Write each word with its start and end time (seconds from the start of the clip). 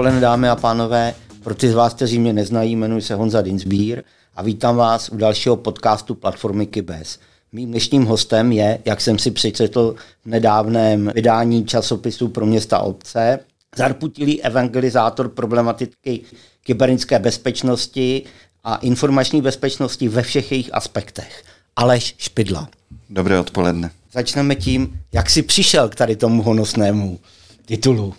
odpoledne, 0.00 0.20
dámy 0.20 0.48
a 0.48 0.56
pánové. 0.56 1.14
Pro 1.42 1.54
ty 1.54 1.70
z 1.70 1.74
vás, 1.74 1.94
kteří 1.94 2.18
mě 2.18 2.32
neznají, 2.32 2.72
jmenuji 2.72 3.02
se 3.02 3.14
Honza 3.14 3.42
Dinsbír 3.42 4.02
a 4.36 4.42
vítám 4.42 4.76
vás 4.76 5.08
u 5.08 5.16
dalšího 5.16 5.56
podcastu 5.56 6.14
platformy 6.14 6.66
Kybes. 6.66 7.18
Mým 7.52 7.70
dnešním 7.70 8.04
hostem 8.04 8.52
je, 8.52 8.78
jak 8.84 9.00
jsem 9.00 9.18
si 9.18 9.30
přečetl 9.30 9.94
v 10.24 10.26
nedávném 10.26 11.12
vydání 11.14 11.64
časopisu 11.64 12.28
pro 12.28 12.46
města 12.46 12.78
obce, 12.78 13.38
zarputilý 13.76 14.42
evangelizátor 14.42 15.28
problematiky 15.28 16.20
kybernetické 16.62 17.18
bezpečnosti 17.18 18.22
a 18.64 18.76
informační 18.76 19.42
bezpečnosti 19.42 20.08
ve 20.08 20.22
všech 20.22 20.52
jejich 20.52 20.74
aspektech. 20.74 21.44
Aleš 21.76 22.14
Špidla. 22.18 22.68
Dobré 23.10 23.40
odpoledne. 23.40 23.90
Začneme 24.12 24.54
tím, 24.54 25.00
jak 25.12 25.30
jsi 25.30 25.42
přišel 25.42 25.88
k 25.88 25.94
tady 25.94 26.16
tomu 26.16 26.42
honosnému 26.42 27.18
titulu. 27.66 28.14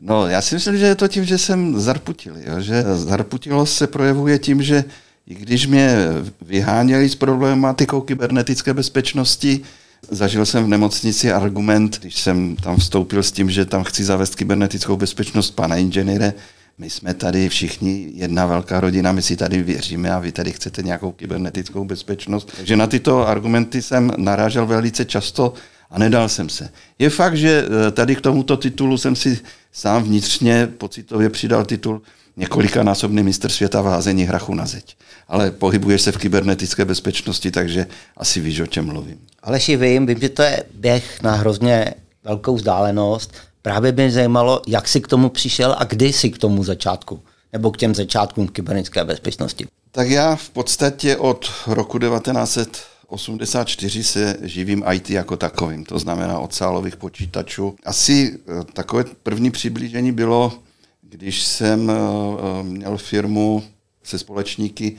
No, 0.00 0.26
já 0.26 0.42
si 0.42 0.54
myslím, 0.54 0.78
že 0.78 0.86
je 0.86 0.94
to 0.94 1.08
tím, 1.08 1.24
že 1.24 1.38
jsem 1.38 1.80
zarputil. 1.80 2.36
Jo? 2.36 2.60
Že 2.60 2.84
zarputilost 2.94 3.76
se 3.76 3.86
projevuje 3.86 4.38
tím, 4.38 4.62
že 4.62 4.84
i 5.26 5.34
když 5.34 5.66
mě 5.66 5.96
vyháněli 6.42 7.08
s 7.08 7.14
problematikou 7.14 8.00
kybernetické 8.00 8.74
bezpečnosti, 8.74 9.60
zažil 10.10 10.46
jsem 10.46 10.64
v 10.64 10.68
nemocnici 10.68 11.32
argument, 11.32 11.98
když 12.00 12.20
jsem 12.20 12.56
tam 12.56 12.76
vstoupil 12.76 13.22
s 13.22 13.32
tím, 13.32 13.50
že 13.50 13.64
tam 13.64 13.84
chci 13.84 14.04
zavést 14.04 14.34
kybernetickou 14.34 14.96
bezpečnost 14.96 15.50
pana 15.50 15.76
inženýre, 15.76 16.32
my 16.78 16.90
jsme 16.90 17.14
tady 17.14 17.48
všichni 17.48 18.12
jedna 18.14 18.46
velká 18.46 18.80
rodina, 18.80 19.12
my 19.12 19.22
si 19.22 19.36
tady 19.36 19.62
věříme 19.62 20.10
a 20.10 20.18
vy 20.18 20.32
tady 20.32 20.52
chcete 20.52 20.82
nějakou 20.82 21.12
kybernetickou 21.12 21.84
bezpečnost. 21.84 22.52
Takže 22.56 22.76
na 22.76 22.86
tyto 22.86 23.28
argumenty 23.28 23.82
jsem 23.82 24.12
narážel 24.16 24.66
velice 24.66 25.04
často 25.04 25.54
a 25.90 25.98
nedal 25.98 26.28
jsem 26.28 26.48
se. 26.48 26.68
Je 26.98 27.10
fakt, 27.10 27.36
že 27.36 27.64
eh, 27.66 27.90
tady 27.90 28.16
k 28.16 28.20
tomuto 28.20 28.56
titulu 28.56 28.98
jsem 28.98 29.16
si 29.16 29.38
sám 29.72 30.02
vnitřně 30.02 30.66
pocitově 30.66 31.30
přidal 31.30 31.64
titul 31.64 32.02
několikanásobný 32.36 33.22
mistr 33.22 33.48
světa 33.48 33.82
v 33.82 33.86
házení 33.86 34.24
hrachu 34.24 34.54
na 34.54 34.66
zeď. 34.66 34.96
Ale 35.28 35.50
pohybuješ 35.50 36.02
se 36.02 36.12
v 36.12 36.16
kybernetické 36.16 36.84
bezpečnosti, 36.84 37.50
takže 37.50 37.86
asi 38.16 38.40
víš, 38.40 38.60
o 38.60 38.66
čem 38.66 38.86
mluvím. 38.86 39.18
Aleši, 39.42 39.76
vím, 39.76 40.06
vím, 40.06 40.20
že 40.20 40.28
to 40.28 40.42
je 40.42 40.64
běh 40.74 41.22
na 41.22 41.34
hrozně 41.34 41.94
velkou 42.24 42.56
vzdálenost. 42.56 43.34
Právě 43.62 43.92
by 43.92 44.02
mě 44.02 44.12
zajímalo, 44.12 44.62
jak 44.66 44.88
jsi 44.88 45.00
k 45.00 45.06
tomu 45.06 45.28
přišel 45.28 45.76
a 45.78 45.84
kdy 45.84 46.12
jsi 46.12 46.30
k 46.30 46.38
tomu 46.38 46.64
začátku, 46.64 47.22
nebo 47.52 47.70
k 47.70 47.76
těm 47.76 47.94
začátkům 47.94 48.48
kybernetické 48.48 49.04
bezpečnosti. 49.04 49.66
Tak 49.92 50.10
já 50.10 50.36
v 50.36 50.50
podstatě 50.50 51.16
od 51.16 51.50
roku 51.66 51.98
1984 53.16 54.04
se 54.04 54.36
živím 54.42 54.84
IT 54.92 55.10
jako 55.10 55.36
takovým, 55.36 55.84
to 55.84 55.98
znamená 55.98 56.38
od 56.38 56.54
sálových 56.54 56.96
počítačů. 56.96 57.76
Asi 57.84 58.38
eh, 58.38 58.64
takové 58.72 59.04
první 59.22 59.50
přiblížení 59.50 60.12
bylo, 60.12 60.52
když 61.02 61.42
jsem 61.42 61.90
eh, 61.90 61.94
eh, 61.94 62.62
měl 62.62 62.96
firmu 62.98 63.64
se 64.02 64.18
společníky 64.18 64.96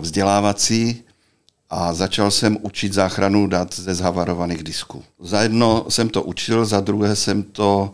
vzdělávací, 0.00 1.02
a 1.70 1.94
začal 1.94 2.30
jsem 2.30 2.58
učit 2.62 2.92
záchranu 2.92 3.46
dat 3.46 3.74
ze 3.74 3.94
zhavarovaných 3.94 4.62
disků. 4.62 5.04
Za 5.20 5.42
jedno 5.42 5.86
jsem 5.88 6.08
to 6.08 6.22
učil, 6.22 6.64
za 6.64 6.80
druhé 6.80 7.16
jsem 7.16 7.42
to 7.42 7.92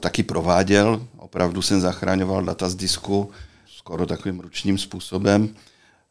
taky 0.00 0.22
prováděl. 0.22 1.06
Opravdu 1.16 1.62
jsem 1.62 1.80
zachraňoval 1.80 2.44
data 2.44 2.68
z 2.68 2.74
disku 2.74 3.30
skoro 3.76 4.06
takovým 4.06 4.40
ručním 4.40 4.78
způsobem. 4.78 5.48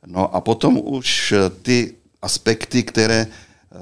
No 0.06 0.36
a 0.36 0.42
potom 0.42 0.82
už 0.84 1.34
ty 1.62 1.96
aspekty, 2.22 2.84
které, 2.84 3.28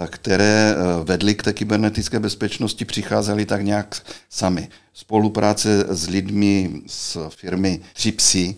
eh, 0.03 0.07
které 0.07 0.75
vedly 1.03 1.35
k 1.35 1.43
té 1.43 1.53
kybernetické 1.53 2.19
bezpečnosti, 2.19 2.85
přicházely 2.85 3.45
tak 3.45 3.62
nějak 3.62 3.95
sami. 4.29 4.69
Spolupráce 4.94 5.85
s 5.89 6.09
lidmi 6.09 6.81
z 6.88 7.17
firmy 7.29 7.79
Tripsy, 7.94 8.56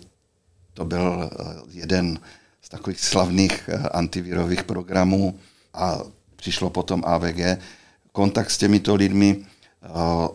to 0.73 0.85
byl 0.85 1.29
jeden 1.71 2.19
takových 2.69 2.99
slavných 2.99 3.69
eh, 3.69 3.89
antivirových 3.89 4.63
programů 4.63 5.39
a 5.73 5.99
přišlo 6.35 6.69
potom 6.69 7.03
AVG. 7.05 7.59
Kontakt 8.11 8.51
s 8.51 8.57
těmito 8.57 8.95
lidmi 8.95 9.37
eh, 9.41 9.87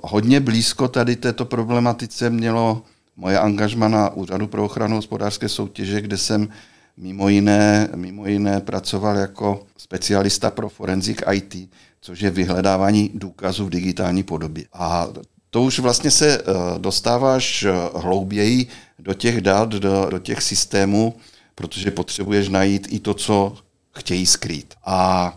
hodně 0.02 0.40
blízko 0.40 0.88
tady 0.88 1.16
této 1.16 1.44
problematice 1.44 2.30
mělo 2.30 2.82
moje 3.16 3.38
angažma 3.38 3.88
na 3.88 4.10
Úřadu 4.10 4.46
pro 4.46 4.64
ochranu 4.64 4.96
hospodářské 4.96 5.48
soutěže, 5.48 6.00
kde 6.00 6.19
jsem 6.19 6.48
mimo 6.97 7.28
jiné, 7.28 7.88
mimo 7.94 8.27
jiné 8.27 8.60
pracoval 8.60 9.16
jako 9.16 9.66
specialista 9.77 10.50
pro 10.50 10.69
forenzik 10.69 11.22
IT, 11.32 11.71
což 12.00 12.21
je 12.21 12.31
vyhledávání 12.31 13.10
důkazů 13.15 13.66
v 13.66 13.71
digitální 13.71 14.22
podobě. 14.22 14.65
A 14.72 15.09
to 15.50 15.62
už 15.62 15.78
vlastně 15.78 16.10
se 16.10 16.38
eh, 16.38 16.44
dostáváš 16.78 17.66
hlouběji 17.94 18.66
do 18.99 19.15
těch 19.15 19.41
dat, 19.41 19.69
do, 19.69 20.06
do 20.10 20.19
těch 20.19 20.43
systémů, 20.43 21.15
protože 21.55 21.91
potřebuješ 21.91 22.49
najít 22.49 22.88
i 22.91 22.99
to, 22.99 23.15
co 23.15 23.56
chtějí 23.94 24.26
skrýt. 24.26 24.75
A 24.84 25.37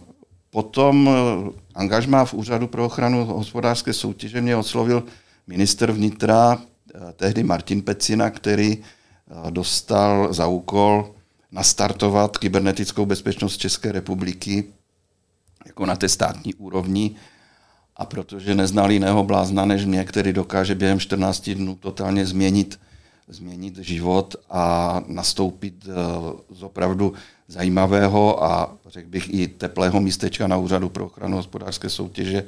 potom 0.50 1.10
eh, 1.10 1.52
angažmá 1.76 2.26
v 2.26 2.34
Úřadu 2.34 2.68
pro 2.68 2.86
ochranu 2.86 3.26
hospodářské 3.26 3.94
soutěže 3.94 4.42
mě 4.42 4.56
oslovil 4.56 5.04
minister 5.48 5.92
vnitra, 5.92 6.58
eh, 6.58 7.14
tehdy 7.16 7.44
Martin 7.44 7.82
Pecina, 7.82 8.30
který 8.30 8.78
eh, 8.78 9.52
dostal 9.52 10.34
za 10.34 10.48
úkol 10.48 11.14
nastartovat 11.52 12.38
kybernetickou 12.38 13.06
bezpečnost 13.06 13.58
České 13.58 13.92
republiky 13.92 14.64
jako 15.66 15.86
na 15.86 15.96
té 15.96 16.10
státní 16.10 16.54
úrovni. 16.54 17.16
A 17.96 18.06
protože 18.06 18.56
neznal 18.56 18.92
jiného 18.92 19.24
blázna 19.24 19.66
než 19.66 19.86
mě, 19.86 20.06
který 20.06 20.34
dokáže 20.34 20.76
během 20.76 21.00
14 21.00 21.50
dnů 21.50 21.76
totálně 21.76 22.26
změnit 22.26 22.80
změnit 23.28 23.78
život 23.78 24.36
a 24.50 25.04
nastoupit 25.08 25.86
eh, 25.88 25.94
z 26.56 26.64
opravdu 26.64 27.14
zajímavého 27.48 28.44
a 28.44 28.78
řekl 28.86 29.10
bych 29.10 29.34
i 29.34 29.48
teplého 29.48 30.02
místečka 30.02 30.48
na 30.48 30.58
Úřadu 30.58 30.90
pro 30.90 31.06
ochranu 31.06 31.38
hospodářské 31.38 31.90
soutěže 31.90 32.44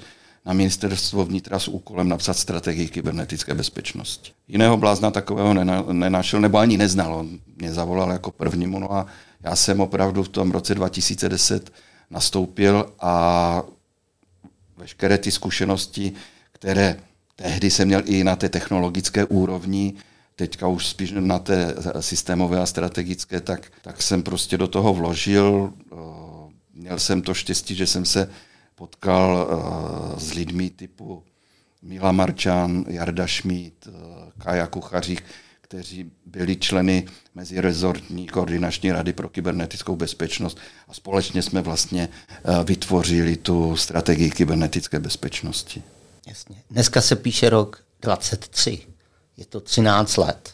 na 0.49 0.53
ministerstvo 0.53 1.25
vnitra 1.25 1.59
s 1.59 1.67
úkolem 1.67 2.09
napsat 2.09 2.33
strategii 2.33 2.89
kybernetické 2.89 3.53
bezpečnosti. 3.53 4.31
Jiného 4.47 4.77
blázna 4.77 5.11
takového 5.11 5.53
nenašel, 5.93 6.41
nebo 6.41 6.57
ani 6.57 6.77
neznal. 6.77 7.13
On 7.13 7.39
mě 7.57 7.73
zavolal 7.73 8.11
jako 8.11 8.31
prvnímu, 8.31 8.79
no 8.79 8.93
a 8.93 9.05
já 9.43 9.55
jsem 9.55 9.81
opravdu 9.81 10.23
v 10.23 10.29
tom 10.29 10.51
roce 10.51 10.75
2010 10.75 11.71
nastoupil 12.09 12.93
a 12.99 13.63
veškeré 14.77 15.17
ty 15.17 15.31
zkušenosti, 15.31 16.13
které 16.51 16.99
tehdy 17.35 17.71
jsem 17.71 17.87
měl 17.87 18.01
i 18.05 18.23
na 18.23 18.35
té 18.35 18.49
technologické 18.49 19.25
úrovni, 19.25 19.93
teďka 20.35 20.67
už 20.67 20.87
spíš 20.87 21.13
na 21.19 21.39
té 21.39 21.75
systémové 21.99 22.61
a 22.61 22.65
strategické, 22.65 23.41
tak, 23.41 23.71
tak 23.81 24.01
jsem 24.01 24.23
prostě 24.23 24.57
do 24.57 24.67
toho 24.67 24.93
vložil. 24.93 25.73
Měl 26.73 26.99
jsem 26.99 27.21
to 27.21 27.33
štěstí, 27.33 27.75
že 27.75 27.87
jsem 27.87 28.05
se 28.05 28.29
potkal 28.79 29.47
eh, 29.49 30.19
s 30.19 30.33
lidmi 30.33 30.69
typu 30.69 31.23
Mila 31.81 32.11
Marčan, 32.11 32.85
Jarda 32.87 33.27
Šmít, 33.27 33.87
eh, 33.87 34.31
Kaja 34.37 34.67
Kuchařík, 34.67 35.23
kteří 35.61 36.11
byli 36.25 36.55
členy 36.55 37.05
mezirezortní 37.35 38.27
koordinační 38.27 38.91
rady 38.91 39.13
pro 39.13 39.29
kybernetickou 39.29 39.95
bezpečnost 39.95 40.57
a 40.87 40.93
společně 40.93 41.41
jsme 41.41 41.61
vlastně 41.61 42.09
vytvořili 42.63 43.35
tu 43.35 43.75
strategii 43.75 44.31
kybernetické 44.31 44.99
bezpečnosti. 44.99 45.83
Jasně. 46.27 46.55
Dneska 46.69 47.01
se 47.01 47.15
píše 47.15 47.49
rok 47.49 47.83
23 48.01 48.81
je 49.39 49.45
to 49.45 49.59
13 49.59 50.17
let. 50.17 50.53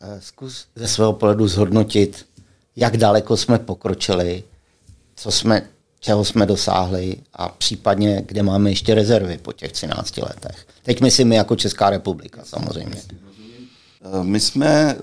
Eh, 0.00 0.20
zkus 0.20 0.66
ze 0.74 0.88
svého 0.88 1.12
pohledu 1.12 1.48
zhodnotit, 1.48 2.26
jak 2.76 2.96
daleko 2.96 3.36
jsme 3.36 3.58
pokročili, 3.58 4.44
co 5.16 5.30
jsme, 5.30 5.68
čeho 6.00 6.24
jsme 6.24 6.46
dosáhli 6.46 7.16
a 7.32 7.48
případně, 7.48 8.22
kde 8.26 8.42
máme 8.42 8.70
ještě 8.70 8.94
rezervy 8.94 9.38
po 9.38 9.52
těch 9.52 9.72
13 9.72 10.16
letech. 10.16 10.66
Teď 10.82 11.00
myslím 11.00 11.28
my 11.28 11.36
jako 11.36 11.56
Česká 11.56 11.90
republika 11.90 12.40
samozřejmě. 12.44 12.96
Eh, 13.00 14.24
my 14.24 14.40
jsme 14.40 14.66
eh, 14.68 14.96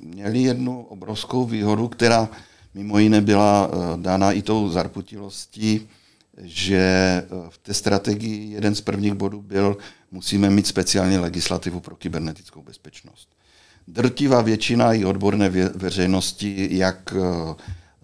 měli 0.00 0.42
jednu 0.42 0.82
obrovskou 0.82 1.44
výhodu, 1.44 1.88
která 1.88 2.28
mimo 2.74 2.98
jiné 2.98 3.20
byla 3.20 3.70
dána 3.96 4.32
i 4.32 4.42
tou 4.42 4.68
zarputilostí, 4.68 5.88
že 6.42 7.22
v 7.48 7.58
té 7.58 7.74
strategii 7.74 8.52
jeden 8.52 8.74
z 8.74 8.80
prvních 8.80 9.14
bodů 9.14 9.42
byl 9.42 9.76
musíme 10.10 10.50
mít 10.50 10.66
speciální 10.66 11.18
legislativu 11.18 11.80
pro 11.80 11.96
kybernetickou 11.96 12.62
bezpečnost. 12.62 13.28
Drtivá 13.88 14.42
většina 14.42 14.92
i 14.92 15.04
odborné 15.04 15.48
veřejnosti, 15.74 16.68
jak 16.70 17.14
eh, 17.16 17.54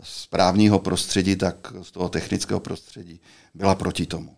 z 0.03 0.27
právního 0.27 0.79
prostředí, 0.79 1.37
tak 1.37 1.73
z 1.83 1.91
toho 1.91 2.09
technického 2.09 2.61
prostředí, 2.61 3.21
byla 3.55 3.75
proti 3.75 4.07
tomu. 4.07 4.35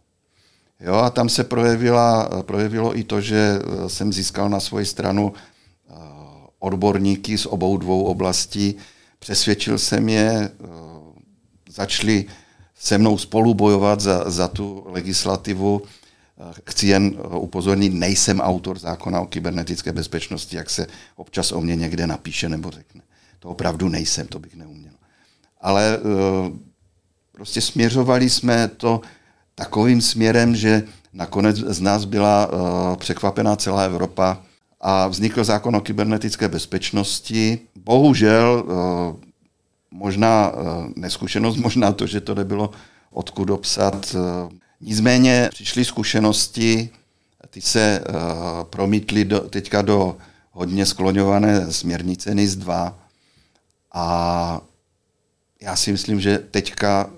Jo, 0.81 0.95
a 0.95 1.11
tam 1.11 1.29
se 1.29 1.45
projevila, 1.45 2.31
projevilo 2.43 2.99
i 2.99 3.05
to, 3.05 3.21
že 3.21 3.37
eh, 3.37 3.89
jsem 3.89 4.13
získal 4.13 4.49
na 4.49 4.61
svoji 4.61 4.87
stranu 4.87 5.33
eh, 5.35 5.95
odborníky 6.59 7.39
z 7.39 7.47
obou 7.47 7.77
dvou 7.77 8.05
oblastí. 8.05 8.75
Přesvědčil 9.19 9.79
jsem 9.79 10.09
je, 10.09 10.51
začali 11.69 12.25
se 12.75 12.99
mnou 12.99 13.19
spolu 13.19 13.55
bojovat 13.55 14.01
za, 14.01 14.31
za 14.31 14.49
tu 14.49 14.85
legislativu 14.87 15.83
chci 16.65 16.87
jen 16.87 17.19
upozornit, 17.39 17.95
nejsem 17.95 18.41
autor 18.41 18.79
zákona 18.79 19.21
o 19.21 19.27
kybernetické 19.27 19.93
bezpečnosti, 19.93 20.57
jak 20.57 20.71
se 20.71 20.87
občas 21.17 21.53
o 21.53 21.61
mě 21.61 21.77
někde 21.77 22.07
napíše 22.07 22.49
nebo 22.49 22.71
řekne. 22.71 23.03
To 23.39 23.49
opravdu 23.49 23.89
nejsem, 23.89 24.27
to 24.27 24.39
bych 24.39 24.55
neuměl. 24.55 24.90
Ale 25.61 25.99
prostě 27.33 27.61
směřovali 27.61 28.31
jsme 28.31 28.69
to 28.69 29.01
takovým 29.55 30.01
směrem, 30.01 30.57
že 30.57 30.83
nakonec 31.13 31.57
z 31.57 31.81
nás 31.81 32.05
byla 32.05 32.49
překvapená 32.97 33.57
celá 33.57 33.83
Evropa 33.83 34.43
a 34.81 35.07
vznikl 35.07 35.45
zákon 35.45 35.77
o 35.77 35.81
kybernetické 35.81 36.49
bezpečnosti. 36.49 37.59
Bohužel 37.77 38.65
možná 39.91 40.53
neskušenost, 40.97 41.57
možná 41.67 41.93
to, 41.93 42.07
že 42.07 42.21
to 42.21 42.35
nebylo 42.35 42.71
odkud 43.11 43.51
obsat. 43.51 44.17
Nicméně 44.81 45.49
přišly 45.53 45.85
zkušenosti, 45.85 46.91
ty 47.51 47.61
se 47.61 48.05
promítly 48.63 49.25
do, 49.25 49.41
teďka 49.41 49.83
do 49.83 50.17
hodně 50.53 50.87
skloňované 50.87 51.73
směrnice 51.73 52.35
NIS 52.35 52.57
2 52.57 52.99
a 53.93 54.61
já 55.61 55.77
si 55.77 55.93
myslím, 55.93 56.21
že 56.21 56.39
teďka 56.39 57.11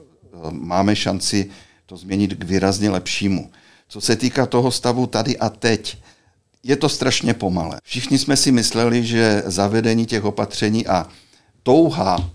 máme 0.50 0.96
šanci 0.96 1.50
to 1.86 1.96
změnit 1.96 2.34
k 2.34 2.44
výrazně 2.44 2.90
lepšímu. 2.90 3.50
Co 3.88 4.00
se 4.00 4.16
týká 4.16 4.46
toho 4.46 4.70
stavu 4.70 5.06
tady 5.06 5.38
a 5.38 5.48
teď, 5.48 5.98
je 6.62 6.76
to 6.76 6.88
strašně 6.88 7.34
pomalé. 7.34 7.78
Všichni 7.82 8.18
jsme 8.18 8.36
si 8.36 8.52
mysleli, 8.52 9.04
že 9.04 9.42
zavedení 9.46 10.06
těch 10.06 10.24
opatření 10.24 10.86
a 10.86 11.08
touha 11.62 12.30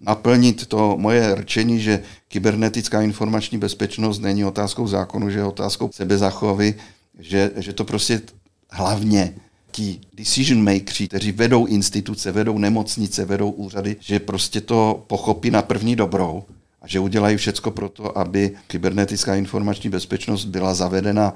naplnit 0.00 0.66
to 0.66 0.96
moje 0.98 1.34
rčení, 1.34 1.80
že 1.80 2.02
kybernetická 2.28 3.02
informační 3.02 3.58
bezpečnost 3.58 4.18
není 4.18 4.44
otázkou 4.44 4.88
zákonu, 4.88 5.30
že 5.30 5.38
je 5.38 5.44
otázkou 5.44 5.90
sebezachovy, 5.92 6.74
že, 7.18 7.50
že 7.56 7.72
to 7.72 7.84
prostě 7.84 8.20
hlavně 8.70 9.34
ti 9.72 10.00
decision 10.12 10.64
makers, 10.64 11.02
kteří 11.08 11.32
vedou 11.32 11.66
instituce, 11.66 12.32
vedou 12.32 12.58
nemocnice, 12.58 13.24
vedou 13.24 13.50
úřady, 13.50 13.96
že 14.00 14.20
prostě 14.20 14.60
to 14.60 15.04
pochopí 15.06 15.50
na 15.50 15.62
první 15.62 15.96
dobrou 15.96 16.44
a 16.82 16.88
že 16.88 17.00
udělají 17.00 17.36
všecko 17.36 17.70
pro 17.70 17.88
to, 17.88 18.18
aby 18.18 18.56
kybernetická 18.66 19.34
informační 19.34 19.90
bezpečnost 19.90 20.44
byla 20.44 20.74
zavedena 20.74 21.34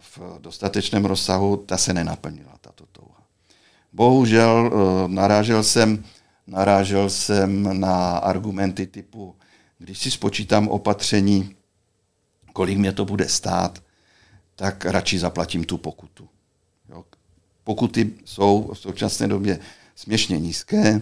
v 0.00 0.20
dostatečném 0.40 1.04
rozsahu, 1.04 1.56
ta 1.56 1.76
se 1.76 1.94
nenaplnila, 1.94 2.52
tato 2.60 2.84
touha. 2.92 3.22
Bohužel 3.92 4.70
eh, 4.72 5.08
narážel 5.08 5.62
jsem 5.62 6.04
narážel 6.50 7.10
jsem 7.10 7.80
na 7.80 8.18
argumenty 8.18 8.86
typu, 8.86 9.36
když 9.78 9.98
si 9.98 10.10
spočítám 10.10 10.68
opatření, 10.68 11.56
kolik 12.52 12.78
mě 12.78 12.92
to 12.92 13.04
bude 13.04 13.28
stát, 13.28 13.82
tak 14.56 14.84
radši 14.84 15.18
zaplatím 15.18 15.64
tu 15.64 15.78
pokutu. 15.78 16.28
Pokuty 17.70 18.10
jsou 18.24 18.70
v 18.74 18.78
současné 18.78 19.28
době 19.28 19.58
směšně 19.96 20.38
nízké, 20.38 21.00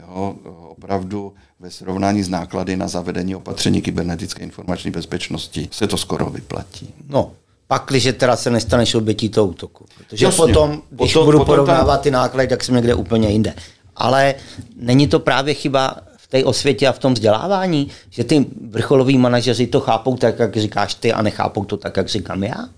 jo, 0.00 0.34
opravdu 0.68 1.32
ve 1.60 1.70
srovnání 1.70 2.22
s 2.22 2.28
náklady 2.28 2.76
na 2.76 2.88
zavedení 2.88 3.36
opatření 3.36 3.82
kybernetické 3.82 4.42
informační 4.42 4.90
bezpečnosti 4.90 5.68
se 5.72 5.86
to 5.86 5.96
skoro 5.96 6.30
vyplatí. 6.30 6.94
No, 7.08 7.32
pak, 7.66 7.84
když 7.88 8.08
teda 8.16 8.36
se 8.36 8.50
nestaneš 8.50 8.94
obětí 8.94 9.28
toho 9.28 9.46
útoku. 9.46 9.86
Protože 9.98 10.26
Jasně. 10.26 10.36
potom, 10.36 10.82
když 10.90 11.12
potom, 11.12 11.26
budu 11.26 11.38
potom 11.38 11.52
porovnávat 11.52 11.96
tam... 11.96 12.02
ty 12.02 12.10
náklady, 12.10 12.48
tak 12.48 12.64
jsem 12.64 12.74
někde 12.74 12.94
úplně 12.94 13.28
jinde 13.28 13.54
ale 13.98 14.34
není 14.76 15.08
to 15.08 15.20
právě 15.20 15.54
chyba 15.54 15.96
v 16.16 16.26
té 16.26 16.44
osvětě 16.44 16.88
a 16.88 16.92
v 16.92 16.98
tom 16.98 17.14
vzdělávání, 17.14 17.88
že 18.10 18.24
ty 18.24 18.46
vrcholoví 18.70 19.18
manažeři 19.18 19.66
to 19.66 19.80
chápou 19.80 20.16
tak, 20.16 20.38
jak 20.38 20.56
říkáš 20.56 20.94
ty 20.94 21.12
a 21.12 21.22
nechápou 21.22 21.64
to 21.64 21.76
tak, 21.76 21.96
jak 21.96 22.08
říkám 22.08 22.44
já? 22.44 22.68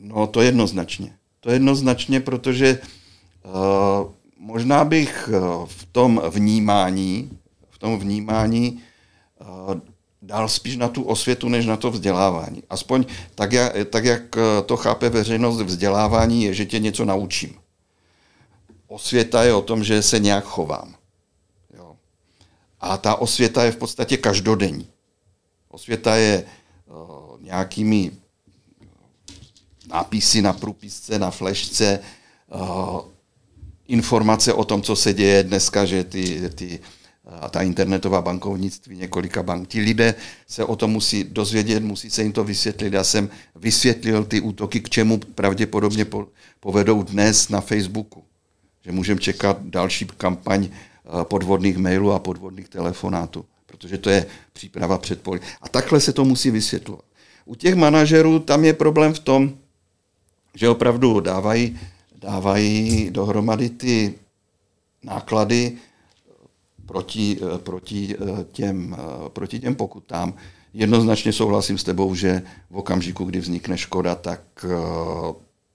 No 0.00 0.26
to 0.26 0.42
jednoznačně. 0.42 1.12
To 1.40 1.50
jednoznačně, 1.50 2.20
protože 2.20 2.78
uh, 3.44 3.52
možná 4.38 4.84
bych 4.84 5.30
uh, 5.32 5.66
v 5.66 5.86
tom 5.92 6.22
vnímání, 6.30 7.38
v 7.70 7.78
tom 7.78 7.98
vnímání 7.98 8.82
uh, 9.40 9.74
dal 10.22 10.48
spíš 10.48 10.76
na 10.76 10.88
tu 10.88 11.02
osvětu, 11.02 11.48
než 11.48 11.66
na 11.66 11.76
to 11.76 11.90
vzdělávání. 11.90 12.62
Aspoň 12.70 13.04
tak, 13.34 13.52
jak, 13.52 13.72
tak, 13.90 14.04
jak 14.04 14.22
to 14.66 14.76
chápe 14.76 15.08
veřejnost, 15.08 15.60
vzdělávání 15.60 16.44
je, 16.44 16.54
že 16.54 16.66
tě 16.66 16.78
něco 16.78 17.04
naučím 17.04 17.60
osvěta 18.90 19.42
je 19.42 19.54
o 19.54 19.62
tom, 19.62 19.84
že 19.84 20.02
se 20.02 20.18
nějak 20.18 20.44
chovám. 20.44 20.94
Jo. 21.76 21.96
A 22.80 22.96
ta 22.96 23.14
osvěta 23.14 23.64
je 23.64 23.72
v 23.72 23.76
podstatě 23.76 24.16
každodenní. 24.16 24.88
Osvěta 25.68 26.16
je 26.16 26.44
uh, 26.86 27.42
nějakými 27.42 28.12
nápisy 29.90 30.42
na 30.42 30.52
průpisce, 30.52 31.18
na 31.18 31.30
flešce, 31.30 32.00
uh, 32.54 33.00
informace 33.88 34.52
o 34.52 34.64
tom, 34.64 34.82
co 34.82 34.96
se 34.96 35.14
děje 35.14 35.42
dneska, 35.42 35.84
že 35.84 36.04
ty, 36.04 36.50
ty 36.54 36.78
a 37.40 37.48
ta 37.48 37.62
internetová 37.62 38.22
bankovnictví 38.22 38.96
několika 38.96 39.42
bank. 39.42 39.68
Ti 39.68 39.80
lidé 39.80 40.14
se 40.46 40.64
o 40.64 40.76
tom 40.76 40.90
musí 40.90 41.24
dozvědět, 41.24 41.82
musí 41.82 42.10
se 42.10 42.22
jim 42.22 42.32
to 42.32 42.44
vysvětlit. 42.44 42.92
Já 42.92 43.04
jsem 43.04 43.30
vysvětlil 43.54 44.24
ty 44.24 44.40
útoky, 44.40 44.80
k 44.80 44.88
čemu 44.88 45.18
pravděpodobně 45.18 46.06
povedou 46.60 47.02
dnes 47.02 47.48
na 47.48 47.60
Facebooku 47.60 48.24
že 48.84 48.92
můžeme 48.92 49.20
čekat 49.20 49.58
další 49.62 50.06
kampaň 50.16 50.68
eh, 50.68 51.24
podvodných 51.24 51.78
mailů 51.78 52.12
a 52.12 52.18
podvodných 52.18 52.68
telefonátů, 52.68 53.44
protože 53.66 53.98
to 53.98 54.10
je 54.10 54.26
příprava 54.52 54.98
před 54.98 55.22
poli. 55.22 55.40
A 55.62 55.68
takhle 55.68 56.00
se 56.00 56.12
to 56.12 56.24
musí 56.24 56.50
vysvětlovat. 56.50 57.04
U 57.44 57.54
těch 57.54 57.74
manažerů 57.74 58.38
tam 58.38 58.64
je 58.64 58.72
problém 58.72 59.14
v 59.14 59.18
tom, 59.18 59.58
že 60.54 60.68
opravdu 60.68 61.20
dávají, 61.20 61.80
dávají 62.20 63.10
dohromady 63.10 63.70
ty 63.70 64.14
náklady 65.02 65.78
proti, 66.86 67.38
eh, 67.54 67.58
proti, 67.58 68.16
eh, 68.16 68.44
těm, 68.52 68.96
proti 69.28 69.60
těm 69.60 69.74
pokutám. 69.74 70.34
Jednoznačně 70.74 71.32
souhlasím 71.32 71.78
s 71.78 71.84
tebou, 71.84 72.14
že 72.14 72.42
v 72.70 72.76
okamžiku, 72.76 73.24
kdy 73.24 73.40
vznikne 73.40 73.78
škoda, 73.78 74.14
tak 74.14 74.40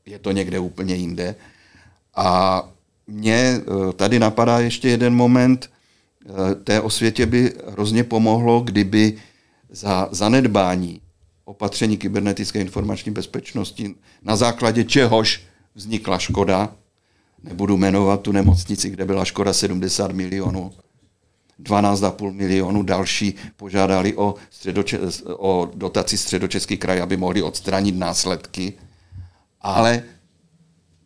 je 0.06 0.20
to 0.20 0.32
někde 0.32 0.60
úplně 0.60 0.96
jinde. 0.96 1.36
A 2.16 2.64
eh, 3.28 3.62
tady 3.96 4.20
napadá 4.20 4.60
ještě 4.60 4.90
jeden 4.90 5.16
moment. 5.16 5.70
Eh, 6.26 6.56
té 6.56 6.82
osvětě 6.82 7.26
by 7.26 7.54
hrozně 7.68 8.04
pomohlo, 8.04 8.62
kdyby 8.62 9.18
za 9.70 10.10
zanedbání 10.12 11.02
opatření 11.46 11.98
kybernetické 11.98 12.62
informační 12.62 13.12
bezpečnosti, 13.12 13.96
na 14.24 14.36
základě 14.36 14.84
čehož 14.84 15.44
vznikla 15.76 16.20
škoda, 16.20 16.76
nebudu 17.44 17.78
jmenovat 17.78 18.22
tu 18.22 18.32
nemocnici, 18.32 18.90
kde 18.90 19.06
byla 19.06 19.26
škoda 19.26 19.54
70 19.54 20.12
milionů, 20.12 20.72
12,5 21.64 22.32
milionů 22.32 22.84
další 22.84 23.36
požádali 23.56 24.16
o, 24.16 24.36
středoče- 24.52 25.12
o 25.38 25.72
dotaci 25.76 26.18
středočeský 26.18 26.78
kraj, 26.78 27.02
aby 27.02 27.18
mohli 27.18 27.42
odstranit 27.42 27.96
následky. 27.96 28.74
Ale 29.62 30.04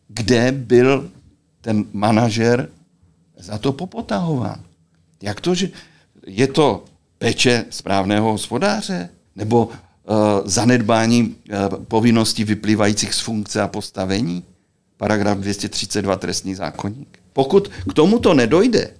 kde 0.08 0.52
byl 0.52 1.10
ten 1.60 1.84
manažer 1.92 2.68
za 3.38 3.58
to 3.58 3.72
popotahován. 3.72 4.64
Jak 5.22 5.40
to, 5.40 5.54
že 5.54 5.70
je 6.26 6.46
to 6.46 6.84
peče 7.18 7.64
správného 7.70 8.32
hospodáře? 8.32 9.08
Nebo 9.36 9.68
zanedbání 10.44 11.22
uh, 11.22 11.84
povinností 11.84 12.44
vyplývajících 12.44 13.14
z 13.14 13.20
funkce 13.20 13.62
a 13.62 13.68
postavení? 13.68 14.44
Paragraf 14.96 15.38
232 15.38 16.16
trestní 16.16 16.54
zákonník. 16.54 17.18
Pokud 17.32 17.68
k 17.68 17.92
tomuto 17.92 18.34
nedojde, 18.34 18.90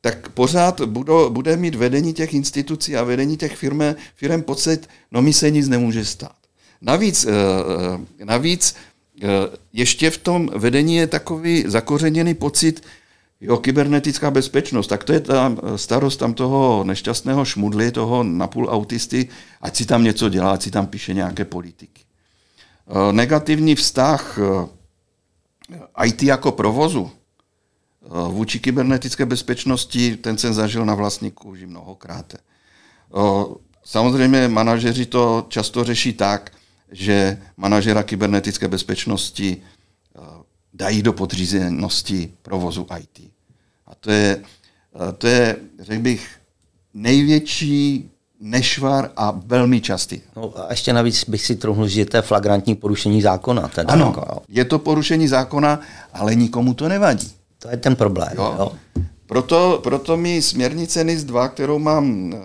tak 0.00 0.28
pořád 0.28 0.80
budou, 0.80 1.30
bude 1.30 1.56
mít 1.56 1.74
vedení 1.74 2.12
těch 2.12 2.34
institucí 2.34 2.96
a 2.96 3.04
vedení 3.04 3.36
těch 3.36 3.56
firm, 3.56 3.80
firm 4.16 4.42
pocit, 4.42 4.88
no 5.12 5.22
mi 5.22 5.32
se 5.32 5.50
nic 5.50 5.68
nemůže 5.68 6.04
stát. 6.04 6.36
Navíc, 6.80 7.24
uh, 7.24 8.00
navíc 8.24 8.74
Eh, 9.22 9.56
ještě 9.72 10.10
v 10.10 10.18
tom 10.18 10.50
vedení 10.56 10.96
je 10.96 11.06
takový 11.06 11.64
zakořeněný 11.66 12.34
pocit, 12.34 12.82
jo, 13.42 13.56
kybernetická 13.56 14.30
bezpečnost, 14.30 14.86
tak 14.86 15.04
to 15.04 15.12
je 15.12 15.20
ta 15.20 15.56
starost 15.76 16.16
tam 16.16 16.34
toho 16.34 16.84
nešťastného 16.84 17.44
šmudly, 17.44 17.92
toho 17.92 18.22
napůl 18.22 18.68
autisty, 18.70 19.28
ať 19.60 19.76
si 19.76 19.86
tam 19.86 20.04
něco 20.04 20.28
dělá, 20.28 20.52
ať 20.52 20.62
si 20.62 20.70
tam 20.70 20.86
píše 20.86 21.14
nějaké 21.14 21.44
politiky. 21.44 22.02
Eh, 22.02 23.12
negativní 23.12 23.74
vztah 23.74 24.38
eh, 24.38 26.06
IT 26.06 26.22
jako 26.22 26.52
provozu 26.52 27.10
vůči 28.28 28.60
kybernetické 28.60 29.26
bezpečnosti, 29.26 30.16
ten 30.16 30.38
jsem 30.38 30.54
zažil 30.54 30.84
na 30.84 30.94
vlastní 30.94 31.30
kůži 31.30 31.66
mnohokrát. 31.66 32.34
Samozřejmě 33.84 34.48
manažeři 34.48 35.06
to 35.06 35.46
často 35.48 35.84
řeší 35.84 36.12
tak, 36.12 36.52
že 36.92 37.42
manažera 37.56 38.02
kybernetické 38.02 38.68
bezpečnosti 38.68 39.56
eh, 39.56 39.81
dají 40.74 41.02
do 41.02 41.12
podřízenosti 41.12 42.32
provozu 42.42 42.86
IT. 42.98 43.30
A 43.86 43.94
to 43.94 44.10
je, 44.10 44.42
eh, 44.94 45.12
to 45.12 45.26
je 45.26 45.56
řekl 45.80 46.02
bych, 46.02 46.30
největší 46.94 48.10
nešvar 48.40 49.10
a 49.16 49.40
velmi 49.46 49.80
častý. 49.80 50.20
No 50.36 50.52
a 50.56 50.66
ještě 50.70 50.92
navíc 50.92 51.28
bych 51.28 51.46
si 51.46 51.56
trochu, 51.56 51.86
že 51.86 52.04
to 52.04 52.16
je 52.16 52.22
flagrantní 52.22 52.74
porušení 52.74 53.22
zákona. 53.22 53.68
Teda 53.68 53.92
ano, 53.92 54.06
jako, 54.06 54.42
je 54.48 54.64
to 54.64 54.78
porušení 54.78 55.28
zákona, 55.28 55.80
ale 56.12 56.34
nikomu 56.34 56.74
to 56.74 56.88
nevadí. 56.88 57.32
To 57.58 57.68
je 57.68 57.76
ten 57.76 57.96
problém. 57.96 58.32
Jo. 58.36 58.54
Jo. 58.58 58.72
Proto, 59.26 59.80
proto 59.82 60.16
mi 60.16 60.42
směrnice 60.42 61.04
NIS 61.04 61.24
2, 61.24 61.48
kterou 61.48 61.78
mám 61.78 62.32
eh, 62.34 62.38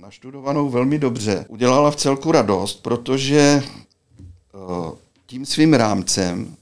naštudovanou 0.00 0.68
velmi 0.68 0.98
dobře, 0.98 1.44
udělala 1.48 1.90
v 1.90 1.96
celku 1.96 2.32
radost, 2.32 2.82
protože 2.82 3.62
eh, 3.62 4.92
tím 5.26 5.46
svým 5.46 5.74
rámcem 5.74 6.56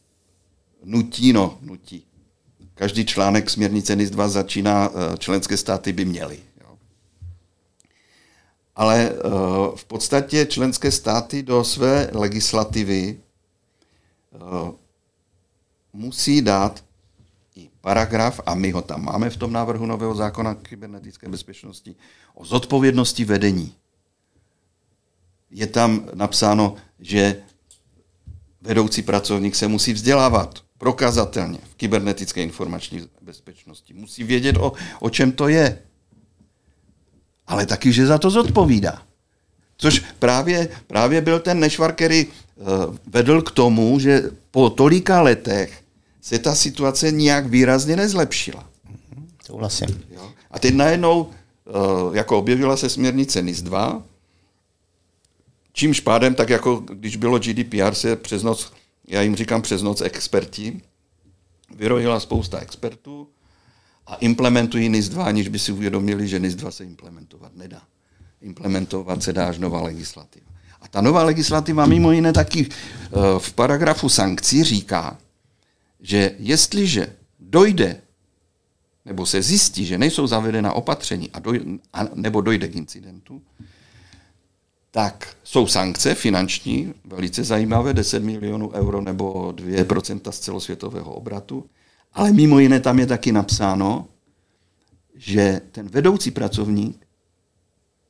nutí, 0.84 1.32
no, 1.32 1.58
nutí. 1.62 2.04
Každý 2.74 3.06
článek 3.06 3.50
směrnice 3.50 3.96
NIS 3.96 4.10
2 4.10 4.28
začíná, 4.28 4.90
eh, 4.90 5.18
členské 5.18 5.56
státy 5.56 5.92
by 5.92 6.04
měly. 6.04 6.38
Jo. 6.60 6.78
Ale 8.76 9.12
v 9.76 9.84
podstatě 9.84 10.46
členské 10.46 10.90
státy 10.90 11.42
do 11.42 11.64
své 11.64 12.10
legislativy 12.12 13.18
musí 15.92 16.42
dát 16.42 16.84
i 17.56 17.70
paragraf, 17.80 18.40
a 18.46 18.54
my 18.54 18.70
ho 18.70 18.82
tam 18.82 19.04
máme 19.04 19.30
v 19.30 19.36
tom 19.36 19.52
návrhu 19.52 19.86
nového 19.86 20.14
zákona 20.14 20.54
kybernetické 20.54 21.28
bezpečnosti, 21.28 21.94
o 22.34 22.44
zodpovědnosti 22.44 23.24
vedení. 23.24 23.74
Je 25.50 25.66
tam 25.66 26.08
napsáno, 26.14 26.76
že 27.00 27.42
vedoucí 28.60 29.02
pracovník 29.02 29.54
se 29.54 29.68
musí 29.68 29.92
vzdělávat 29.92 30.63
prokazatelně 30.78 31.58
v 31.70 31.74
kybernetické 31.74 32.42
informační 32.42 33.08
bezpečnosti. 33.22 33.94
Musí 33.94 34.24
vědět, 34.24 34.56
o, 34.56 34.72
o 35.00 35.10
čem 35.10 35.32
to 35.32 35.48
je. 35.48 35.78
Ale 37.46 37.66
taky, 37.66 37.92
že 37.92 38.06
za 38.06 38.18
to 38.18 38.30
zodpovídá. 38.30 39.02
Což 39.76 40.02
právě, 40.18 40.68
právě 40.86 41.20
byl 41.20 41.40
ten 41.40 41.60
nešvar, 41.60 41.92
který 41.94 42.26
uh, 42.26 42.96
vedl 43.06 43.42
k 43.42 43.50
tomu, 43.50 43.98
že 43.98 44.30
po 44.50 44.70
tolika 44.70 45.22
letech 45.22 45.84
se 46.20 46.38
ta 46.38 46.54
situace 46.54 47.12
nijak 47.12 47.46
výrazně 47.46 47.96
nezlepšila. 47.96 48.66
Souhlasím. 49.46 50.04
A 50.50 50.58
teď 50.58 50.74
najednou, 50.74 51.30
eh, 51.30 51.70
jako 52.16 52.38
objevila 52.38 52.76
se 52.76 52.88
směrnice 52.88 53.42
NIS 53.42 53.62
2, 53.62 54.02
čímž 55.72 56.00
pádem, 56.00 56.34
tak 56.34 56.50
jako 56.50 56.76
když 56.76 57.16
bylo 57.16 57.38
GDPR, 57.38 57.94
se 57.94 58.16
přes 58.16 58.42
noc, 58.42 58.72
já 59.06 59.22
jim 59.22 59.36
říkám 59.36 59.62
přes 59.62 59.82
noc 59.82 60.00
experti, 60.00 60.80
vyrojila 61.76 62.20
spousta 62.20 62.58
expertů 62.58 63.28
a 64.06 64.14
implementují 64.14 64.88
NIS 64.88 65.08
2, 65.08 65.24
aniž 65.24 65.48
by 65.48 65.58
si 65.58 65.72
uvědomili, 65.72 66.28
že 66.28 66.38
NIS 66.38 66.54
2 66.54 66.70
se 66.70 66.84
implementovat 66.84 67.56
nedá. 67.56 67.82
Implementovat 68.40 69.22
se 69.22 69.32
dá 69.32 69.48
až 69.48 69.58
nová 69.58 69.82
legislativa. 69.82 70.46
A 70.80 70.88
ta 70.88 71.00
nová 71.00 71.22
legislativa 71.22 71.86
mimo 71.86 72.12
jiné 72.12 72.32
taky 72.32 72.68
eh, 72.68 73.10
v 73.38 73.52
paragrafu 73.52 74.08
sankcí 74.08 74.64
říká, 74.64 75.18
že 76.00 76.34
jestliže 76.38 77.16
dojde 77.40 78.00
nebo 79.04 79.26
se 79.26 79.42
zjistí, 79.42 79.84
že 79.84 79.98
nejsou 79.98 80.26
zavedena 80.26 80.72
opatření 80.72 81.30
a 81.30 81.38
dojde, 81.38 81.64
a, 81.92 82.04
nebo 82.14 82.40
dojde 82.40 82.68
k 82.68 82.76
incidentu, 82.76 83.42
tak 84.94 85.36
jsou 85.44 85.66
sankce 85.66 86.14
finanční, 86.14 86.94
velice 87.04 87.44
zajímavé, 87.44 87.94
10 87.94 88.22
milionů 88.22 88.72
euro 88.72 89.00
nebo 89.00 89.52
2% 89.52 90.30
z 90.30 90.38
celosvětového 90.38 91.14
obratu, 91.14 91.64
ale 92.12 92.32
mimo 92.32 92.58
jiné 92.58 92.80
tam 92.80 92.98
je 92.98 93.06
taky 93.06 93.32
napsáno, 93.32 94.06
že 95.16 95.60
ten 95.72 95.88
vedoucí 95.88 96.30
pracovník 96.30 97.06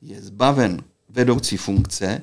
je 0.03 0.23
zbaven 0.23 0.83
vedoucí 1.09 1.57
funkce 1.57 2.23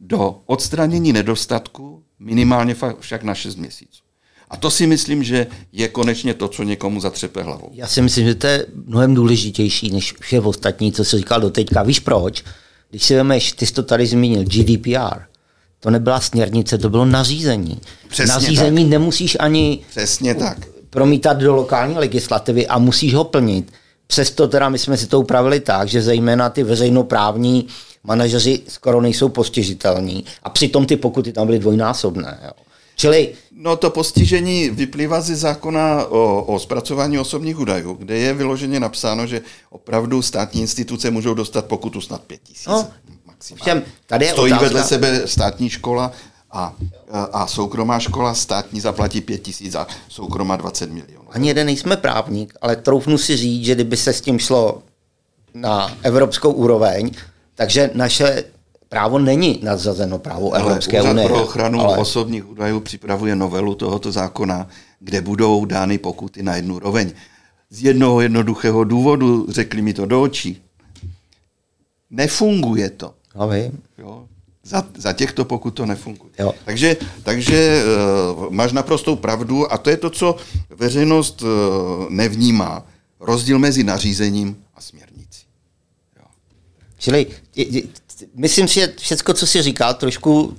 do 0.00 0.40
odstranění 0.46 1.12
nedostatku 1.12 2.02
minimálně 2.18 2.76
však 3.00 3.22
na 3.22 3.34
6 3.34 3.56
měsíců. 3.56 4.02
A 4.50 4.56
to 4.56 4.70
si 4.70 4.86
myslím, 4.86 5.24
že 5.24 5.46
je 5.72 5.88
konečně 5.88 6.34
to, 6.34 6.48
co 6.48 6.62
někomu 6.62 7.00
zatřepe 7.00 7.42
hlavou. 7.42 7.70
Já 7.72 7.86
si 7.86 8.02
myslím, 8.02 8.26
že 8.26 8.34
to 8.34 8.46
je 8.46 8.66
mnohem 8.84 9.14
důležitější 9.14 9.90
než 9.90 10.14
vše 10.20 10.40
ostatní, 10.40 10.92
co 10.92 11.04
jsi 11.04 11.16
říkal 11.16 11.40
do 11.40 11.50
teďka. 11.50 11.82
Víš 11.82 12.00
proč? 12.00 12.44
Když 12.92 13.04
si 13.04 13.14
vemeš, 13.14 13.52
ty 13.52 13.66
jsi 13.66 13.72
to 13.72 13.82
tady 13.82 14.06
zmínil, 14.06 14.44
GDPR, 14.44 15.20
to 15.80 15.90
nebyla 15.90 16.20
směrnice, 16.20 16.78
to 16.78 16.90
bylo 16.90 17.04
nařízení. 17.04 17.80
Přesně 18.08 18.32
nařízení 18.32 18.84
tak. 18.84 18.90
nemusíš 18.90 19.36
ani 19.40 19.80
Přesně 19.90 20.34
tak. 20.34 20.58
promítat 20.90 21.36
do 21.36 21.54
lokální 21.54 21.94
legislativy 21.94 22.66
a 22.66 22.78
musíš 22.78 23.14
ho 23.14 23.24
plnit. 23.24 23.72
Přesto 24.06 24.48
teda 24.48 24.68
my 24.68 24.78
jsme 24.78 24.96
si 24.96 25.06
to 25.06 25.20
upravili 25.20 25.60
tak, 25.60 25.88
že 25.88 26.02
zejména 26.02 26.50
ty 26.50 26.62
veřejnoprávní 26.62 27.66
manažeři 28.04 28.60
skoro 28.68 29.00
nejsou 29.00 29.28
postižitelní 29.28 30.24
a 30.42 30.50
přitom 30.50 30.86
ty 30.86 30.96
pokuty 30.96 31.32
tam 31.32 31.46
byly 31.46 31.58
dvojnásobné. 31.58 32.38
Jo. 32.44 32.50
Čili 32.96 33.34
No 33.56 33.76
to 33.76 33.90
postižení 33.90 34.70
vyplývá 34.70 35.20
ze 35.20 35.36
zákona 35.36 36.04
o, 36.06 36.42
o 36.42 36.58
zpracování 36.58 37.18
osobních 37.18 37.58
údajů, 37.58 37.94
kde 37.94 38.16
je 38.18 38.34
vyloženě 38.34 38.80
napsáno, 38.80 39.26
že 39.26 39.42
opravdu 39.70 40.22
státní 40.22 40.60
instituce 40.60 41.10
můžou 41.10 41.34
dostat 41.34 41.64
pokutu 41.66 42.00
snad 42.00 42.22
pět 42.22 42.40
tisíc. 42.42 42.66
No, 42.66 42.88
Všem, 43.54 43.82
tady 44.06 44.26
je 44.26 44.32
Stojí 44.32 44.52
otázka. 44.52 44.64
vedle 44.64 44.84
sebe 44.84 45.22
státní 45.28 45.70
škola 45.70 46.12
a, 46.50 46.74
a 47.32 47.46
soukromá 47.46 47.98
škola, 47.98 48.34
státní 48.34 48.80
zaplatí 48.80 49.20
pět 49.20 49.38
tisíc 49.38 49.74
a 49.74 49.86
soukromá 50.08 50.56
20 50.56 50.90
milionů. 50.90 51.24
Ani 51.30 51.48
jeden 51.48 51.66
nejsme 51.66 51.96
právník, 51.96 52.54
ale 52.60 52.76
troufnu 52.76 53.18
si 53.18 53.36
říct, 53.36 53.64
že 53.64 53.74
kdyby 53.74 53.96
se 53.96 54.12
s 54.12 54.20
tím 54.20 54.38
šlo 54.38 54.82
na 55.54 55.96
evropskou 56.02 56.52
úroveň, 56.52 57.10
takže 57.54 57.90
naše 57.94 58.44
právo 58.92 59.18
není 59.18 59.60
nadzazeno 59.62 60.18
právo 60.18 60.52
Evropské 60.52 61.00
ale 61.00 61.10
unie. 61.10 61.26
pro 61.26 61.42
ochranu 61.42 61.80
ale... 61.80 61.98
osobních 61.98 62.50
údajů 62.50 62.80
připravuje 62.80 63.36
novelu 63.36 63.74
tohoto 63.74 64.12
zákona, 64.12 64.68
kde 65.00 65.20
budou 65.20 65.64
dány 65.64 65.98
pokuty 65.98 66.42
na 66.42 66.56
jednu 66.56 66.78
roveň. 66.78 67.12
Z 67.70 67.82
jednoho 67.82 68.20
jednoduchého 68.20 68.84
důvodu, 68.84 69.46
řekli 69.48 69.82
mi 69.82 69.94
to 69.94 70.06
do 70.06 70.22
očí, 70.22 70.62
nefunguje 72.10 72.90
to. 72.90 73.14
No, 73.36 73.48
vím. 73.48 73.82
Jo? 73.98 74.24
Za, 74.64 74.84
za 74.96 75.12
těchto 75.12 75.44
pokud 75.44 75.70
to 75.70 75.86
nefunguje. 75.86 76.32
Jo. 76.38 76.54
Takže, 76.64 76.96
takže 77.22 77.82
uh, 78.36 78.50
máš 78.50 78.72
naprostou 78.72 79.16
pravdu 79.16 79.72
a 79.72 79.78
to 79.78 79.90
je 79.90 79.96
to, 79.96 80.10
co 80.10 80.36
veřejnost 80.70 81.42
uh, 81.42 81.48
nevnímá. 82.08 82.86
Rozdíl 83.20 83.58
mezi 83.58 83.84
nařízením 83.84 84.56
a 84.74 84.80
směrnicí. 84.80 85.46
Jo. 86.18 86.24
Čili 86.98 87.26
myslím 88.34 88.68
si, 88.68 88.74
že 88.74 88.92
všechno, 88.98 89.34
co 89.34 89.46
jsi 89.46 89.62
říkal, 89.62 89.94
trošku 89.94 90.56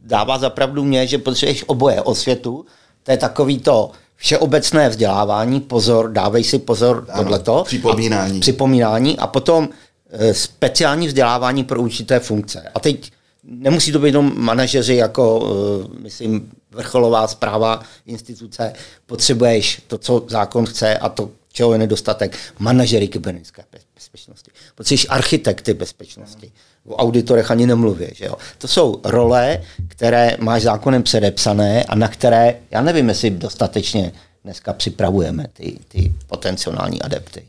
dává 0.00 0.38
zapravdu 0.38 0.84
mě, 0.84 1.06
že 1.06 1.18
potřebuješ 1.18 1.64
oboje 1.66 2.02
osvětu. 2.02 2.66
To 3.02 3.10
je 3.10 3.16
takový 3.16 3.58
to 3.58 3.90
všeobecné 4.16 4.88
vzdělávání, 4.88 5.60
pozor, 5.60 6.12
dávej 6.12 6.44
si 6.44 6.58
pozor, 6.58 7.06
ano, 7.08 7.22
tohleto. 7.22 7.64
Připomínání. 7.66 8.38
A, 8.38 8.40
připomínání 8.40 9.18
a 9.18 9.26
potom 9.26 9.68
e, 10.10 10.34
speciální 10.34 11.06
vzdělávání 11.06 11.64
pro 11.64 11.80
určité 11.80 12.20
funkce. 12.20 12.62
A 12.74 12.80
teď 12.80 13.12
nemusí 13.44 13.92
to 13.92 13.98
být 13.98 14.06
jenom 14.06 14.32
manažeři 14.36 14.94
jako, 14.94 15.52
e, 15.98 16.02
myslím, 16.02 16.50
vrcholová 16.70 17.28
zpráva 17.28 17.82
instituce. 18.06 18.72
Potřebuješ 19.06 19.82
to, 19.86 19.98
co 19.98 20.26
zákon 20.28 20.66
chce 20.66 20.98
a 20.98 21.08
to, 21.08 21.30
čeho 21.52 21.72
je 21.72 21.78
nedostatek, 21.78 22.36
manažery 22.58 23.08
kybernetické 23.08 23.64
bezpečnosti. 23.94 24.50
Potřebuješ 24.74 25.06
architekty 25.10 25.74
bezpečnosti. 25.74 26.52
O 26.86 26.96
auditorech 26.96 27.50
ani 27.50 27.66
nemluvě. 27.66 28.10
Že 28.14 28.24
jo? 28.24 28.34
To 28.58 28.68
jsou 28.68 29.00
role, 29.04 29.62
které 29.88 30.36
máš 30.40 30.62
zákonem 30.62 31.02
předepsané 31.02 31.84
a 31.84 31.94
na 31.94 32.08
které, 32.08 32.56
já 32.70 32.82
nevím, 32.82 33.08
jestli 33.08 33.30
dostatečně 33.30 34.12
dneska 34.44 34.72
připravujeme 34.72 35.46
ty, 35.52 35.78
ty 35.88 36.12
potenciální 36.26 37.02
adepty. 37.02 37.46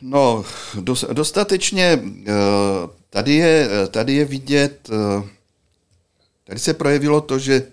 No, 0.00 0.44
dostatečně 1.12 1.98
eh, 2.26 2.32
tady 3.10 3.34
je, 3.34 3.68
tady 3.90 4.12
je 4.12 4.24
vidět, 4.24 4.90
eh, 4.90 5.28
tady 6.44 6.58
se 6.58 6.74
projevilo 6.74 7.20
to, 7.20 7.38
že 7.38 7.54
eh, 7.54 7.72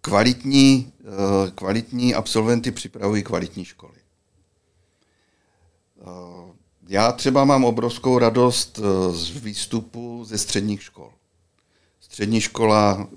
kvalitní, 0.00 0.92
kvalitní 1.54 2.14
absolventy 2.14 2.70
připravují 2.70 3.22
kvalitní 3.22 3.64
školy. 3.64 3.98
Já 6.90 7.12
třeba 7.12 7.44
mám 7.44 7.64
obrovskou 7.64 8.18
radost 8.18 8.80
z 9.10 9.30
výstupu 9.30 10.24
ze 10.24 10.38
středních 10.38 10.82
škol. 10.82 11.12
Střední 12.00 12.40
škola 12.40 13.08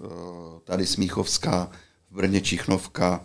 tady 0.63 0.85
Smíchovská, 0.85 1.71
v 2.11 2.15
Brně 2.15 2.41
Čichnovka, 2.41 3.23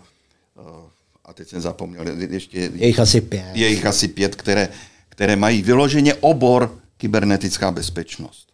a 1.25 1.33
teď 1.33 1.49
jsem 1.49 1.61
zapomněl, 1.61 2.05
ještě... 2.31 2.59
Je 2.75 2.87
jich 2.87 2.99
asi 2.99 3.21
pět. 3.21 3.51
Je 3.55 3.69
jich 3.69 3.87
asi 3.87 4.09
pět, 4.09 4.37
které, 4.37 4.69
které 5.09 5.37
mají 5.37 5.63
vyloženě 5.63 6.15
obor 6.15 6.79
kybernetická 6.97 7.71
bezpečnost. 7.71 8.49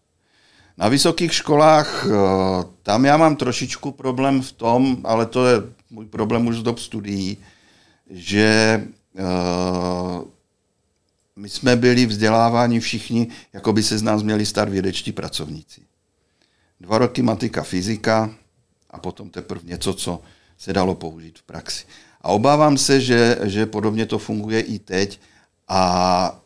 Na 0.78 0.88
vysokých 0.88 1.34
školách, 1.34 2.06
tam 2.82 3.04
já 3.04 3.16
mám 3.16 3.36
trošičku 3.36 3.90
problém 3.90 4.42
v 4.42 4.52
tom, 4.52 4.96
ale 5.04 5.26
to 5.26 5.46
je 5.46 5.56
můj 5.90 6.06
problém 6.06 6.46
už 6.46 6.56
z 6.56 6.62
dob 6.62 6.78
studií, 6.78 7.36
že 8.10 8.80
my 11.42 11.48
jsme 11.48 11.76
byli 11.76 12.06
vzděláváni 12.06 12.80
všichni, 12.80 13.28
jako 13.52 13.72
by 13.72 13.82
se 13.82 13.98
z 13.98 14.02
nás 14.02 14.22
měli 14.22 14.46
stát 14.46 14.68
vědečtí 14.68 15.12
pracovníci. 15.12 15.80
Dva 16.80 16.98
roky 16.98 17.22
matika, 17.22 17.62
fyzika 17.62 18.34
a 18.90 18.98
potom 18.98 19.30
teprve 19.30 19.60
něco, 19.64 19.94
co 19.94 20.22
se 20.58 20.72
dalo 20.72 20.94
použít 20.94 21.38
v 21.38 21.42
praxi. 21.42 21.84
A 22.20 22.28
obávám 22.28 22.78
se, 22.78 23.00
že, 23.00 23.38
že 23.42 23.66
podobně 23.66 24.06
to 24.06 24.18
funguje 24.18 24.60
i 24.60 24.78
teď 24.78 25.20
a 25.68 26.40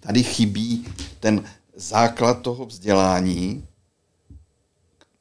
tady 0.00 0.22
chybí 0.22 0.88
ten 1.20 1.44
základ 1.76 2.42
toho 2.42 2.66
vzdělání, 2.66 3.66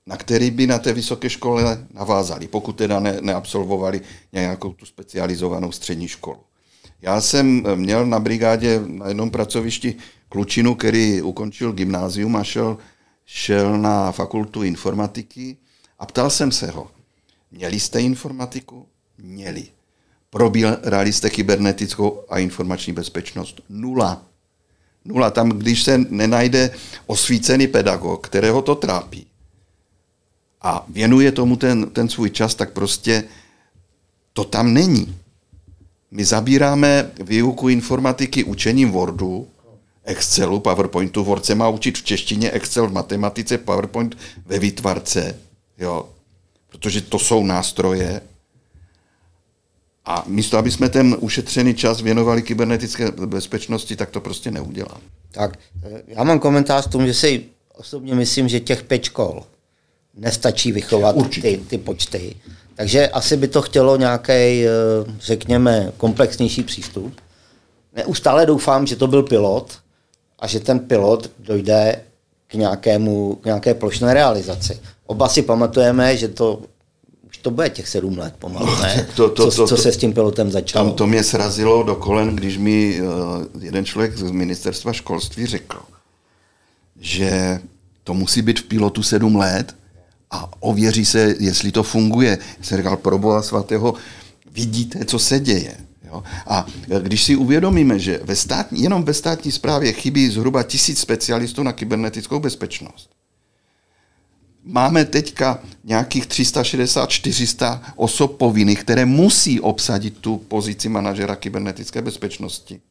na 0.05 0.17
který 0.17 0.51
by 0.51 0.67
na 0.67 0.79
té 0.79 0.93
vysoké 0.93 1.29
škole 1.29 1.88
navázali, 1.93 2.47
pokud 2.47 2.74
teda 2.74 3.00
ne, 3.00 3.21
neabsolvovali 3.21 4.01
nějakou 4.33 4.74
tu 4.74 4.86
specializovanou 4.86 5.71
střední 5.71 6.07
školu. 6.07 6.47
Já 7.01 7.22
jsem 7.22 7.63
měl 7.75 8.06
na 8.06 8.20
brigádě 8.20 8.82
na 8.88 9.08
jednom 9.08 9.32
pracovišti 9.32 9.96
klučinu, 10.30 10.75
který 10.75 11.22
ukončil 11.22 11.74
gymnázium 11.74 12.36
a 12.36 12.44
šel, 12.44 12.77
šel 13.25 13.77
na 13.77 14.12
fakultu 14.12 14.63
informatiky 14.63 15.58
a 16.00 16.06
ptal 16.06 16.30
jsem 16.30 16.51
se 16.51 16.68
ho, 16.68 16.92
měli 17.51 17.80
jste 17.80 18.01
informatiku? 18.01 18.88
Měli. 19.18 19.68
Probírali 20.30 21.13
jste 21.13 21.30
kybernetickou 21.30 22.24
a 22.30 22.39
informační 22.39 22.94
bezpečnost? 22.94 23.62
Nula. 23.70 24.25
Nula. 25.06 25.32
Tam, 25.32 25.50
když 25.50 25.84
se 25.84 25.98
nenajde 25.98 26.72
osvícený 27.06 27.68
pedagog, 27.68 28.27
kterého 28.27 28.62
to 28.62 28.75
trápí, 28.75 29.27
a 30.62 30.86
věnuje 30.89 31.32
tomu 31.32 31.56
ten, 31.56 31.89
ten 31.89 32.10
svůj 32.10 32.30
čas, 32.30 32.56
tak 32.56 32.74
prostě 32.74 33.24
to 34.34 34.44
tam 34.44 34.74
není. 34.74 35.16
My 36.12 36.26
zabíráme 36.26 37.12
výuku 37.24 37.70
informatiky 37.70 38.44
učením 38.44 38.92
Wordu, 38.92 39.48
Excelu, 40.04 40.60
PowerPointu. 40.60 41.24
Word 41.24 41.46
se 41.46 41.56
má 41.56 41.70
učit 41.70 41.98
v 41.98 42.04
češtině, 42.04 42.52
Excel 42.52 42.88
v 42.88 42.94
matematice, 42.94 43.58
PowerPoint 43.58 44.18
ve 44.46 44.60
výtvarce. 44.60 45.40
Jo? 45.78 46.10
Protože 46.70 47.02
to 47.02 47.20
jsou 47.20 47.44
nástroje. 47.44 48.22
A 50.06 50.24
místo, 50.28 50.58
aby 50.58 50.72
jsme 50.72 50.90
ten 50.90 51.18
ušetřený 51.20 51.74
čas 51.74 52.02
věnovali 52.02 52.42
kybernetické 52.42 53.12
bezpečnosti, 53.12 53.96
tak 53.96 54.10
to 54.10 54.22
prostě 54.22 54.52
neudělám. 54.52 55.02
Tak, 55.32 55.60
eh, 55.84 56.02
já 56.08 56.24
mám 56.24 56.40
komentář 56.40 56.88
k 56.88 56.92
tomu, 56.92 57.08
že 57.08 57.14
si 57.14 57.46
osobně 57.74 58.16
myslím, 58.16 58.48
že 58.48 58.60
těch 58.60 58.84
pět 58.84 59.04
škol 59.04 59.44
nestačí 60.18 60.72
vychovat 60.72 61.16
ty, 61.42 61.62
ty 61.68 61.78
počty. 61.78 62.36
Takže 62.77 63.07
asi 63.07 63.38
by 63.38 63.48
to 63.48 63.62
chtělo 63.62 63.98
nějaký, 63.98 64.31
eh, 64.31 64.69
řekněme, 65.19 65.91
komplexnější 65.98 66.63
přístup. 66.63 67.22
Neustále 67.96 68.46
doufám, 68.46 68.88
že 68.88 68.96
to 68.96 69.07
byl 69.07 69.24
pilot 69.24 69.77
a 70.39 70.48
že 70.48 70.60
ten 70.60 70.79
pilot 70.79 71.31
dojde 71.39 72.01
k, 72.48 72.53
nějakému, 72.53 73.36
k 73.36 73.46
nějaké 73.46 73.74
plošné 73.74 74.13
realizaci. 74.13 74.79
Oba 75.05 75.29
si 75.29 75.41
pamatujeme, 75.41 76.17
že 76.17 76.27
to 76.27 76.62
už 77.27 77.38
to 77.38 77.51
bude 77.51 77.69
těch 77.69 77.88
sedm 77.88 78.17
let 78.17 78.34
pomalu, 78.39 78.81
ne? 78.81 79.07
To, 79.15 79.29
to, 79.29 79.51
co, 79.51 79.62
to, 79.62 79.67
co 79.67 79.77
se 79.77 79.91
s 79.91 79.98
tím 79.98 80.13
pilotem 80.13 80.51
začalo. 80.51 80.86
Tam 80.86 80.96
to 80.96 81.07
mě 81.07 81.24
srazilo 81.24 81.84
do 81.84 81.96
kolen, 81.96 82.36
když 82.36 82.57
mi 82.57 83.01
uh, 83.01 83.63
jeden 83.63 83.86
člověk 83.86 84.17
z 84.17 84.31
ministerstva 84.31 84.93
školství 84.93 85.46
řekl, 85.46 85.79
že 87.00 87.60
to 88.03 88.13
musí 88.13 88.41
být 88.41 88.60
v 88.60 88.63
pilotu 88.63 89.03
sedm 89.03 89.36
let, 89.36 89.75
a 90.31 90.51
ověří 90.60 91.05
se, 91.05 91.36
jestli 91.39 91.72
to 91.72 91.84
funguje. 91.84 92.38
Jsem 92.62 92.77
říkal, 92.77 92.98
pro 92.98 93.17
boha 93.17 93.41
svatého, 93.41 93.93
vidíte, 94.51 95.05
co 95.05 95.19
se 95.19 95.39
děje. 95.39 95.77
Jo? 96.07 96.24
A 96.48 96.65
když 97.01 97.24
si 97.24 97.36
uvědomíme, 97.36 98.00
že 98.00 98.19
ve 98.24 98.36
státní, 98.36 98.81
jenom 98.81 99.04
ve 99.04 99.13
státní 99.13 99.52
správě 99.52 99.93
chybí 99.93 100.30
zhruba 100.30 100.63
tisíc 100.63 100.99
specialistů 100.99 101.63
na 101.63 101.71
kybernetickou 101.71 102.39
bezpečnost, 102.39 103.10
máme 104.63 105.06
teďka 105.06 105.60
nějakých 105.84 106.28
360-400 106.28 107.82
osob 107.95 108.38
povinných, 108.38 108.80
které 108.80 109.06
musí 109.06 109.60
obsadit 109.60 110.17
tu 110.17 110.38
pozici 110.38 110.89
manažera 110.89 111.36
kybernetické 111.36 112.02
bezpečnosti. 112.02 112.82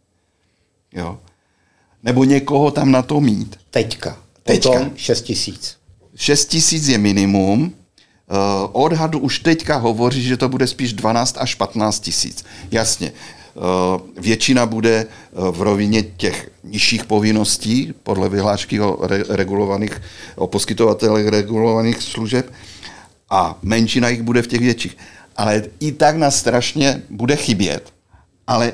Jo? 0.93 1.21
Nebo 2.03 2.25
někoho 2.25 2.71
tam 2.71 2.91
na 2.91 3.03
to 3.03 3.21
mít. 3.21 3.57
Teďka. 3.71 4.19
Teďka. 4.43 4.71
Potom 4.71 4.91
6 4.97 5.23
tisíc. 5.23 5.77
6 6.17 6.45
tisíc 6.45 6.89
je 6.89 6.99
minimum, 6.99 7.73
eh, 7.73 8.35
odhadu 8.73 9.19
už 9.19 9.39
teďka 9.39 9.77
hovoří, 9.77 10.23
že 10.23 10.37
to 10.37 10.49
bude 10.49 10.67
spíš 10.67 10.93
12 10.93 11.39
až 11.39 11.55
15 11.55 12.01
tisíc. 12.01 12.45
Jasně, 12.71 13.13
eh, 13.13 13.61
většina 14.21 14.67
bude 14.67 14.97
eh, 14.97 15.07
v 15.51 15.63
rovině 15.63 16.03
těch 16.03 16.51
nižších 16.65 17.05
povinností 17.05 17.95
podle 18.03 18.29
vyhlášky 18.29 18.81
o 18.81 18.99
regulovaných, 19.29 20.03
o 20.37 20.47
poskytovatelech 20.47 21.29
regulovaných 21.29 22.03
služeb 22.03 22.53
a 23.31 23.59
menšina 23.63 24.09
jich 24.09 24.23
bude 24.23 24.43
v 24.43 24.47
těch 24.47 24.61
větších. 24.61 24.97
Ale 25.37 25.63
i 25.81 25.93
tak 25.93 26.17
nás 26.17 26.37
strašně 26.37 27.03
bude 27.11 27.37
chybět. 27.37 27.93
Ale 28.47 28.73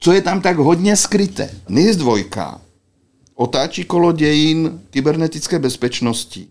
co 0.00 0.12
je 0.12 0.22
tam 0.22 0.40
tak 0.40 0.56
hodně 0.56 0.96
skryté? 0.96 1.50
NIS 1.68 1.96
2 1.96 2.60
otáčí 3.34 3.84
kolo 3.84 4.12
dějin 4.12 4.80
kybernetické 4.90 5.58
bezpečnosti 5.58 6.48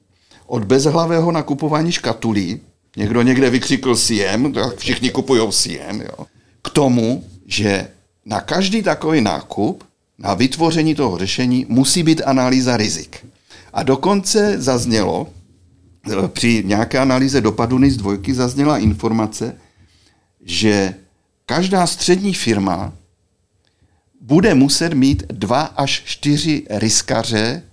od 0.47 0.63
bezhlavého 0.63 1.31
nakupování 1.31 1.91
škatulí, 1.91 2.59
někdo 2.97 3.21
někde 3.21 3.49
vykřikl 3.49 3.95
SIEM, 3.95 4.53
všichni 4.77 5.09
kupují 5.09 5.51
SIEM, 5.51 6.01
jo, 6.01 6.25
k 6.61 6.69
tomu, 6.69 7.23
že 7.45 7.87
na 8.25 8.41
každý 8.41 8.83
takový 8.83 9.21
nákup, 9.21 9.83
na 10.17 10.33
vytvoření 10.33 10.95
toho 10.95 11.17
řešení, 11.17 11.65
musí 11.69 12.03
být 12.03 12.21
analýza 12.25 12.77
rizik. 12.77 13.25
A 13.73 13.83
dokonce 13.83 14.61
zaznělo, 14.61 15.27
při 16.27 16.63
nějaké 16.65 16.99
analýze 16.99 17.41
dopadu 17.41 17.77
NIS 17.77 17.97
2 17.97 18.13
zazněla 18.33 18.77
informace, 18.77 19.55
že 20.41 20.93
každá 21.45 21.87
střední 21.87 22.33
firma 22.33 22.93
bude 24.21 24.53
muset 24.53 24.93
mít 24.93 25.23
dva 25.27 25.61
až 25.61 26.03
čtyři 26.05 26.63
riskaře 26.69 27.63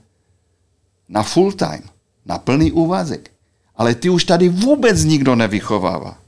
na 1.08 1.22
full 1.22 1.52
time 1.52 1.93
na 2.26 2.38
plný 2.38 2.72
úvazek. 2.72 3.30
Ale 3.76 3.94
ty 3.94 4.08
už 4.08 4.24
tady 4.24 4.48
vůbec 4.48 5.04
nikdo 5.04 5.34
nevychovává. 5.34 6.18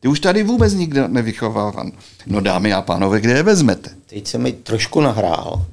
Ty 0.00 0.08
už 0.08 0.20
tady 0.20 0.42
vůbec 0.42 0.74
nikdo 0.74 1.08
nevychovává. 1.08 1.84
No 2.26 2.40
dámy 2.40 2.72
a 2.72 2.82
pánové, 2.82 3.20
kde 3.20 3.32
je 3.32 3.42
vezmete? 3.42 3.90
Teď 4.06 4.26
se 4.26 4.38
mi 4.38 4.52
trošku 4.52 5.00
nahrál. 5.00 5.66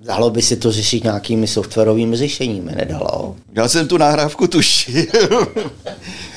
Dalo 0.00 0.30
by 0.30 0.42
si 0.42 0.56
to 0.56 0.72
řešit 0.72 1.04
nějakými 1.04 1.46
softwarovými 1.46 2.16
řešeními, 2.16 2.72
nedalo? 2.74 3.36
Já 3.52 3.68
jsem 3.68 3.88
tu 3.88 3.98
nahrávku 3.98 4.46
tušil. 4.46 5.04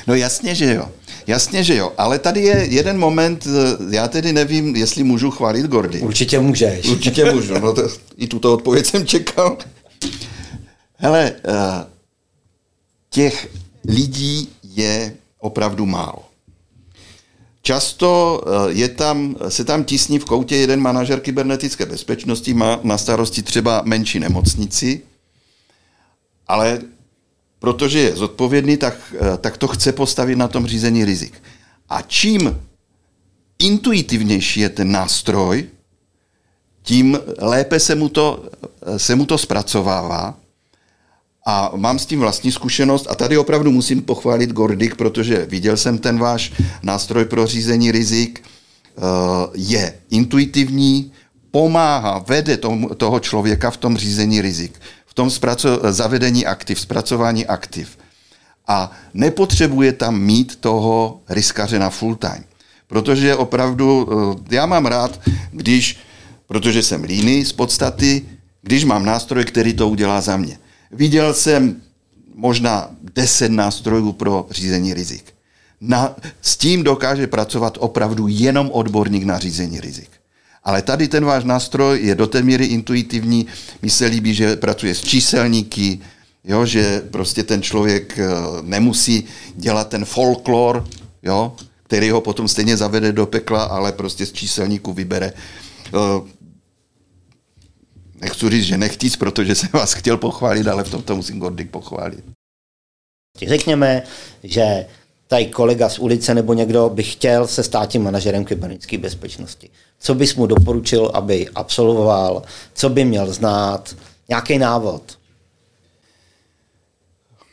no 0.06 0.14
jasně, 0.14 0.54
že 0.54 0.74
jo. 0.74 0.88
Jasně, 1.26 1.64
že 1.64 1.76
jo. 1.76 1.92
Ale 1.98 2.18
tady 2.18 2.40
je 2.40 2.66
jeden 2.70 2.98
moment, 2.98 3.46
já 3.90 4.08
tedy 4.08 4.32
nevím, 4.32 4.76
jestli 4.76 5.04
můžu 5.04 5.30
chválit 5.30 5.66
Gordy. 5.66 6.00
Určitě 6.00 6.38
můžeš. 6.38 6.88
Určitě 6.88 7.32
můžu, 7.32 7.58
no 7.58 7.74
to, 7.74 7.88
i 8.16 8.26
tuto 8.26 8.52
odpověď 8.52 8.86
jsem 8.86 9.06
čekal. 9.06 9.58
Hele, 10.96 11.32
uh, 11.48 11.54
těch 13.16 13.48
lidí 13.88 14.48
je 14.62 15.16
opravdu 15.38 15.86
málo. 15.86 16.28
Často 17.62 18.40
eh, 18.44 18.72
je 18.72 18.88
tam, 18.88 19.36
se 19.48 19.64
tam 19.64 19.84
tisní 19.84 20.18
v 20.18 20.24
koutě 20.24 20.56
jeden 20.56 20.80
manažer 20.80 21.20
kybernetické 21.20 21.86
bezpečnosti, 21.86 22.54
má 22.54 22.80
na 22.82 22.98
starosti 22.98 23.42
třeba 23.42 23.82
menší 23.84 24.20
nemocnici, 24.20 25.00
ale 26.46 26.80
protože 27.58 27.98
je 27.98 28.16
zodpovědný, 28.16 28.76
tak, 28.76 29.14
eh, 29.16 29.36
tak 29.36 29.56
to 29.56 29.68
chce 29.68 29.92
postavit 29.92 30.36
na 30.36 30.48
tom 30.48 30.66
řízení 30.66 31.04
rizik. 31.04 31.42
A 31.88 32.02
čím 32.02 32.60
intuitivnější 33.58 34.60
je 34.60 34.68
ten 34.68 34.92
nástroj, 34.92 35.64
tím 36.82 37.18
lépe 37.38 37.80
se 37.80 37.94
mu 37.94 38.08
to, 38.08 38.44
eh, 38.86 38.98
se 38.98 39.16
mu 39.16 39.26
to 39.26 39.38
zpracovává 39.38 40.45
a 41.46 41.70
mám 41.76 41.98
s 41.98 42.06
tím 42.06 42.20
vlastní 42.20 42.52
zkušenost 42.52 43.06
a 43.10 43.14
tady 43.14 43.38
opravdu 43.38 43.70
musím 43.70 44.02
pochválit 44.02 44.52
Gordik, 44.52 44.94
protože 44.94 45.46
viděl 45.46 45.76
jsem 45.76 45.98
ten 45.98 46.18
váš 46.18 46.52
nástroj 46.82 47.24
pro 47.24 47.46
řízení 47.46 47.92
rizik, 47.92 48.42
eh, 48.42 49.00
je 49.54 49.94
intuitivní, 50.10 51.12
pomáhá, 51.50 52.18
vede 52.18 52.58
toho 52.96 53.20
člověka 53.20 53.70
v 53.70 53.76
tom 53.76 53.96
řízení 53.96 54.40
rizik, 54.40 54.80
v 55.06 55.14
tom 55.14 55.28
zpraco- 55.28 55.92
zavedení 55.92 56.46
aktiv, 56.46 56.80
zpracování 56.80 57.46
aktiv. 57.46 57.98
A 58.68 58.92
nepotřebuje 59.14 59.92
tam 59.92 60.20
mít 60.20 60.56
toho 60.56 61.20
riskaře 61.28 61.78
na 61.78 61.90
full 61.90 62.14
time. 62.14 62.44
Protože 62.86 63.36
opravdu, 63.36 64.08
eh, 64.10 64.54
já 64.54 64.66
mám 64.66 64.86
rád, 64.86 65.20
když, 65.50 65.98
protože 66.46 66.82
jsem 66.82 67.04
líný 67.04 67.44
z 67.44 67.52
podstaty, 67.52 68.22
když 68.62 68.84
mám 68.84 69.04
nástroj, 69.04 69.44
který 69.44 69.74
to 69.74 69.88
udělá 69.88 70.20
za 70.20 70.36
mě. 70.36 70.58
Viděl 70.92 71.34
jsem 71.34 71.82
možná 72.34 72.90
deset 73.14 73.48
nástrojů 73.48 74.12
pro 74.12 74.46
řízení 74.50 74.94
rizik. 74.94 75.24
Na, 75.80 76.16
s 76.42 76.56
tím 76.56 76.84
dokáže 76.84 77.26
pracovat 77.26 77.78
opravdu 77.80 78.28
jenom 78.28 78.70
odborník 78.72 79.24
na 79.24 79.38
řízení 79.38 79.80
rizik. 79.80 80.10
Ale 80.64 80.82
tady 80.82 81.08
ten 81.08 81.24
váš 81.24 81.44
nástroj 81.44 82.00
je 82.02 82.14
do 82.14 82.26
té 82.26 82.42
míry 82.42 82.64
intuitivní. 82.64 83.46
Mi 83.82 83.90
se 83.90 84.06
líbí, 84.06 84.34
že 84.34 84.56
pracuje 84.56 84.94
s 84.94 85.00
číselníky, 85.00 86.00
jo, 86.44 86.66
že 86.66 87.02
prostě 87.10 87.42
ten 87.42 87.62
člověk 87.62 88.18
eh, 88.18 88.26
nemusí 88.62 89.24
dělat 89.54 89.88
ten 89.88 90.04
folklor, 90.04 90.88
jo, 91.22 91.56
který 91.82 92.10
ho 92.10 92.20
potom 92.20 92.48
stejně 92.48 92.76
zavede 92.76 93.12
do 93.12 93.26
pekla, 93.26 93.62
ale 93.62 93.92
prostě 93.92 94.26
z 94.26 94.32
číselníku 94.32 94.92
vybere. 94.92 95.32
Nechci 98.20 98.50
říct, 98.50 98.64
že 98.64 98.76
nechtíc, 98.76 99.16
protože 99.16 99.54
jsem 99.54 99.68
vás 99.72 99.92
chtěl 99.92 100.16
pochválit, 100.16 100.68
ale 100.68 100.84
v 100.84 100.90
tom 100.90 101.02
to 101.02 101.16
musím 101.16 101.38
Gordy 101.38 101.64
pochválit. 101.64 102.24
Řekněme, 103.46 104.02
že 104.42 104.86
tady 105.28 105.46
kolega 105.46 105.88
z 105.88 105.98
ulice 105.98 106.34
nebo 106.34 106.54
někdo 106.54 106.88
by 106.88 107.02
chtěl 107.02 107.46
se 107.46 107.62
stát 107.62 107.86
tím 107.86 108.02
manažerem 108.02 108.44
kybernetické 108.44 108.98
bezpečnosti. 108.98 109.70
Co 109.98 110.14
bys 110.14 110.34
mu 110.34 110.46
doporučil, 110.46 111.10
aby 111.14 111.48
absolvoval, 111.48 112.42
co 112.74 112.88
by 112.88 113.04
měl 113.04 113.32
znát, 113.32 113.96
nějaký 114.28 114.58
návod? 114.58 115.18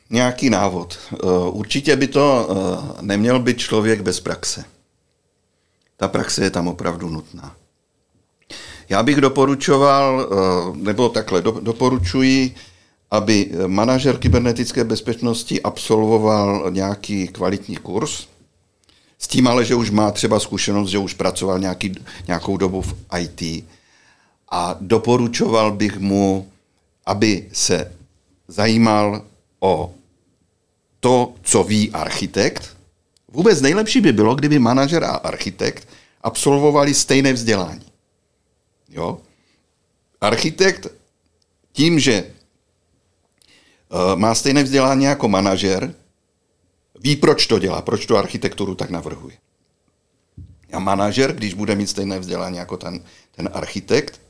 Nějaký 0.10 0.50
návod. 0.50 0.98
Eh, 1.14 1.18
určitě 1.50 1.96
by 1.96 2.08
to 2.08 2.50
eh, 2.50 2.98
neměl 3.02 3.40
být 3.40 3.58
člověk 3.58 4.02
bez 4.02 4.20
praxe. 4.20 4.64
Ta 5.98 6.08
praxe 6.08 6.44
je 6.44 6.50
tam 6.50 6.68
opravdu 6.68 7.10
nutná. 7.10 7.56
Já 8.94 9.04
bych 9.04 9.22
doporučoval, 9.22 10.22
eh, 10.22 10.78
nebo 10.78 11.10
takhle, 11.10 11.42
doporučuji, 11.42 12.56
aby 13.12 13.52
manažer 13.68 14.18
kybernetické 14.18 14.84
bezpečnosti 14.84 15.62
absolvoval 15.62 16.70
nějaký 16.70 17.28
kvalitní 17.28 17.76
kurz, 17.76 18.28
s 19.20 19.28
tím 19.28 19.48
ale, 19.48 19.66
že 19.66 19.76
už 19.76 19.90
má 19.90 20.12
třeba 20.12 20.40
zkušenost, 20.40 20.90
že 20.90 20.98
už 20.98 21.14
pracoval 21.14 21.60
nějaký, 21.60 21.96
nějakou 22.28 22.58
dobu 22.58 22.82
v 22.82 22.96
IT 23.20 23.66
a 24.52 24.78
doporučoval 24.82 25.72
bych 25.72 25.98
mu, 25.98 26.48
aby 27.06 27.50
se 27.54 27.92
zajímal 28.48 29.22
o 29.60 29.94
to, 31.00 31.34
co 31.42 31.64
ví 31.64 31.92
architekt. 31.92 32.78
Vůbec 33.28 33.62
nejlepší 33.62 34.02
by 34.02 34.14
bylo, 34.14 34.36
kdyby 34.36 34.60
manažer 34.60 35.04
a 35.04 35.10
architekt 35.26 35.88
absolvovali 36.22 36.94
stejné 36.94 37.34
vzdělání. 37.34 37.93
Jo? 38.94 39.22
Architekt 40.22 40.88
tím, 41.72 42.00
že 42.00 42.14
eh, 42.14 42.34
má 44.16 44.36
stejné 44.36 44.64
vzdělání 44.64 45.04
jako 45.04 45.30
manažer, 45.30 45.96
ví, 47.00 47.16
proč 47.16 47.48
to 47.48 47.60
dělá, 47.60 47.82
proč 47.82 48.06
tu 48.06 48.18
architekturu 48.18 48.76
tak 48.76 48.90
navrhuje. 48.90 49.38
A 50.74 50.80
manažer, 50.80 51.34
když 51.34 51.54
bude 51.54 51.76
mít 51.76 51.88
stejné 51.88 52.20
vzdělání 52.20 52.58
jako 52.58 52.78
ten, 52.78 53.04
ten 53.32 53.50
architekt, 53.54 54.22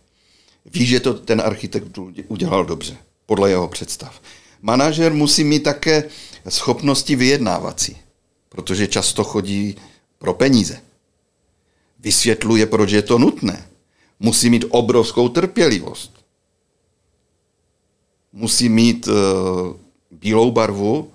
ví, 0.66 0.86
že 0.86 1.00
to 1.00 1.14
ten 1.14 1.42
architekt 1.42 1.98
udělal 2.28 2.66
dobře, 2.66 2.98
podle 3.26 3.50
jeho 3.50 3.68
představ. 3.68 4.22
Manažer 4.62 5.14
musí 5.14 5.44
mít 5.44 5.64
také 5.64 6.04
schopnosti 6.50 7.16
vyjednávací, 7.16 7.98
protože 8.50 8.88
často 8.88 9.24
chodí 9.24 9.76
pro 10.18 10.34
peníze. 10.34 10.82
Vysvětluje, 12.00 12.66
proč 12.66 12.92
je 12.92 13.02
to 13.02 13.20
nutné. 13.20 13.66
Musí 14.20 14.50
mít 14.50 14.66
obrovskou 14.70 15.30
trpělivost. 15.30 16.26
Musí 18.34 18.70
mít 18.70 19.08
uh, 19.08 19.14
bílou 20.12 20.52
barvu, 20.52 21.12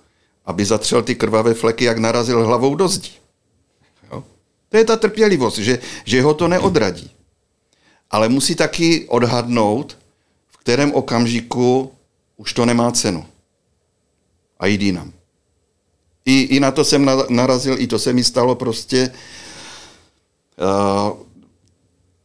aby 0.46 0.64
zatřel 0.64 1.02
ty 1.02 1.14
krvavé 1.14 1.54
fleky, 1.54 1.84
jak 1.84 1.98
narazil 1.98 2.46
hlavou 2.46 2.74
do 2.74 2.88
zdi. 2.88 3.10
Jo? 4.12 4.24
To 4.68 4.76
je 4.76 4.84
ta 4.84 4.96
trpělivost, 4.96 5.58
že, 5.58 5.78
že 6.04 6.22
ho 6.22 6.34
to 6.34 6.48
neodradí. 6.48 7.10
Ale 8.10 8.28
musí 8.28 8.54
taky 8.54 9.08
odhadnout, 9.08 9.98
v 10.48 10.56
kterém 10.56 10.92
okamžiku 10.92 11.92
už 12.36 12.52
to 12.52 12.66
nemá 12.66 12.92
cenu. 12.92 13.26
A 14.60 14.66
jít 14.66 14.82
jinam. 14.82 15.12
I, 16.24 16.40
I 16.42 16.60
na 16.60 16.70
to 16.70 16.84
jsem 16.84 17.10
narazil, 17.28 17.80
i 17.80 17.86
to 17.86 17.98
se 17.98 18.12
mi 18.12 18.24
stalo 18.24 18.54
prostě. 18.54 19.12
Uh, 20.58 21.16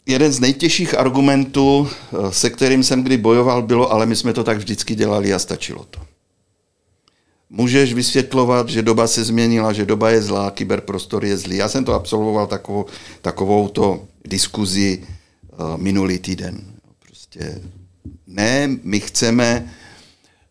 jeden 0.05 0.31
z 0.31 0.39
nejtěžších 0.39 0.99
argumentů, 0.99 1.89
eh, 1.89 2.31
se 2.33 2.49
kterým 2.49 2.83
jsem 2.83 3.03
kdy 3.03 3.17
bojoval, 3.17 3.61
bylo, 3.61 3.91
ale 3.91 4.05
my 4.05 4.15
jsme 4.15 4.33
to 4.33 4.43
tak 4.43 4.57
vždycky 4.57 4.95
dělali 4.95 5.33
a 5.33 5.39
stačilo 5.39 5.85
to. 5.89 5.99
Můžeš 7.49 7.93
vysvětlovat, 7.93 8.69
že 8.69 8.81
doba 8.81 9.07
se 9.07 9.23
změnila, 9.23 9.73
že 9.73 9.85
doba 9.85 10.09
je 10.09 10.21
zlá, 10.21 10.51
kyberprostor 10.51 11.25
je 11.25 11.37
zlý. 11.37 11.57
Já 11.57 11.69
jsem 11.69 11.85
to 11.85 11.93
absolvoval 11.93 12.47
takovou, 12.47 12.85
takovou 13.21 13.67
to 13.67 14.07
diskuzi 14.25 15.03
uh, 15.03 15.77
minulý 15.77 16.19
týden. 16.19 16.61
Prostě 16.99 17.61
ne, 18.27 18.69
my 18.83 18.99
chceme, 18.99 19.73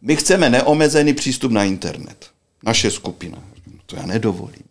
my 0.02 0.16
chceme 0.16 0.50
neomezený 0.50 1.14
přístup 1.14 1.52
na 1.52 1.64
internet. 1.64 2.30
Naše 2.62 2.90
skupina. 2.90 3.38
To 3.86 3.96
já 3.96 4.06
nedovolím. 4.06 4.64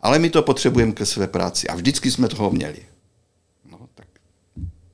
Ale 0.00 0.18
my 0.18 0.30
to 0.30 0.42
potřebujeme 0.42 0.92
ke 0.92 1.06
své 1.06 1.26
práci. 1.26 1.68
A 1.68 1.74
vždycky 1.74 2.10
jsme 2.10 2.28
toho 2.28 2.50
měli. 2.50 2.78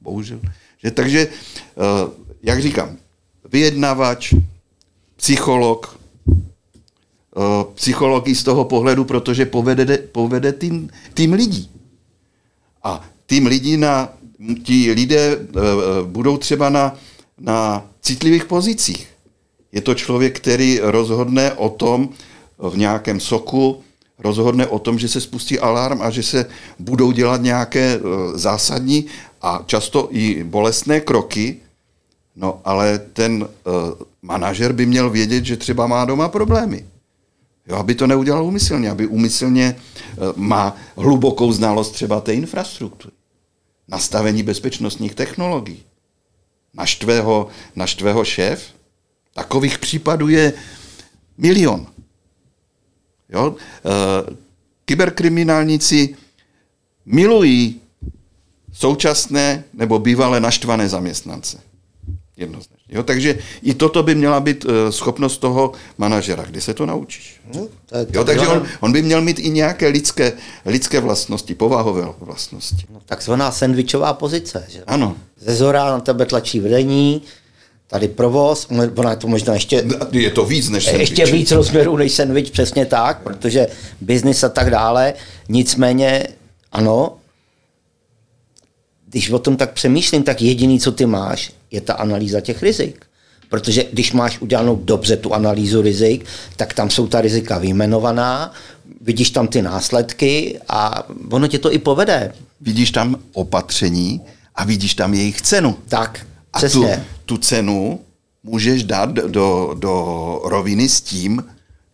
Bohužel. 0.01 0.41
Že, 0.83 0.91
takže, 0.91 1.29
uh, 1.77 2.13
jak 2.43 2.63
říkám, 2.63 2.97
vyjednavač, 3.53 4.35
psycholog, 5.17 6.01
uh, 6.27 7.65
psychologii 7.75 8.35
z 8.35 8.43
toho 8.43 8.65
pohledu, 8.65 9.05
protože 9.05 9.47
povede, 9.47 9.99
povede 9.99 10.53
tým, 10.53 10.91
tým 11.15 11.33
lidí. 11.33 11.71
A 12.83 13.05
tým 13.27 13.47
lidí 13.47 13.77
na, 13.77 14.09
ti 14.63 14.93
lidé 14.93 15.37
uh, 15.37 15.43
budou 16.07 16.37
třeba 16.37 16.71
na, 16.71 16.97
na 17.39 17.85
citlivých 18.01 18.45
pozicích. 18.45 19.09
Je 19.73 19.81
to 19.81 19.95
člověk, 19.95 20.41
který 20.41 20.79
rozhodne 20.83 21.53
o 21.53 21.69
tom 21.69 22.09
v 22.59 22.77
nějakém 22.77 23.21
soku, 23.21 23.83
rozhodne 24.19 24.67
o 24.67 24.79
tom, 24.79 24.99
že 24.99 25.09
se 25.09 25.21
spustí 25.21 25.59
alarm 25.59 26.03
a 26.03 26.11
že 26.11 26.23
se 26.23 26.47
budou 26.79 27.13
dělat 27.13 27.43
nějaké 27.43 28.01
zásadní 28.35 29.07
a 29.41 29.63
často 29.67 30.09
i 30.11 30.45
bolestné 30.45 31.01
kroky, 31.01 31.57
no 32.37 32.61
ale 32.65 32.99
ten 32.99 33.43
uh, 33.43 33.49
manažer 34.23 34.73
by 34.73 34.87
měl 34.87 35.11
vědět, 35.11 35.45
že 35.45 35.57
třeba 35.57 35.87
má 35.87 36.05
doma 36.05 36.29
problémy. 36.29 36.87
Jo, 37.67 37.77
aby 37.77 37.95
to 37.95 38.07
neudělal 38.07 38.45
umyslně, 38.45 38.91
aby 38.91 39.07
umyslně 39.07 39.77
uh, 39.77 40.37
má 40.37 40.77
hlubokou 40.97 41.53
znalost 41.53 41.91
třeba 41.91 42.21
té 42.21 42.35
infrastruktury, 42.35 43.15
nastavení 43.89 44.43
bezpečnostních 44.43 45.15
technologií. 45.15 45.83
Naštvého, 46.75 47.49
naštvého 47.77 48.25
šéf, 48.25 48.63
Takových 49.35 49.79
případů 49.79 50.29
je 50.29 50.53
milion. 51.39 51.87
Jo? 53.29 53.57
E, 53.57 54.37
kyberkriminálníci 54.85 56.17
milují 57.07 57.81
současné 58.81 59.65
nebo 59.75 59.99
bývalé 59.99 60.41
naštvané 60.41 60.89
zaměstnance. 60.89 61.59
Jednoznačně. 62.37 62.77
Jo, 62.89 63.03
takže 63.03 63.39
i 63.63 63.75
toto 63.75 64.03
by 64.03 64.15
měla 64.15 64.41
být 64.41 64.65
uh, 64.65 64.71
schopnost 64.91 65.39
toho 65.39 65.73
manažera. 65.99 66.45
Kde 66.45 66.61
se 66.61 66.75
to 66.75 66.87
naučíš? 66.87 67.41
No, 67.55 67.61
je 67.61 68.07
jo, 68.13 68.25
takže 68.25 68.47
on, 68.47 68.67
on 68.81 68.93
by 68.93 69.03
měl 69.03 69.21
mít 69.21 69.39
i 69.39 69.51
nějaké 69.51 69.89
lidské, 69.89 70.33
lidské 70.67 71.01
vlastnosti, 71.01 71.55
povahové 71.55 72.09
vlastnosti. 72.21 72.87
No, 72.93 73.01
takzvaná 73.07 73.53
sandvičová 73.53 74.13
pozice. 74.13 74.67
Že? 74.69 74.83
Ano. 74.87 75.17
Ze 75.41 75.55
zora 75.55 75.85
na 75.85 76.01
tebe 76.01 76.27
tlačí 76.27 76.61
vedení, 76.61 77.23
tady 77.87 78.09
provoz, 78.09 78.67
ona 78.97 79.11
je 79.11 79.17
to 79.17 79.29
možná 79.29 79.55
ještě... 79.55 79.85
Je 80.11 80.31
to 80.31 80.45
víc 80.45 80.69
než 80.69 80.85
sandwich. 80.85 81.01
Ještě 81.01 81.33
víc 81.33 81.51
rozměrů 81.51 81.97
než 81.97 82.13
sandwich, 82.13 82.51
přesně 82.51 82.87
tak, 82.87 83.23
protože 83.23 83.67
biznis 84.01 84.45
a 84.45 84.49
tak 84.49 84.71
dále. 84.71 85.15
Nicméně, 85.49 86.27
ano, 86.73 87.17
když 89.11 89.31
o 89.31 89.39
tom 89.39 89.57
tak 89.57 89.73
přemýšlím, 89.73 90.23
tak 90.23 90.43
jediný, 90.43 90.81
co 90.81 90.93
ty 90.93 91.07
máš, 91.07 91.53
je 91.71 91.81
ta 91.81 91.95
analýza 91.95 92.41
těch 92.41 92.63
rizik. 92.63 93.07
Protože 93.49 93.85
když 93.93 94.13
máš 94.13 94.41
udělanou 94.41 94.77
dobře 94.77 95.17
tu 95.17 95.35
analýzu 95.35 95.83
rizik, 95.83 96.25
tak 96.57 96.75
tam 96.75 96.91
jsou 96.91 97.07
ta 97.07 97.21
rizika 97.21 97.59
vyjmenovaná, 97.59 98.53
vidíš 99.01 99.31
tam 99.31 99.49
ty 99.49 99.63
následky 99.63 100.59
a 100.69 101.09
ono 101.31 101.47
tě 101.49 101.59
to 101.59 101.73
i 101.73 101.79
povede. 101.79 102.33
Vidíš 102.61 102.91
tam 102.91 103.17
opatření 103.33 104.21
a 104.55 104.65
vidíš 104.65 104.95
tam 104.95 105.15
jejich 105.15 105.43
cenu. 105.43 105.77
Tak, 105.89 106.27
přesně. 106.57 106.95
A 106.95 106.97
tu, 106.97 107.03
tu 107.25 107.37
cenu 107.37 108.01
můžeš 108.43 108.85
dát 108.85 109.11
do, 109.11 109.75
do 109.79 109.95
roviny 110.45 110.89
s 110.89 111.01
tím, 111.01 111.45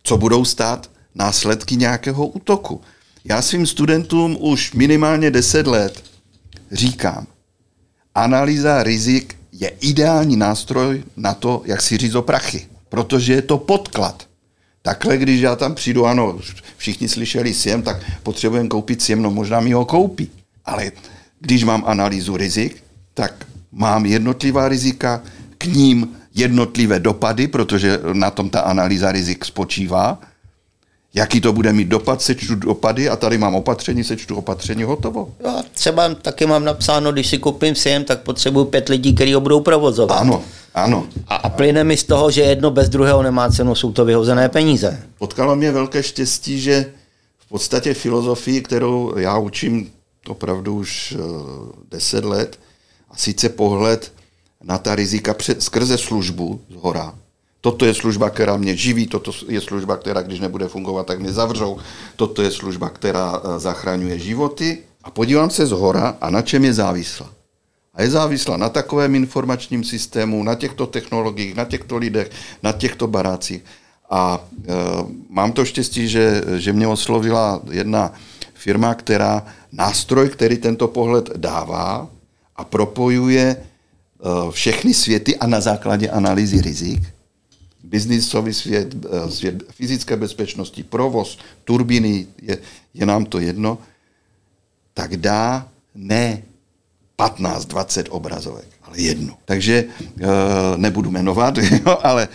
co 0.03 0.17
budou 0.17 0.45
stát 0.45 0.89
následky 1.15 1.75
nějakého 1.75 2.27
útoku. 2.27 2.81
Já 3.25 3.41
svým 3.41 3.65
studentům 3.65 4.37
už 4.39 4.73
minimálně 4.73 5.31
10 5.31 5.67
let 5.67 6.03
říkám, 6.71 7.27
analýza 8.15 8.83
rizik 8.83 9.35
je 9.51 9.69
ideální 9.69 10.37
nástroj 10.37 11.03
na 11.17 11.33
to, 11.33 11.61
jak 11.65 11.81
si 11.81 11.97
říct 11.97 12.15
o 12.15 12.21
prachy, 12.21 12.67
protože 12.89 13.33
je 13.33 13.41
to 13.41 13.57
podklad. 13.57 14.27
Takhle, 14.81 15.17
když 15.17 15.41
já 15.41 15.55
tam 15.55 15.75
přijdu, 15.75 16.05
ano, 16.05 16.39
všichni 16.77 17.09
slyšeli 17.09 17.53
SIEM, 17.53 17.81
tak 17.81 17.97
potřebujeme 18.23 18.69
koupit 18.69 19.01
SIEM, 19.01 19.21
no 19.21 19.31
možná 19.31 19.59
mi 19.59 19.71
ho 19.71 19.85
koupí. 19.85 20.31
Ale 20.65 20.91
když 21.39 21.63
mám 21.63 21.83
analýzu 21.87 22.37
rizik, 22.37 22.83
tak 23.13 23.45
mám 23.71 24.05
jednotlivá 24.05 24.67
rizika, 24.67 25.21
k 25.57 25.65
ním 25.65 26.17
jednotlivé 26.33 26.99
dopady, 26.99 27.47
protože 27.47 27.99
na 28.13 28.31
tom 28.31 28.49
ta 28.49 28.59
analýza 28.59 29.11
rizik 29.11 29.45
spočívá. 29.45 30.19
Jaký 31.13 31.41
to 31.41 31.53
bude 31.53 31.73
mít 31.73 31.87
dopad, 31.87 32.21
sečtu 32.21 32.55
dopady 32.55 33.09
a 33.09 33.15
tady 33.15 33.37
mám 33.37 33.55
opatření, 33.55 34.03
sečtu 34.03 34.35
opatření, 34.35 34.83
hotovo. 34.83 35.29
Jo, 35.43 35.63
třeba 35.73 36.15
taky 36.15 36.45
mám 36.45 36.65
napsáno, 36.65 37.11
když 37.11 37.27
si 37.27 37.37
koupím 37.37 37.75
SIEM, 37.75 38.03
tak 38.03 38.21
potřebuju 38.21 38.65
pět 38.65 38.89
lidí, 38.89 39.15
kteří 39.15 39.33
ho 39.33 39.41
budou 39.41 39.59
provozovat. 39.59 40.21
Ano, 40.21 40.43
ano. 40.73 41.07
A, 41.27 41.35
a 41.35 41.49
plyne 41.49 41.83
mi 41.83 41.97
z 41.97 42.03
toho, 42.03 42.31
že 42.31 42.41
jedno 42.41 42.71
bez 42.71 42.89
druhého 42.89 43.23
nemá 43.23 43.49
cenu, 43.49 43.75
jsou 43.75 43.91
to 43.91 44.05
vyhozené 44.05 44.49
peníze. 44.49 45.03
Potkalo 45.17 45.55
mě 45.55 45.71
velké 45.71 46.03
štěstí, 46.03 46.59
že 46.59 46.85
v 47.37 47.49
podstatě 47.49 47.93
filozofii, 47.93 48.61
kterou 48.61 49.17
já 49.17 49.37
učím 49.37 49.91
opravdu 50.27 50.75
už 50.75 51.15
uh, 51.19 51.21
deset 51.91 52.25
let, 52.25 52.59
a 53.11 53.17
sice 53.17 53.49
pohled 53.49 54.11
na 54.63 54.77
ta 54.77 54.95
rizika 54.95 55.33
před, 55.33 55.63
skrze 55.63 55.97
službu 55.97 56.61
z 56.69 56.75
hora. 56.75 57.15
Toto 57.61 57.85
je 57.85 57.93
služba, 57.93 58.29
která 58.29 58.57
mě 58.57 58.75
živí, 58.75 59.07
toto 59.07 59.31
je 59.47 59.61
služba, 59.61 59.97
která 59.97 60.21
když 60.21 60.39
nebude 60.39 60.67
fungovat, 60.67 61.07
tak 61.07 61.19
mě 61.19 61.33
zavřou. 61.33 61.77
Toto 62.15 62.41
je 62.41 62.51
služba, 62.51 62.89
která 62.89 63.37
uh, 63.37 63.57
zachraňuje 63.57 64.19
životy. 64.19 64.77
A 65.03 65.11
podívám 65.11 65.49
se 65.49 65.65
z 65.65 65.71
hora 65.71 66.17
a 66.21 66.29
na 66.29 66.41
čem 66.41 66.65
je 66.65 66.73
závislá. 66.73 67.29
A 67.93 68.01
je 68.01 68.09
závislá 68.09 68.57
na 68.57 68.69
takovém 68.69 69.15
informačním 69.15 69.83
systému, 69.83 70.43
na 70.43 70.55
těchto 70.55 70.87
technologiích, 70.87 71.55
na 71.55 71.65
těchto 71.65 71.97
lidech, 71.97 72.31
na 72.63 72.71
těchto 72.71 73.07
barácích. 73.07 73.65
A 74.09 74.39
e, 74.39 74.73
mám 75.29 75.51
to 75.51 75.65
štěstí, 75.65 76.07
že, 76.07 76.43
že 76.57 76.73
mě 76.73 76.87
oslovila 76.87 77.61
jedna 77.71 78.13
firma, 78.53 78.93
která 78.93 79.45
nástroj, 79.71 80.29
který 80.29 80.57
tento 80.57 80.87
pohled 80.87 81.29
dává 81.37 82.09
a 82.55 82.63
propojuje 82.63 83.45
e, 83.45 83.57
všechny 84.51 84.93
světy 84.93 85.37
a 85.37 85.47
na 85.47 85.61
základě 85.61 86.09
analýzy 86.09 86.61
rizik, 86.61 87.01
biznisový 87.87 88.53
svět, 88.53 88.95
e, 88.95 89.31
svět 89.31 89.63
fyzické 89.71 90.15
bezpečnosti, 90.15 90.83
provoz, 90.83 91.37
turbiny, 91.63 92.27
je, 92.41 92.57
je 92.93 93.05
nám 93.05 93.25
to 93.25 93.39
jedno, 93.39 93.77
tak 94.93 95.17
dá 95.17 95.67
ne 95.95 96.43
15-20 97.19 98.03
obrazovek, 98.09 98.67
ale 98.83 98.99
jednu. 98.99 99.33
Takže 99.45 99.73
e, 99.75 99.87
nebudu 100.77 101.11
jmenovat, 101.11 101.57
jo, 101.85 101.97
ale, 102.03 102.27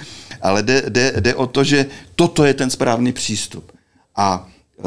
ale 0.43 0.63
jde, 0.63 0.83
jde, 0.89 1.13
jde 1.21 1.35
o 1.35 1.47
to, 1.47 1.65
že 1.65 1.87
toto 2.15 2.45
je 2.45 2.55
ten 2.55 2.71
správný 2.71 3.13
přístup. 3.13 3.73
A 4.17 4.49
e, 4.79 4.83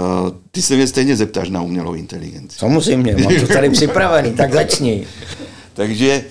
ty 0.52 0.62
se 0.62 0.76
mě 0.76 0.88
stejně 0.88 1.16
zeptáš 1.16 1.50
na 1.50 1.62
umělou 1.62 1.94
inteligenci. 1.94 2.58
Samozřejmě, 2.60 3.16
mám 3.16 3.36
to 3.36 3.48
tady 3.48 3.70
připravený, 3.70 4.34
tak 4.34 4.54
začni. 4.54 5.08
Takže, 5.74 6.24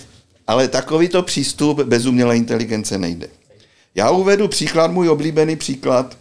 ale 0.46 0.68
takovýto 0.68 1.22
přístup 1.22 1.80
bez 1.80 2.06
umělé 2.06 2.36
inteligence 2.36 2.98
nejde. 2.98 3.28
Já 3.94 4.10
uvedu 4.10 4.48
příklad, 4.48 4.90
můj 4.90 5.08
oblíbený 5.08 5.56
příklad. 5.56 6.18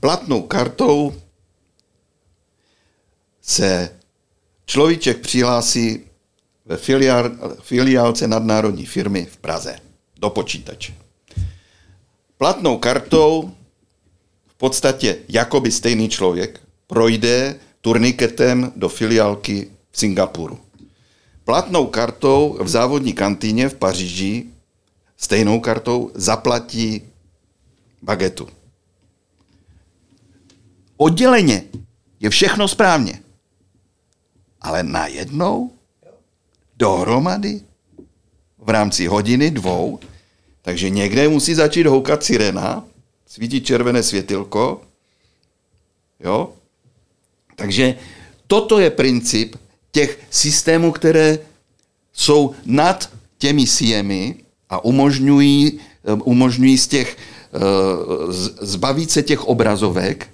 Platnou 0.00 0.42
kartou 0.42 1.14
se 3.42 3.90
človíček 4.66 5.18
přihlásí 5.18 6.00
ve 6.64 6.76
filiál, 6.76 7.30
filiálce 7.60 8.28
nadnárodní 8.28 8.86
firmy 8.86 9.24
v 9.24 9.36
Praze 9.36 9.78
do 10.20 10.30
počítače. 10.30 10.94
Platnou 12.38 12.78
kartou 12.78 13.52
v 14.46 14.54
podstatě 14.54 15.18
jakoby 15.28 15.72
stejný 15.72 16.08
člověk 16.08 16.60
projde 16.86 17.60
turniketem 17.80 18.72
do 18.76 18.88
filiálky 18.88 19.70
v 19.90 19.98
Singapuru. 19.98 20.58
Platnou 21.44 21.86
kartou 21.86 22.58
v 22.60 22.68
závodní 22.68 23.12
kantýně 23.12 23.68
v 23.68 23.74
Paříži 23.74 24.46
stejnou 25.18 25.60
kartou 25.60 26.10
zaplatí 26.14 27.02
bagetu. 28.02 28.48
Odděleně 30.96 31.64
je 32.20 32.30
všechno 32.30 32.68
správně. 32.68 33.22
Ale 34.60 34.82
najednou 34.82 35.72
dohromady 36.76 37.60
v 38.58 38.68
rámci 38.68 39.06
hodiny, 39.06 39.50
dvou, 39.50 39.98
takže 40.62 40.90
někde 40.90 41.28
musí 41.28 41.54
začít 41.54 41.86
houkat 41.86 42.24
sirena, 42.24 42.84
svítí 43.26 43.60
červené 43.60 44.02
světilko, 44.02 44.82
jo? 46.20 46.52
Takže 47.56 47.98
toto 48.46 48.78
je 48.78 48.90
princip 48.90 49.56
těch 49.90 50.18
systémů, 50.30 50.92
které 50.92 51.38
jsou 52.12 52.54
nad 52.64 53.12
těmi 53.38 53.66
siemi 53.66 54.44
a 54.70 54.84
umožňují, 54.84 55.80
umožňují 56.24 56.78
z 56.78 56.86
těch, 56.88 57.16
eh, 57.16 57.58
zbavit 58.60 59.10
se 59.10 59.22
těch 59.22 59.44
obrazovek, 59.44 60.28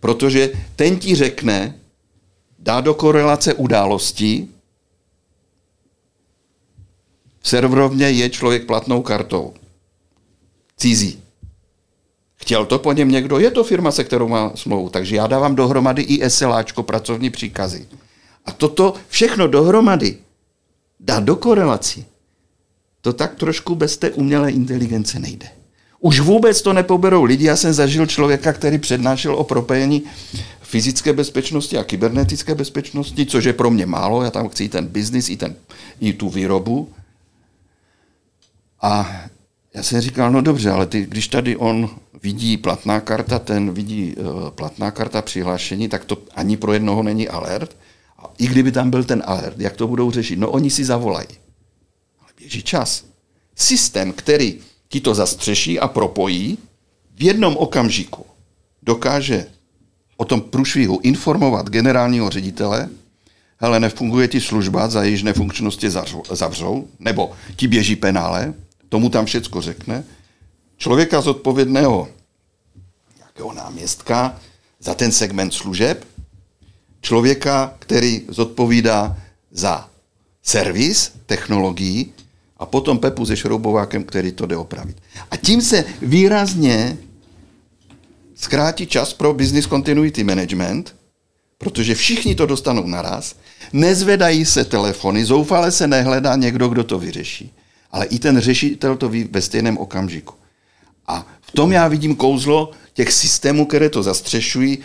protože 0.00 0.52
ten 0.76 0.98
ti 0.98 1.14
řekne, 1.14 1.74
dá 2.58 2.80
do 2.80 2.94
korelace 2.94 3.54
události, 3.54 4.48
v 7.40 7.48
serverovně 7.48 8.10
je 8.10 8.30
člověk 8.30 8.66
platnou 8.66 9.02
kartou. 9.02 9.54
Cizí. 10.76 11.22
Chtěl 12.36 12.66
to 12.66 12.78
po 12.78 12.92
něm 12.92 13.10
někdo? 13.10 13.38
Je 13.38 13.50
to 13.50 13.64
firma, 13.64 13.90
se 13.92 14.04
kterou 14.04 14.28
má 14.28 14.52
smlouvu. 14.54 14.88
Takže 14.88 15.16
já 15.16 15.26
dávám 15.26 15.54
dohromady 15.54 16.02
i 16.02 16.30
SLAčko, 16.30 16.82
pracovní 16.82 17.30
příkazy. 17.30 17.88
A 18.46 18.52
toto 18.52 18.94
všechno 19.08 19.48
dohromady 19.48 20.18
dá 21.00 21.20
do 21.20 21.36
korelaci. 21.36 22.04
To 23.08 23.12
tak 23.12 23.34
trošku 23.34 23.74
bez 23.74 23.96
té 23.96 24.10
umělé 24.10 24.50
inteligence 24.50 25.18
nejde. 25.18 25.48
Už 26.00 26.20
vůbec 26.20 26.62
to 26.62 26.72
nepoberou 26.72 27.24
lidi. 27.24 27.44
Já 27.44 27.56
jsem 27.56 27.72
zažil 27.72 28.06
člověka, 28.06 28.52
který 28.52 28.78
přednášel 28.78 29.34
o 29.34 29.44
propojení 29.44 30.02
fyzické 30.62 31.12
bezpečnosti 31.12 31.78
a 31.78 31.84
kybernetické 31.84 32.54
bezpečnosti, 32.54 33.26
což 33.26 33.44
je 33.44 33.52
pro 33.52 33.70
mě 33.70 33.86
málo. 33.86 34.22
Já 34.22 34.30
tam 34.30 34.48
chci 34.48 34.64
i 34.64 34.68
ten 34.68 34.86
biznis, 34.86 35.28
i, 35.28 35.36
ten, 35.36 35.54
i 36.00 36.12
tu 36.12 36.28
výrobu. 36.28 36.88
A 38.82 39.20
já 39.74 39.82
jsem 39.82 40.00
říkal, 40.00 40.32
no 40.32 40.40
dobře, 40.42 40.70
ale 40.70 40.86
ty, 40.86 41.06
když 41.06 41.28
tady 41.28 41.56
on 41.56 41.90
vidí 42.22 42.56
platná 42.56 43.00
karta, 43.00 43.38
ten 43.38 43.72
vidí 43.74 44.16
uh, 44.16 44.50
platná 44.50 44.90
karta 44.90 45.22
přihlášení, 45.22 45.88
tak 45.88 46.04
to 46.04 46.18
ani 46.34 46.56
pro 46.56 46.72
jednoho 46.72 47.02
není 47.02 47.28
alert. 47.28 47.76
A 48.18 48.30
i 48.38 48.46
kdyby 48.46 48.72
tam 48.72 48.90
byl 48.90 49.04
ten 49.04 49.22
alert, 49.26 49.60
jak 49.60 49.76
to 49.76 49.88
budou 49.88 50.10
řešit? 50.10 50.38
No 50.38 50.50
oni 50.50 50.70
si 50.70 50.84
zavolají. 50.84 51.47
Běží 52.38 52.62
čas. 52.62 53.04
Systém, 53.54 54.12
který 54.12 54.60
ti 54.88 55.00
to 55.00 55.14
zastřeší 55.14 55.80
a 55.80 55.88
propojí, 55.88 56.58
v 57.14 57.22
jednom 57.22 57.56
okamžiku 57.56 58.26
dokáže 58.82 59.46
o 60.16 60.24
tom 60.24 60.40
průšvihu 60.40 61.00
informovat 61.02 61.68
generálního 61.68 62.30
ředitele, 62.30 62.88
hele, 63.58 63.80
nefunguje 63.80 64.28
ti 64.28 64.40
služba, 64.40 64.88
za 64.88 65.02
jejíž 65.02 65.22
nefunkčnosti 65.22 65.90
zavřou, 66.30 66.88
nebo 66.98 67.32
ti 67.56 67.68
běží 67.68 67.96
penále, 67.96 68.54
tomu 68.88 69.10
tam 69.10 69.26
všecko 69.26 69.62
řekne. 69.62 70.04
Člověka 70.76 71.20
zodpovědného 71.20 72.08
nějakého 73.16 73.52
náměstka 73.52 74.40
za 74.80 74.94
ten 74.94 75.12
segment 75.12 75.54
služeb, 75.54 76.06
člověka, 77.00 77.74
který 77.78 78.22
zodpovídá 78.28 79.16
za 79.50 79.90
servis 80.42 81.12
technologií 81.26 82.12
a 82.58 82.66
potom 82.66 82.98
Pepu 82.98 83.26
se 83.26 83.36
šroubovákem, 83.36 84.04
který 84.04 84.32
to 84.32 84.46
jde 84.46 84.56
opravit. 84.56 84.96
A 85.30 85.36
tím 85.36 85.62
se 85.62 85.84
výrazně 86.02 86.98
zkrátí 88.34 88.86
čas 88.86 89.12
pro 89.12 89.34
business 89.34 89.66
continuity 89.66 90.24
management, 90.24 90.94
protože 91.58 91.94
všichni 91.94 92.34
to 92.34 92.46
dostanou 92.46 92.86
naraz, 92.86 93.36
nezvedají 93.72 94.44
se 94.44 94.64
telefony, 94.64 95.24
zoufale 95.24 95.70
se 95.70 95.86
nehledá 95.86 96.36
někdo, 96.36 96.68
kdo 96.68 96.84
to 96.84 96.98
vyřeší. 96.98 97.52
Ale 97.92 98.06
i 98.06 98.18
ten 98.18 98.40
řešitel 98.40 98.96
to 98.96 99.08
ví 99.08 99.24
ve 99.24 99.42
stejném 99.42 99.78
okamžiku. 99.78 100.34
A 101.06 101.26
v 101.40 101.52
tom 101.52 101.72
já 101.72 101.88
vidím 101.88 102.16
kouzlo 102.16 102.70
těch 102.94 103.12
systémů, 103.12 103.66
které 103.66 103.90
to 103.90 104.02
zastřešují. 104.02 104.78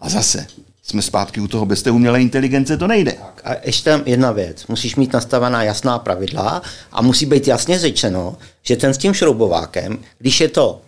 A 0.00 0.08
zase, 0.08 0.46
jsme 0.86 1.02
zpátky 1.02 1.40
u 1.40 1.48
toho, 1.48 1.66
bez 1.66 1.82
té 1.82 1.90
umělé 1.90 2.22
inteligence 2.22 2.76
to 2.76 2.86
nejde. 2.86 3.14
A 3.44 3.50
ještě 3.64 3.90
tam 3.90 4.02
jedna 4.06 4.32
věc. 4.32 4.66
Musíš 4.66 4.96
mít 4.96 5.12
nastavená 5.12 5.62
jasná 5.62 5.98
pravidla 5.98 6.62
a 6.92 7.02
musí 7.02 7.26
být 7.26 7.48
jasně 7.48 7.78
řečeno, 7.78 8.36
že 8.62 8.76
ten 8.76 8.94
s 8.94 8.98
tím 8.98 9.14
šroubovákem, 9.14 9.98
když 10.18 10.40
je 10.40 10.48
to 10.48 10.80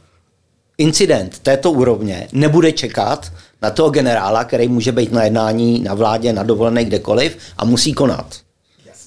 incident 0.78 1.38
této 1.38 1.72
úrovně, 1.72 2.28
nebude 2.32 2.72
čekat 2.72 3.32
na 3.62 3.70
toho 3.70 3.90
generála, 3.90 4.44
který 4.44 4.68
může 4.68 4.92
být 4.92 5.12
na 5.12 5.24
jednání, 5.24 5.80
na 5.80 5.94
vládě, 5.94 6.32
na 6.32 6.42
dovolené 6.42 6.84
kdekoliv 6.84 7.38
a 7.56 7.64
musí 7.64 7.92
konat. 7.92 8.36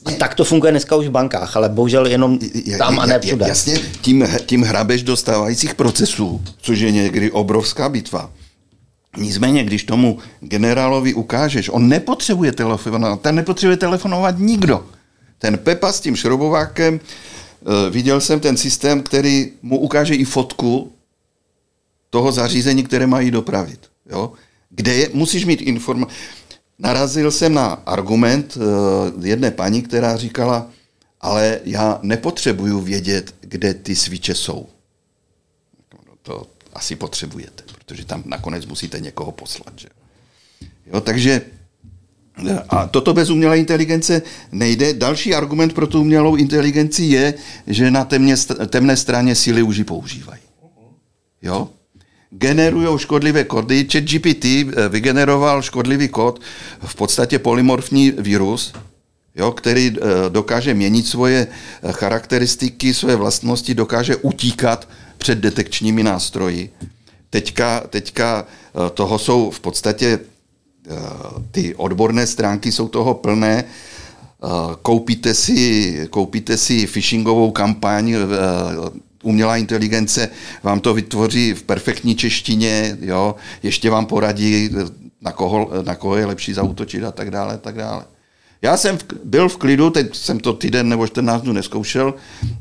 A 0.06 0.12
tak 0.12 0.36
to 0.36 0.44
funguje 0.44 0.72
dneska 0.72 0.96
už 0.96 1.08
v 1.08 1.12
bankách, 1.12 1.58
ale 1.58 1.70
bohužel 1.70 2.06
jenom 2.06 2.40
tam 2.78 3.00
a 3.00 3.06
ne 3.06 3.20
všude. 3.20 3.46
Jasně, 3.48 3.80
tím, 4.02 4.28
tím 4.46 4.64
hrabeš 4.64 5.04
do 5.04 5.18
stávajících 5.18 5.76
procesů, 5.76 6.42
což 6.62 6.80
je 6.80 6.92
někdy 6.92 7.32
obrovská 7.32 7.90
bitva. 7.90 8.32
Nicméně, 9.18 9.64
když 9.64 9.84
tomu 9.84 10.20
generálovi 10.40 11.14
ukážeš, 11.14 11.70
on 11.70 11.90
nepotřebuje 11.90 12.52
telefonovat, 12.52 13.22
ten 13.22 13.36
nepotřebuje 13.36 13.78
telefonovat 13.78 14.40
nikdo. 14.40 14.86
Ten 15.38 15.58
Pepa 15.58 15.92
s 15.92 16.00
tím 16.00 16.16
šrobovákem, 16.16 17.00
eh, 17.00 17.90
viděl 17.90 18.22
jsem 18.22 18.40
ten 18.40 18.58
systém, 18.58 19.04
který 19.04 19.52
mu 19.62 19.80
ukáže 19.80 20.16
i 20.16 20.26
fotku 20.26 20.92
toho 22.10 22.32
zařízení, 22.32 22.84
které 22.84 23.08
mají 23.08 23.32
dopravit. 23.32 23.80
Jo? 24.10 24.32
Kde 24.70 24.94
je, 24.94 25.10
musíš 25.14 25.46
mít 25.46 25.62
informace. 25.62 26.16
Narazil 26.80 27.32
jsem 27.32 27.54
na 27.54 27.68
argument 27.68 28.58
uh, 28.58 29.26
jedné 29.26 29.52
paní, 29.52 29.82
která 29.82 30.18
říkala, 30.18 30.70
ale 31.22 31.60
já 31.66 32.00
nepotřebuju 32.02 32.80
vědět, 32.80 33.36
kde 33.42 33.74
ty 33.74 33.96
svíče 33.96 34.36
jsou. 34.36 34.68
No 36.08 36.14
to 36.22 36.48
asi 36.74 36.96
potřebujete, 36.96 37.64
protože 37.76 38.06
tam 38.06 38.24
nakonec 38.26 38.66
musíte 38.66 39.00
někoho 39.00 39.32
poslat. 39.32 39.74
Že? 39.76 39.88
Jo, 40.94 41.02
takže 41.02 41.42
a 42.70 42.88
toto 42.88 43.14
bez 43.14 43.30
umělé 43.30 43.60
inteligence 43.60 44.22
nejde. 44.52 44.94
Další 44.94 45.36
argument 45.36 45.74
pro 45.74 45.88
tu 45.88 46.02
umělou 46.02 46.36
inteligenci 46.36 47.04
je, 47.04 47.34
že 47.68 47.92
na 47.92 48.06
temně, 48.06 48.36
temné 48.68 48.98
straně 48.98 49.36
síly 49.36 49.62
už 49.62 49.78
ji 49.78 49.84
používají. 49.84 50.42
Jo? 51.42 51.70
generují 52.32 53.00
škodlivé 53.00 53.44
kody. 53.44 53.88
ChatGPT 53.92 54.46
eh, 54.46 54.90
vygeneroval 54.90 55.62
škodlivý 55.62 56.08
kód, 56.08 56.42
v 56.86 56.96
podstatě 56.96 57.40
polymorfní 57.40 58.12
virus, 58.12 58.74
jo, 59.36 59.52
který 59.52 59.96
eh, 59.96 60.30
dokáže 60.30 60.74
měnit 60.74 61.08
svoje 61.08 61.48
eh, 61.48 61.92
charakteristiky, 61.92 62.94
své 62.94 63.16
vlastnosti, 63.16 63.76
dokáže 63.76 64.16
utíkat 64.16 64.88
před 65.22 65.38
detekčními 65.38 66.04
nástroji. 66.04 66.74
Teďka, 67.30 67.80
teďka 67.90 68.46
toho 68.94 69.20
jsou 69.20 69.52
v 69.52 69.60
podstatě 69.60 70.20
ty 71.52 71.76
odborné 71.76 72.28
stránky 72.28 72.72
jsou 72.72 72.88
toho 72.88 73.14
plné. 73.14 73.64
Koupíte 74.82 75.34
si, 75.34 76.08
koupíte 76.10 76.58
si 76.58 76.88
phishingovou 76.88 77.52
kampaň, 77.52 78.16
umělá 79.24 79.58
inteligence 79.58 80.30
vám 80.64 80.80
to 80.80 80.94
vytvoří 80.94 81.54
v 81.54 81.64
perfektní 81.64 82.16
češtině, 82.16 82.98
jo, 83.02 83.36
ještě 83.64 83.90
vám 83.90 84.06
poradí, 84.06 84.70
na 85.22 85.32
koho, 85.32 85.70
na 85.86 85.96
koho 85.96 86.18
je 86.18 86.26
lepší 86.26 86.54
zautočit 86.54 87.04
a 87.04 87.12
tak 87.12 87.32
dále, 87.32 87.58
tak 87.58 87.76
dále. 87.76 88.04
Já 88.62 88.78
jsem 88.78 88.98
v, 88.98 89.06
byl 89.24 89.50
v 89.50 89.58
klidu, 89.58 89.90
teď 89.90 90.16
jsem 90.16 90.40
to 90.40 90.54
týden 90.54 90.90
nebo 90.90 91.08
14 91.08 91.42
dnů 91.42 91.54
neskoušel, 91.54 92.14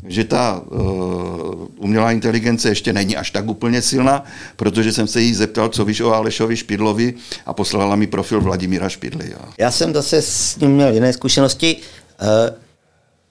že 0.07 0.25
ta 0.25 0.61
uh, 0.67 1.67
umělá 1.77 2.13
inteligence 2.13 2.69
ještě 2.69 2.93
není 2.93 3.17
až 3.17 3.31
tak 3.31 3.49
úplně 3.49 3.83
silná, 3.83 4.25
protože 4.57 4.93
jsem 4.93 5.07
se 5.07 5.21
jí 5.21 5.35
zeptal, 5.35 5.69
co 5.69 5.85
víš 5.85 6.01
o 6.01 6.13
Alešovi 6.15 6.57
Špidlovi 6.57 7.15
a 7.47 7.53
poslala 7.53 7.97
mi 7.97 8.07
profil 8.07 8.41
Vladimíra 8.41 8.89
Špidly. 8.89 9.31
Jo. 9.31 9.39
Já 9.59 9.71
jsem 9.71 9.95
zase 9.95 10.23
s 10.23 10.57
ním 10.57 10.71
měl 10.71 10.95
jiné 10.95 11.13
zkušenosti. 11.13 11.77
Uh, 11.77 12.29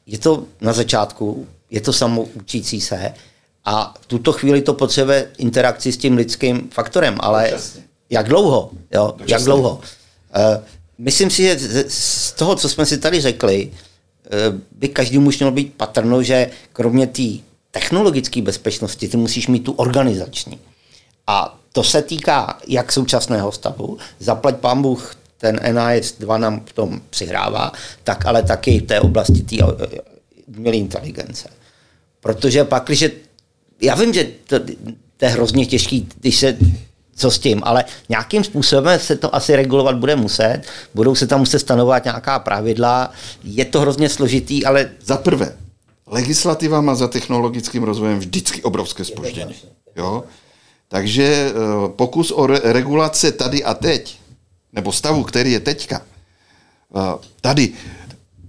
je 0.06 0.18
to 0.18 0.44
na 0.62 0.74
začátku, 0.74 1.48
je 1.70 1.82
to 1.82 1.94
samoučící 1.94 2.82
se 2.82 3.14
a 3.66 3.94
v 4.02 4.06
tuto 4.06 4.32
chvíli 4.34 4.62
to 4.62 4.74
potřebuje 4.74 5.28
interakci 5.38 5.92
s 5.92 5.98
tím 5.98 6.16
lidským 6.16 6.70
faktorem, 6.74 7.16
ale 7.20 7.44
Dočasně. 7.44 7.82
jak 8.10 8.28
dlouho? 8.28 8.72
Jo? 8.94 9.16
Jak 9.28 9.42
dlouho? 9.42 9.76
Uh, 9.76 10.64
myslím 11.00 11.30
si, 11.30 11.44
že 11.44 11.60
z 11.88 12.32
toho, 12.32 12.56
co 12.56 12.70
jsme 12.70 12.86
si 12.86 12.98
tady 12.98 13.22
řekli, 13.22 13.72
uh, 13.72 14.60
by 14.72 14.88
každý 14.90 15.18
už 15.18 15.40
měl 15.40 15.52
být 15.52 15.74
patrno, 15.74 16.24
že 16.24 16.50
kromě 16.74 17.08
té 17.08 17.24
technologické 17.72 18.42
bezpečnosti, 18.42 19.08
ty 19.08 19.18
musíš 19.18 19.48
mít 19.48 19.64
tu 19.64 19.72
organizační. 19.72 20.60
A 21.28 21.60
to 21.72 21.84
se 21.84 22.02
týká 22.02 22.60
jak 22.68 22.92
současného 22.92 23.52
stavu, 23.52 23.98
zaplať 24.20 24.56
pán 24.58 24.82
Bůh, 24.82 25.16
ten 25.38 25.60
NIS 25.74 26.16
2 26.20 26.38
nám 26.38 26.62
v 26.66 26.74
tom 26.74 27.02
přihrává, 27.10 27.72
tak 28.04 28.26
ale 28.26 28.44
taky 28.44 28.82
té 28.82 29.02
oblasti 29.02 29.42
té 29.42 29.56
eh, 29.56 30.00
umělé 30.58 30.78
inteligence. 30.78 31.50
Protože 32.20 32.64
pak, 32.64 32.86
když 32.86 33.06
já 33.82 33.96
vím, 33.96 34.14
že 34.14 34.28
to, 34.48 34.60
to 35.18 35.26
je 35.26 35.30
hrozně 35.30 35.66
těžký, 35.66 36.10
když 36.20 36.36
se 36.36 36.58
co 37.20 37.32
s 37.32 37.40
tím, 37.40 37.62
ale 37.64 37.86
nějakým 38.10 38.44
způsobem 38.44 39.00
se 39.00 39.16
to 39.16 39.36
asi 39.36 39.56
regulovat 39.56 39.96
bude 39.96 40.16
muset, 40.16 40.62
budou 40.94 41.16
se 41.16 41.28
tam 41.28 41.40
muset 41.40 41.60
stanovat 41.60 42.04
nějaká 42.04 42.40
pravidla, 42.40 43.12
je 43.44 43.66
to 43.66 43.82
hrozně 43.82 44.10
složitý, 44.10 44.66
ale... 44.66 44.92
Za 45.04 45.18
prvé, 45.18 45.56
legislativa 46.08 46.82
má 46.82 46.96
za 46.96 47.08
technologickým 47.08 47.84
rozvojem 47.84 48.20
vždycky 48.20 48.64
obrovské 48.64 49.06
spoždění. 49.06 49.56
Jo? 49.96 50.24
Takže 50.88 51.24
eh, 51.24 51.54
pokus 51.90 52.32
o 52.32 52.48
re- 52.48 52.62
regulace 52.64 53.32
tady 53.32 53.64
a 53.64 53.74
teď, 53.74 54.20
nebo 54.74 54.92
stavu, 54.92 55.24
který 55.24 55.52
je 55.52 55.60
teďka, 55.60 56.02
eh, 56.96 57.00
tady 57.42 57.74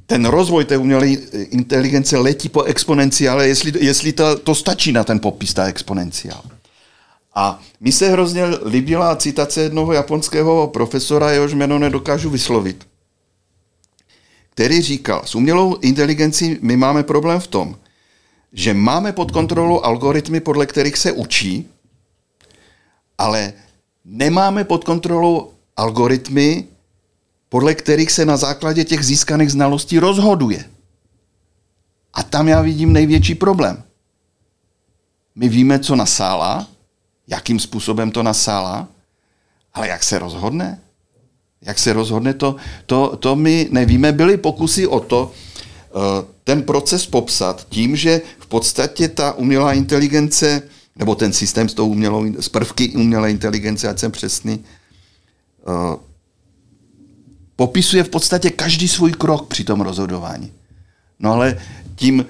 ten 0.07 0.25
rozvoj 0.25 0.65
té 0.65 0.77
umělé 0.77 1.09
inteligence 1.33 2.19
letí 2.19 2.49
po 2.49 2.63
exponenciále, 2.63 3.49
jestli, 3.49 3.73
jestli 3.81 4.13
to, 4.13 4.39
to 4.39 4.55
stačí 4.55 4.93
na 4.93 5.05
ten 5.05 5.19
popis, 5.19 5.55
ta 5.55 5.65
exponenciál. 5.65 6.43
A 7.35 7.61
mi 7.81 7.93
se 7.93 8.09
hrozně 8.09 8.45
líbila 8.67 9.17
citace 9.17 9.61
jednoho 9.61 9.93
japonského 9.93 10.69
profesora, 10.69 11.31
jehož 11.31 11.55
jméno 11.55 11.79
nedokážu 11.79 12.31
vyslovit, 12.31 12.87
který 14.51 14.83
říkal, 14.83 15.23
s 15.25 15.35
umělou 15.35 15.77
inteligencí 15.77 16.59
my 16.63 16.77
máme 16.77 17.03
problém 17.03 17.41
v 17.41 17.47
tom, 17.47 17.77
že 18.53 18.75
máme 18.75 19.13
pod 19.13 19.31
kontrolou 19.31 19.81
algoritmy, 19.81 20.41
podle 20.41 20.67
kterých 20.67 20.97
se 20.97 21.13
učí, 21.13 21.69
ale 23.19 23.53
nemáme 24.05 24.65
pod 24.65 24.85
kontrolou 24.85 25.51
algoritmy, 25.77 26.65
podle 27.49 27.75
kterých 27.75 28.11
se 28.13 28.25
na 28.25 28.37
základě 28.37 28.85
těch 28.85 29.05
získaných 29.05 29.53
znalostí 29.53 29.99
rozhoduje. 29.99 30.65
A 32.15 32.23
tam 32.23 32.49
já 32.49 32.63
vidím 32.63 32.93
největší 32.93 33.35
problém. 33.35 33.83
My 35.35 35.49
víme, 35.49 35.79
co 35.79 35.97
nasála, 35.97 36.67
jakým 37.31 37.61
způsobem 37.61 38.11
to 38.11 38.23
nasála, 38.23 38.89
ale 39.75 39.89
jak 39.89 40.03
se 40.03 40.19
rozhodne? 40.19 40.81
Jak 41.63 41.79
se 41.79 41.93
rozhodne, 41.93 42.35
to, 42.35 42.57
to, 42.87 43.17
to 43.17 43.37
my 43.37 43.69
nevíme. 43.71 44.13
Byly 44.13 44.37
pokusy 44.37 44.87
o 44.87 45.01
to, 45.01 45.33
eh, 45.33 46.27
ten 46.45 46.63
proces 46.63 47.07
popsat 47.07 47.67
tím, 47.69 47.97
že 47.97 48.21
v 48.39 48.47
podstatě 48.47 49.09
ta 49.09 49.33
umělá 49.33 49.73
inteligence, 49.73 50.63
nebo 50.97 51.15
ten 51.15 51.33
systém 51.33 51.69
s, 51.69 51.75
tou 51.75 51.89
umělou, 51.89 52.27
s 52.41 52.49
prvky 52.49 52.89
umělé 52.89 53.31
inteligence, 53.31 53.89
ať 53.89 53.99
jsem 53.99 54.13
přesný, 54.13 54.65
eh, 55.69 55.97
popisuje 57.57 58.05
v 58.05 58.09
podstatě 58.09 58.51
každý 58.51 58.89
svůj 58.89 59.13
krok 59.13 59.49
při 59.49 59.65
tom 59.65 59.81
rozhodování. 59.81 60.53
No 61.19 61.33
ale 61.33 61.61
tím 61.95 62.27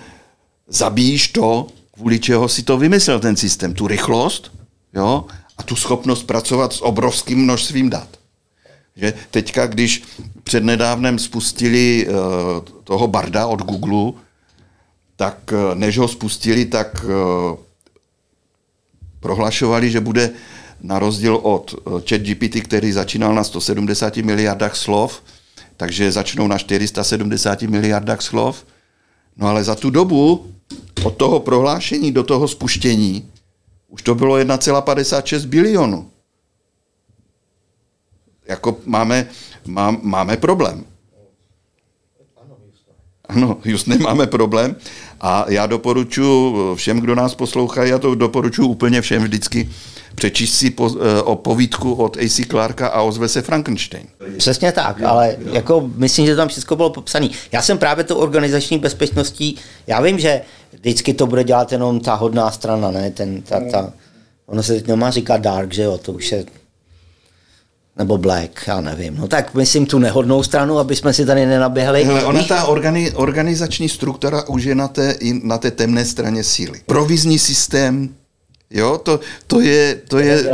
zabíjíš 0.68 1.28
to, 1.28 1.66
kvůli 1.92 2.18
čeho 2.18 2.48
si 2.48 2.62
to 2.62 2.78
vymyslel 2.78 3.20
ten 3.20 3.36
systém. 3.36 3.74
Tu 3.74 3.86
rychlost 3.86 4.59
jo, 4.94 5.24
a 5.58 5.62
tu 5.62 5.76
schopnost 5.76 6.22
pracovat 6.22 6.72
s 6.72 6.80
obrovským 6.80 7.38
množstvím 7.38 7.90
dat. 7.90 8.08
Že 8.96 9.12
teďka, 9.30 9.66
když 9.66 10.02
přednedávnem 10.42 11.18
spustili 11.18 12.06
uh, 12.06 12.14
toho 12.84 13.06
Barda 13.06 13.46
od 13.46 13.60
Google, 13.62 14.12
tak 15.16 15.52
uh, 15.52 15.74
než 15.74 15.98
ho 15.98 16.08
spustili, 16.08 16.64
tak 16.64 17.04
uh, 17.04 17.58
prohlašovali, 19.20 19.90
že 19.90 20.00
bude 20.00 20.30
na 20.82 20.98
rozdíl 20.98 21.36
od 21.36 21.74
eh, 21.74 21.90
ChatGPT, 22.08 22.60
který 22.64 22.92
začínal 22.92 23.34
na 23.34 23.44
170 23.44 24.16
miliardách 24.16 24.76
slov, 24.76 25.22
takže 25.76 26.12
začnou 26.12 26.46
na 26.46 26.58
470 26.58 27.62
miliardách 27.62 28.22
slov. 28.22 28.64
No 29.36 29.48
ale 29.48 29.64
za 29.64 29.74
tu 29.74 29.90
dobu 29.90 30.46
od 31.04 31.16
toho 31.16 31.40
prohlášení 31.40 32.12
do 32.12 32.22
toho 32.22 32.48
spuštění 32.48 33.28
už 33.90 34.02
to 34.02 34.14
bylo 34.14 34.36
1,56 34.36 35.46
bilionu. 35.46 36.10
Jako 38.46 38.76
máme, 38.86 39.28
má, 39.66 39.90
máme 39.90 40.36
problém. 40.36 40.84
Ano, 43.28 43.60
just 43.64 43.86
nemáme 43.86 44.26
problém. 44.26 44.76
A 45.20 45.44
já 45.48 45.66
doporučuji 45.66 46.74
všem, 46.74 47.00
kdo 47.00 47.14
nás 47.14 47.34
poslouchají, 47.34 47.90
já 47.90 47.98
to 47.98 48.14
doporučuji 48.14 48.68
úplně 48.68 49.00
všem 49.00 49.22
vždycky, 49.22 49.68
přečíst 50.14 50.54
si 50.54 50.70
po, 50.70 50.90
eh, 51.00 51.22
o 51.22 51.36
povídku 51.36 51.94
od 51.94 52.16
A.C. 52.16 52.44
Clarka 52.44 52.88
a 52.88 53.02
ozve 53.02 53.28
se 53.28 53.42
Frankenstein. 53.42 54.06
Přesně 54.38 54.72
tak, 54.72 55.02
ale 55.02 55.36
jako 55.52 55.90
myslím, 55.94 56.26
že 56.26 56.36
tam 56.36 56.48
všechno 56.48 56.76
bylo 56.76 56.90
popsané. 56.90 57.28
Já 57.52 57.62
jsem 57.62 57.78
právě 57.78 58.04
tou 58.04 58.14
organizační 58.14 58.78
bezpečností, 58.78 59.56
já 59.86 60.00
vím, 60.00 60.18
že 60.18 60.40
vždycky 60.80 61.14
to 61.14 61.26
bude 61.26 61.44
dělat 61.44 61.72
jenom 61.72 62.00
ta 62.00 62.14
hodná 62.14 62.50
strana, 62.50 62.90
ne? 62.90 63.10
Ten, 63.10 63.42
ta, 63.42 63.60
ta, 63.70 63.92
ono 64.46 64.62
se 64.62 64.74
teď 64.74 64.86
nemá 64.86 65.10
říkat 65.10 65.40
dark, 65.40 65.72
že 65.72 65.82
jo, 65.82 65.98
to 65.98 66.12
už 66.12 66.32
je 66.32 66.44
nebo 68.00 68.18
Black, 68.18 68.66
já 68.66 68.80
nevím. 68.80 69.16
No 69.18 69.28
tak 69.28 69.54
myslím 69.54 69.86
tu 69.86 69.98
nehodnou 69.98 70.42
stranu, 70.42 70.78
aby 70.78 70.96
jsme 70.96 71.12
si 71.12 71.26
tady 71.26 71.46
nenaběhli. 71.46 72.04
Hele, 72.04 72.24
ona 72.24 72.42
ta 72.42 72.64
organi, 72.64 73.12
organizační 73.12 73.88
struktura 73.88 74.48
už 74.48 74.64
je 74.64 74.74
na 74.74 74.88
té, 74.88 75.14
na 75.42 75.58
té 75.58 75.70
temné 75.70 76.04
straně 76.04 76.44
síly. 76.44 76.80
Provizní 76.86 77.38
systém, 77.38 78.08
Jo, 78.72 78.98
to, 78.98 79.20
to 79.46 79.60
je, 79.60 79.94
to 80.08 80.18
je, 80.18 80.42
to, 80.42 80.50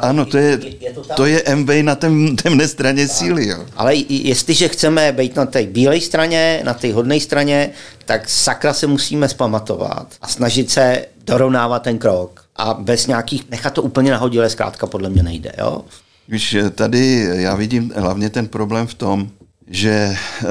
ano, 0.00 0.26
to 0.26 0.38
je, 0.38 0.58
to, 0.94 1.02
tak. 1.02 1.18
je 1.26 1.42
MV 1.54 1.68
na 1.82 1.94
tém, 1.94 2.36
temné 2.36 2.68
straně 2.68 3.08
síly, 3.08 3.46
jo. 3.46 3.66
Ale 3.76 3.94
jestliže 4.08 4.68
chceme 4.68 5.12
být 5.12 5.36
na 5.36 5.46
té 5.46 5.66
bílé 5.66 6.00
straně, 6.00 6.62
na 6.64 6.74
té 6.74 6.92
hodné 6.92 7.20
straně, 7.20 7.70
tak 8.04 8.28
sakra 8.28 8.72
se 8.72 8.86
musíme 8.86 9.28
spamatovat 9.28 10.06
a 10.22 10.28
snažit 10.28 10.70
se 10.70 11.06
dorovnávat 11.26 11.82
ten 11.82 11.98
krok. 11.98 12.44
A 12.56 12.74
bez 12.74 13.06
nějakých, 13.06 13.50
nechat 13.50 13.72
to 13.72 13.82
úplně 13.82 14.10
nahodile, 14.10 14.50
zkrátka 14.50 14.86
podle 14.86 15.08
mě 15.10 15.22
nejde. 15.22 15.52
Jo? 15.58 15.84
Víš, 16.28 16.56
tady 16.74 17.28
já 17.32 17.54
vidím 17.54 17.92
hlavně 17.96 18.30
ten 18.30 18.48
problém 18.48 18.86
v 18.86 18.94
tom, 18.94 19.28
že 19.66 20.16
uh, 20.42 20.50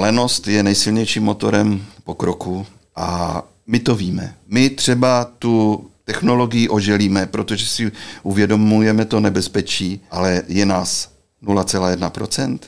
lenost 0.00 0.48
je 0.48 0.62
nejsilnějším 0.62 1.22
motorem 1.22 1.84
pokroku 2.04 2.66
a 2.96 3.42
my 3.66 3.78
to 3.78 3.94
víme. 3.94 4.34
My 4.48 4.70
třeba 4.70 5.24
tu 5.24 5.84
technologii 6.04 6.68
oželíme, 6.68 7.26
protože 7.26 7.66
si 7.66 7.92
uvědomujeme 8.22 9.04
to 9.04 9.20
nebezpečí, 9.20 10.00
ale 10.10 10.42
je 10.48 10.66
nás 10.66 11.12
0,1%. 11.42 12.58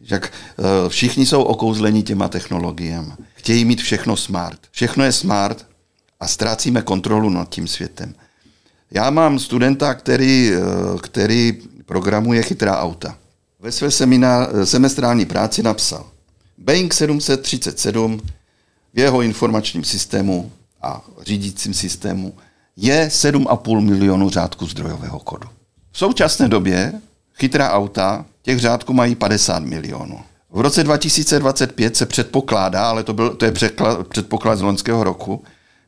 Jak 0.00 0.32
všichni 0.88 1.26
jsou 1.26 1.42
okouzlení 1.42 2.02
těma 2.02 2.28
technologiemi. 2.28 3.12
Chtějí 3.34 3.64
mít 3.64 3.80
všechno 3.80 4.16
smart. 4.16 4.58
Všechno 4.70 5.04
je 5.04 5.12
smart 5.12 5.66
a 6.20 6.28
ztrácíme 6.28 6.82
kontrolu 6.82 7.30
nad 7.30 7.48
tím 7.48 7.68
světem. 7.68 8.14
Já 8.90 9.10
mám 9.10 9.38
studenta, 9.38 9.94
který, 9.94 10.52
eh, 10.52 10.60
který 11.90 12.00
programuje 12.00 12.42
chytrá 12.42 12.78
auta. 12.78 13.16
Ve 13.60 13.72
své 13.72 13.90
semina, 13.90 14.48
semestrální 14.64 15.26
práci 15.26 15.62
napsal 15.62 16.06
Boeing 16.58 16.94
737 16.94 18.20
v 18.94 18.98
jeho 18.98 19.22
informačním 19.22 19.84
systému 19.84 20.50
a 20.82 21.02
řídícím 21.22 21.74
systému 21.74 22.34
je 22.76 23.08
7,5 23.08 23.80
milionu 23.80 24.30
řádků 24.30 24.66
zdrojového 24.66 25.18
kodu. 25.18 25.48
V 25.92 25.98
současné 25.98 26.48
době 26.48 26.92
chytrá 27.34 27.70
auta 27.70 28.24
těch 28.42 28.58
řádků 28.58 28.92
mají 28.92 29.14
50 29.14 29.62
milionů. 29.62 30.20
V 30.50 30.60
roce 30.60 30.84
2025 30.84 31.96
se 31.96 32.06
předpokládá, 32.06 32.88
ale 32.88 33.02
to, 33.02 33.14
byl, 33.14 33.34
to 33.34 33.44
je 33.44 33.52
předklad, 33.52 34.06
předpoklad 34.06 34.58
z 34.58 34.62
loňského 34.62 35.04
roku, 35.04 35.42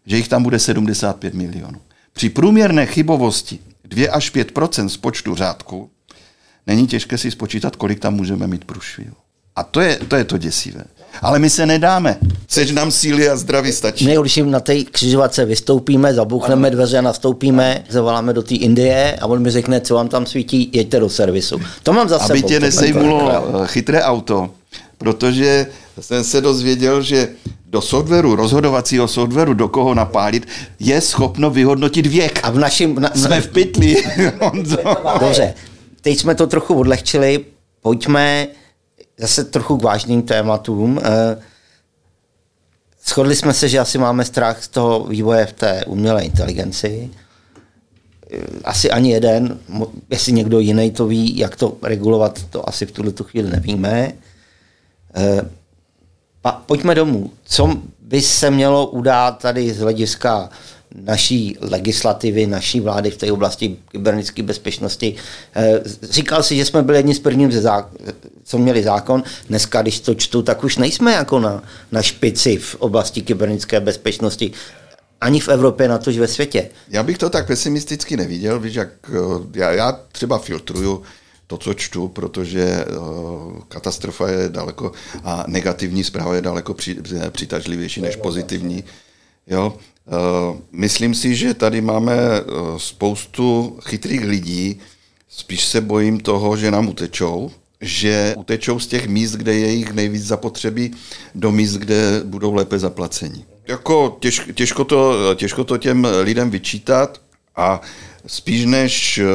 že 0.07 0.17
jich 0.17 0.29
tam 0.29 0.43
bude 0.43 0.59
75 0.59 1.35
milionů. 1.35 1.81
Při 2.13 2.29
průměrné 2.29 2.87
chybovosti 2.87 3.59
2 3.95 4.13
až 4.13 4.35
5% 4.35 4.87
z 4.89 4.97
počtu 4.97 5.35
řádků 5.35 5.91
není 6.67 6.87
těžké 6.87 7.19
si 7.19 7.31
spočítat, 7.31 7.77
kolik 7.77 8.01
tam 8.01 8.15
můžeme 8.15 8.47
mít 8.47 8.65
průšvihu. 8.65 9.15
A 9.57 9.63
to 9.63 9.81
je, 9.81 9.99
to 10.09 10.17
je 10.17 10.25
to 10.25 10.39
děsivé. 10.39 10.85
Ale 11.23 11.39
my 11.39 11.51
se 11.51 11.67
nedáme. 11.67 12.17
Sež 12.49 12.71
nám 12.71 12.91
síly 12.91 13.29
a 13.29 13.37
zdraví 13.37 13.73
stačí. 13.73 14.07
My, 14.07 14.17
když 14.21 14.37
jim 14.37 14.51
na 14.51 14.61
té 14.61 14.85
křižovatce 14.85 15.45
vystoupíme, 15.45 16.15
zabuchneme 16.15 16.71
dveře 16.71 16.99
a 16.99 17.01
nastoupíme, 17.01 17.85
zavoláme 17.89 18.33
do 18.33 18.43
té 18.43 18.55
Indie 18.55 19.19
a 19.21 19.27
on 19.27 19.43
mi 19.43 19.51
řekne, 19.51 19.81
co 19.81 19.95
vám 19.95 20.09
tam 20.09 20.27
svítí, 20.27 20.71
jeďte 20.73 21.01
do 21.01 21.09
servisu. 21.09 21.61
To 21.83 21.93
mám 21.93 22.09
za 22.09 22.17
Aby 22.19 22.39
sebou. 22.39 22.49
tě 22.49 22.61
nesejmulo 22.61 23.31
eh, 23.63 23.67
chytré 23.67 24.03
auto, 24.03 24.51
protože 25.03 25.67
jsem 26.01 26.25
se 26.25 26.41
dozvěděl, 26.41 27.03
že 27.03 27.29
do 27.67 27.81
softwaru, 27.81 28.37
rozhodovacího 28.37 29.09
softwaru, 29.09 29.55
do 29.55 29.69
koho 29.69 29.95
napálit, 29.95 30.49
je 30.81 31.01
schopno 31.01 31.51
vyhodnotit 31.51 32.07
věk. 32.07 32.41
A 32.43 32.51
v 32.51 32.59
našem... 32.59 32.95
Na, 32.95 33.11
Jsme 33.15 33.41
v 33.41 33.49
pytli. 33.49 33.97
Dobře, 35.21 35.55
teď 36.01 36.19
jsme 36.19 36.35
to 36.35 36.47
trochu 36.47 36.75
odlehčili, 36.75 37.45
pojďme 37.83 38.49
zase 39.19 39.45
trochu 39.45 39.77
k 39.77 39.83
vážným 39.83 40.23
tématům. 40.23 41.01
Eh, 41.05 41.37
Shodli 43.07 43.37
jsme 43.37 43.53
se, 43.55 43.69
že 43.69 43.79
asi 43.79 43.99
máme 43.99 44.25
strach 44.25 44.63
z 44.65 44.69
toho 44.69 45.05
vývoje 45.05 45.47
v 45.47 45.53
té 45.53 45.85
umělé 45.87 46.25
inteligenci. 46.25 47.11
Eh, 48.33 48.37
Asi 48.65 48.91
ani 48.91 49.11
jeden, 49.11 49.59
jestli 50.11 50.33
někdo 50.33 50.59
jiný 50.59 50.91
to 50.91 51.07
ví, 51.07 51.39
jak 51.39 51.57
to 51.57 51.77
regulovat, 51.83 52.43
to 52.51 52.69
asi 52.69 52.87
v 52.87 52.93
tuhle 52.93 53.13
tu 53.13 53.25
chvíli 53.25 53.51
nevíme. 53.51 54.13
Eh, 55.15 55.43
Pa, 56.43 56.53
pojďme 56.67 56.95
domů. 56.95 57.31
Co 57.45 57.77
by 58.01 58.23
se 58.23 58.51
mělo 58.51 58.87
udát 58.87 59.39
tady 59.39 59.73
z 59.73 59.79
hlediska 59.79 60.51
naší 60.95 61.57
legislativy, 61.61 62.47
naší 62.47 62.81
vlády 62.81 63.11
v 63.11 63.17
té 63.17 63.33
oblasti 63.33 63.77
kybernetické 63.91 64.43
bezpečnosti? 64.43 65.15
Eh, 65.55 65.81
Říkal 66.03 66.43
si, 66.43 66.57
že 66.57 66.65
jsme 66.65 66.83
byli 66.83 66.99
jedni 66.99 67.15
z 67.15 67.19
prvních, 67.19 67.55
co 68.45 68.59
měli 68.59 68.83
zákon. 68.83 69.23
Dneska, 69.49 69.83
když 69.83 70.01
to 70.01 70.15
čtu, 70.15 70.43
tak 70.43 70.65
už 70.65 70.77
nejsme 70.77 71.13
jako 71.13 71.41
na, 71.41 71.63
na 71.93 72.03
špici 72.03 72.57
v 72.57 72.75
oblasti 72.75 73.23
kybernetické 73.23 73.81
bezpečnosti. 73.81 74.53
Ani 75.21 75.41
v 75.41 75.49
Evropě, 75.49 75.89
na 75.89 75.99
tož 75.99 76.19
ve 76.19 76.29
světě. 76.29 76.69
Já 76.89 77.03
bych 77.03 77.19
to 77.19 77.31
tak 77.31 77.47
pesimisticky 77.47 78.17
neviděl, 78.17 78.61
víš, 78.61 78.75
jak 78.75 78.89
eh, 79.09 79.13
já, 79.55 79.71
já 79.73 80.01
třeba 80.13 80.39
filtruju 80.39 81.03
to, 81.47 81.59
co 81.59 81.75
čtu, 81.75 82.09
protože 82.09 82.85
uh, 82.85 83.61
katastrofa 83.69 84.29
je 84.29 84.49
daleko 84.49 84.93
a 85.25 85.45
negativní 85.47 86.05
zpráva 86.05 86.35
je 86.35 86.43
daleko 86.43 86.75
při, 86.75 86.97
přitažlivější 87.31 88.01
než 88.01 88.17
pozitivní. 88.17 88.85
Jo? 89.47 89.77
Uh, 90.07 90.57
myslím 90.73 91.15
si, 91.15 91.35
že 91.35 91.55
tady 91.55 91.81
máme 91.81 92.17
spoustu 92.77 93.79
chytrých 93.83 94.25
lidí, 94.25 94.81
spíš 95.29 95.65
se 95.65 95.81
bojím 95.81 96.21
toho, 96.21 96.57
že 96.57 96.71
nám 96.71 96.89
utečou, 96.89 97.51
že 97.81 98.35
utečou 98.39 98.79
z 98.79 98.87
těch 98.87 99.09
míst, 99.09 99.33
kde 99.33 99.55
je 99.55 99.73
jich 99.73 99.93
nejvíc 99.93 100.25
zapotřebí, 100.27 100.95
do 101.35 101.53
míst, 101.53 101.75
kde 101.75 102.21
budou 102.25 102.55
lépe 102.55 102.79
zaplaceni. 102.79 103.45
Jako 103.69 104.17
těž, 104.21 104.41
těžko, 104.55 104.85
to, 104.85 105.35
těžko 105.35 105.65
to 105.65 105.79
těm 105.79 106.09
lidem 106.21 106.51
vyčítat 106.51 107.21
a 107.57 107.81
spíš 108.27 108.65
než, 108.65 109.19
eh, 109.19 109.27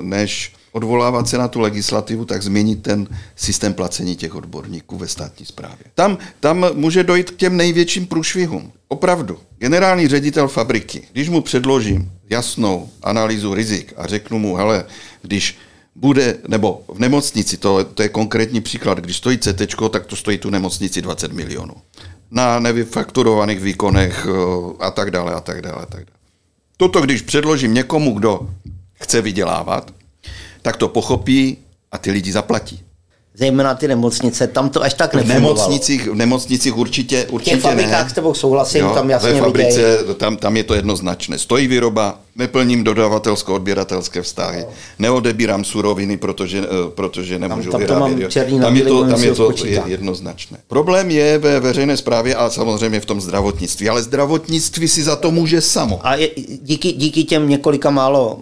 než 0.00 0.52
odvolávat 0.72 1.28
se 1.28 1.38
na 1.38 1.48
tu 1.48 1.60
legislativu, 1.60 2.24
tak 2.24 2.42
změnit 2.42 2.82
ten 2.82 3.08
systém 3.36 3.74
placení 3.74 4.16
těch 4.16 4.34
odborníků 4.34 4.98
ve 4.98 5.08
státní 5.08 5.46
správě. 5.46 5.84
Tam, 5.94 6.18
tam 6.40 6.66
může 6.74 7.04
dojít 7.04 7.30
k 7.30 7.36
těm 7.36 7.56
největším 7.56 8.06
průšvihům. 8.06 8.72
Opravdu. 8.88 9.38
Generální 9.58 10.08
ředitel 10.08 10.48
fabriky, 10.48 11.02
když 11.12 11.28
mu 11.28 11.40
předložím 11.40 12.12
jasnou 12.30 12.88
analýzu 13.02 13.54
rizik 13.54 13.92
a 13.96 14.06
řeknu 14.06 14.38
mu, 14.38 14.56
hele, 14.56 14.84
když 15.22 15.58
bude, 15.94 16.36
nebo 16.48 16.84
v 16.88 16.98
nemocnici, 16.98 17.56
to, 17.56 17.84
to 17.84 18.02
je 18.02 18.08
konkrétní 18.08 18.60
příklad, 18.60 18.98
když 18.98 19.16
stojí 19.16 19.38
CT, 19.38 19.62
tak 19.90 20.06
to 20.06 20.16
stojí 20.16 20.38
tu 20.38 20.50
nemocnici 20.50 21.02
20 21.02 21.32
milionů. 21.32 21.74
Na 22.30 22.60
nevyfakturovaných 22.60 23.60
výkonech 23.60 24.26
eh, 24.30 24.84
a 24.84 24.90
tak 24.90 25.10
dále, 25.10 25.32
a 25.34 25.40
tak 25.40 25.62
dále, 25.62 25.82
a 25.82 25.86
tak 25.86 26.04
dále. 26.04 26.18
Toto, 26.76 27.00
když 27.00 27.22
předložím 27.22 27.74
někomu, 27.74 28.18
kdo 28.18 28.50
chce 28.94 29.20
vydělávat, 29.20 29.90
tak 30.62 30.76
to 30.76 30.88
pochopí 30.88 31.56
a 31.92 31.98
ty 31.98 32.10
lidi 32.10 32.32
zaplatí. 32.32 32.80
Zejména 33.34 33.74
ty 33.74 33.88
nemocnice, 33.88 34.46
tam 34.46 34.68
to 34.70 34.82
až 34.82 34.94
tak 34.94 35.12
V 35.12 35.16
nefungovalo. 35.16 35.54
nemocnicích, 35.54 36.08
v 36.08 36.14
nemocnicích 36.14 36.76
určitě, 36.76 37.26
V 37.28 37.32
určitě 37.32 37.50
těch 37.50 37.60
fabrikách 37.62 38.04
ne. 38.04 38.10
s 38.10 38.12
tebou 38.12 38.34
souhlasím, 38.34 38.80
Jo, 38.80 38.90
tam 38.94 39.10
jasně 39.10 39.32
ve 39.32 39.38
fabrice, 39.38 39.98
tam, 40.16 40.36
tam 40.36 40.56
je 40.56 40.64
to 40.64 40.74
jednoznačné. 40.74 41.38
Stojí 41.38 41.66
výroba, 41.68 42.20
neplním 42.36 42.84
dodavatelsko-odběratelské 42.84 44.22
vztahy, 44.22 44.64
neodebírám 44.98 45.64
suroviny, 45.64 46.16
protože, 46.16 46.58
eh, 46.58 46.90
protože 46.94 47.38
nemůžu 47.38 47.70
tam 47.70 47.80
to 47.80 47.86
vyrábět. 47.86 48.20
mám 48.20 48.30
černý 48.30 48.58
na 48.58 48.64
tam 48.64 48.76
je 48.76 48.82
to, 48.82 49.04
tam 49.04 49.22
je 49.22 49.34
to 49.34 49.52
spočítám. 49.52 49.90
jednoznačné. 49.90 50.58
Problém 50.68 51.10
je 51.10 51.38
ve 51.38 51.60
veřejné 51.60 51.96
správě 51.96 52.34
a 52.34 52.50
samozřejmě 52.50 53.00
v 53.00 53.06
tom 53.06 53.20
zdravotnictví, 53.20 53.88
ale 53.88 54.02
zdravotnictví 54.02 54.88
si 54.88 55.02
za 55.02 55.16
to 55.16 55.30
může 55.30 55.60
samo. 55.60 56.00
A 56.06 56.14
je, 56.14 56.30
díky, 56.62 56.92
díky 56.92 57.24
těm 57.24 57.48
několika 57.48 57.90
málo 57.90 58.38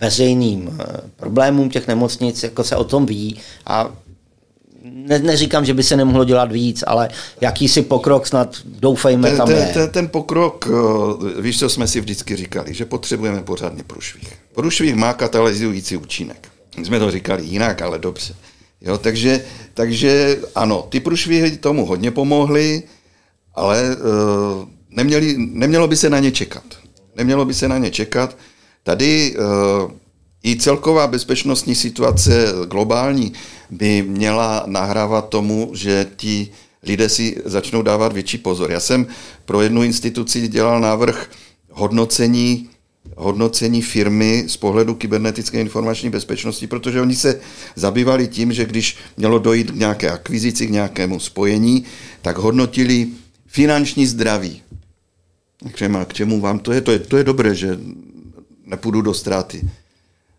veřejným 0.00 0.78
eh, 0.80 0.84
problémům 1.16 1.70
těch 1.70 1.88
nemocnic, 1.88 2.42
jako 2.42 2.64
se 2.64 2.76
o 2.76 2.84
tom 2.84 3.06
ví 3.06 3.40
a 3.66 3.90
ne, 4.82 5.18
neříkám, 5.18 5.64
že 5.64 5.74
by 5.74 5.82
se 5.82 5.96
nemohlo 5.96 6.24
dělat 6.24 6.52
víc, 6.52 6.84
ale 6.86 7.08
jakýsi 7.40 7.82
pokrok 7.82 8.26
snad 8.26 8.56
doufejme 8.64 9.28
Ten, 9.28 9.38
tam 9.38 9.46
ten, 9.46 9.58
je. 9.58 9.66
ten, 9.74 9.90
ten 9.90 10.08
pokrok, 10.08 10.68
eh, 11.38 11.42
víš, 11.42 11.58
co 11.58 11.68
jsme 11.68 11.86
si 11.86 12.00
vždycky 12.00 12.36
říkali, 12.36 12.74
že 12.74 12.84
potřebujeme 12.84 13.42
pořádný 13.42 13.82
průšvih. 13.82 14.32
Průšvih 14.54 14.94
má 14.94 15.12
katalyzující 15.12 15.96
účinek. 15.96 16.48
My 16.78 16.84
jsme 16.84 16.98
to 16.98 17.10
říkali 17.10 17.44
jinak, 17.44 17.82
ale 17.82 17.98
dobře. 17.98 18.34
Jo, 18.80 18.98
takže, 18.98 19.44
takže 19.74 20.38
ano, 20.54 20.86
ty 20.88 21.00
průšvihy 21.00 21.56
tomu 21.56 21.86
hodně 21.86 22.10
pomohly, 22.10 22.82
ale 23.54 23.96
uh, 23.96 24.68
neměli, 24.90 25.34
nemělo 25.38 25.88
by 25.88 25.96
se 25.96 26.10
na 26.10 26.18
ně 26.18 26.32
čekat. 26.32 26.62
Nemělo 27.16 27.44
by 27.44 27.54
se 27.54 27.68
na 27.68 27.78
ně 27.78 27.90
čekat. 27.90 28.36
Tady 28.90 29.36
uh, 29.36 29.90
i 30.44 30.56
celková 30.56 31.06
bezpečnostní 31.06 31.74
situace 31.74 32.46
globální 32.70 33.32
by 33.70 34.02
měla 34.02 34.62
nahrávat 34.66 35.28
tomu, 35.28 35.70
že 35.74 36.06
ti 36.16 36.48
lidé 36.82 37.08
si 37.08 37.42
začnou 37.44 37.82
dávat 37.82 38.12
větší 38.12 38.38
pozor. 38.38 38.70
Já 38.70 38.80
jsem 38.80 39.06
pro 39.44 39.60
jednu 39.60 39.82
instituci 39.82 40.48
dělal 40.48 40.80
návrh 40.80 41.30
hodnocení 41.70 42.68
hodnocení 43.16 43.82
firmy 43.82 44.44
z 44.46 44.56
pohledu 44.56 44.94
kybernetické 44.94 45.60
informační 45.60 46.10
bezpečnosti, 46.10 46.66
protože 46.66 47.00
oni 47.00 47.14
se 47.14 47.40
zabývali 47.76 48.28
tím, 48.28 48.52
že 48.52 48.64
když 48.64 48.96
mělo 49.16 49.38
dojít 49.38 49.70
k 49.70 49.76
nějaké 49.76 50.10
akvizici, 50.10 50.66
k 50.66 50.70
nějakému 50.70 51.20
spojení, 51.20 51.84
tak 52.22 52.38
hodnotili 52.38 53.08
finanční 53.46 54.06
zdraví 54.06 54.62
k 56.04 56.12
čemu 56.12 56.40
vám 56.40 56.58
to 56.58 56.72
je? 56.72 56.80
to 56.80 56.92
je? 56.92 56.98
To 56.98 57.16
je 57.16 57.24
dobré, 57.24 57.54
že 57.54 57.78
nepůjdu 58.70 59.02
do 59.02 59.14
ztráty. 59.14 59.70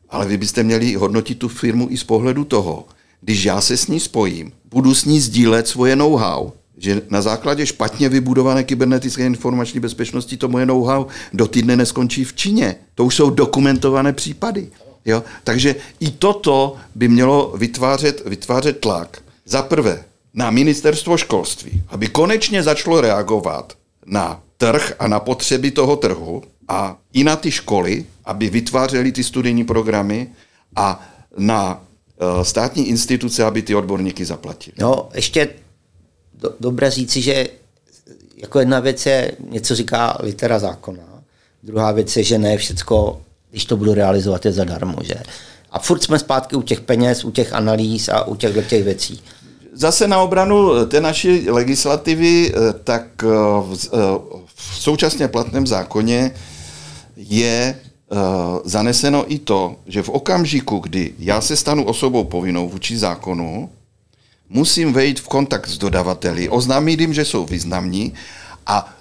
Ale 0.09 0.25
vy 0.25 0.38
byste 0.38 0.63
měli 0.63 0.93
hodnotit 0.93 1.39
tu 1.39 1.47
firmu 1.47 1.88
i 1.89 1.97
z 1.97 2.03
pohledu 2.03 2.43
toho, 2.43 2.86
když 3.21 3.43
já 3.43 3.61
se 3.61 3.77
s 3.77 3.88
ní 3.88 3.99
spojím, 3.99 4.51
budu 4.65 4.95
s 4.95 5.05
ní 5.05 5.19
sdílet 5.19 5.67
svoje 5.67 5.95
know-how, 5.95 6.51
že 6.77 7.01
na 7.09 7.21
základě 7.21 7.65
špatně 7.65 8.09
vybudované 8.09 8.63
kybernetické 8.63 9.25
informační 9.25 9.79
bezpečnosti 9.79 10.38
to 10.38 10.47
moje 10.47 10.65
know-how 10.65 11.05
do 11.34 11.47
týdne 11.47 11.75
neskončí 11.75 12.23
v 12.23 12.34
Číně. 12.34 12.75
To 12.95 13.05
už 13.05 13.15
jsou 13.15 13.29
dokumentované 13.29 14.13
případy. 14.13 14.67
Jo? 15.05 15.23
Takže 15.43 15.75
i 15.99 16.11
toto 16.11 16.75
by 16.95 17.07
mělo 17.07 17.53
vytvářet, 17.57 18.25
vytvářet 18.25 18.79
tlak. 18.79 19.21
Za 19.45 19.61
prvé 19.61 20.03
na 20.34 20.49
ministerstvo 20.49 21.17
školství, 21.17 21.84
aby 21.88 22.07
konečně 22.07 22.63
začalo 22.63 23.01
reagovat 23.01 23.73
na 24.05 24.41
trh 24.57 24.93
a 24.99 25.07
na 25.07 25.19
potřeby 25.19 25.71
toho 25.71 25.95
trhu 25.95 26.43
a 26.72 26.97
i 27.13 27.24
na 27.24 27.36
ty 27.36 27.51
školy, 27.51 28.05
aby 28.26 28.49
vytvářely 28.49 29.11
ty 29.11 29.24
studijní 29.24 29.63
programy 29.63 30.28
a 30.76 31.09
na 31.38 31.76
uh, 31.76 32.41
státní 32.41 32.88
instituce, 32.88 33.43
aby 33.43 33.61
ty 33.61 33.76
odborníky 33.76 34.26
zaplatili. 34.26 34.76
No, 34.80 35.09
ještě 35.13 35.49
do, 36.34 36.53
dobré 36.59 36.91
říci, 36.91 37.22
že 37.22 37.47
jako 38.38 38.59
jedna 38.59 38.80
věc 38.80 39.05
je, 39.05 39.32
něco 39.49 39.76
říká 39.76 40.17
litera 40.19 40.59
zákona, 40.59 41.03
druhá 41.63 41.91
věc 41.91 42.17
je, 42.17 42.24
že 42.24 42.38
ne 42.38 42.57
všecko, 42.57 43.22
když 43.49 43.65
to 43.65 43.78
budu 43.78 43.93
realizovat, 43.93 44.45
je 44.45 44.51
zadarmo, 44.51 44.97
že? 45.01 45.15
A 45.72 45.80
furt 45.80 46.03
jsme 46.03 46.19
zpátky 46.19 46.55
u 46.55 46.61
těch 46.61 46.82
peněz, 46.82 47.26
u 47.26 47.32
těch 47.32 47.53
analýz 47.53 48.09
a 48.09 48.28
u 48.28 48.36
těch, 48.36 48.67
těch 48.67 48.84
věcí. 48.84 49.22
Zase 49.74 50.07
na 50.07 50.19
obranu 50.19 50.86
té 50.86 51.01
naší 51.01 51.49
legislativy, 51.49 52.53
eh, 52.53 52.74
tak 52.84 53.03
eh, 53.24 53.28
v 54.45 54.76
současně 54.76 55.28
platném 55.28 55.67
zákoně 55.67 56.32
je 57.30 57.80
zaneseno 58.63 59.34
i 59.34 59.39
to, 59.39 59.76
že 59.88 60.03
v 60.03 60.09
okamžiku, 60.09 60.80
kdy 60.80 61.13
já 61.19 61.41
se 61.41 61.55
stanu 61.55 61.86
osobou 61.86 62.24
povinnou 62.24 62.69
vůči 62.69 62.97
zákonu, 62.97 63.69
musím 64.49 64.93
vejít 64.93 65.19
v 65.19 65.28
kontakt 65.28 65.69
s 65.69 65.78
dodavateli, 65.78 66.49
oznámit 66.49 66.99
jim, 66.99 67.13
že 67.13 67.26
jsou 67.26 67.45
významní 67.45 68.13
a 68.67 68.93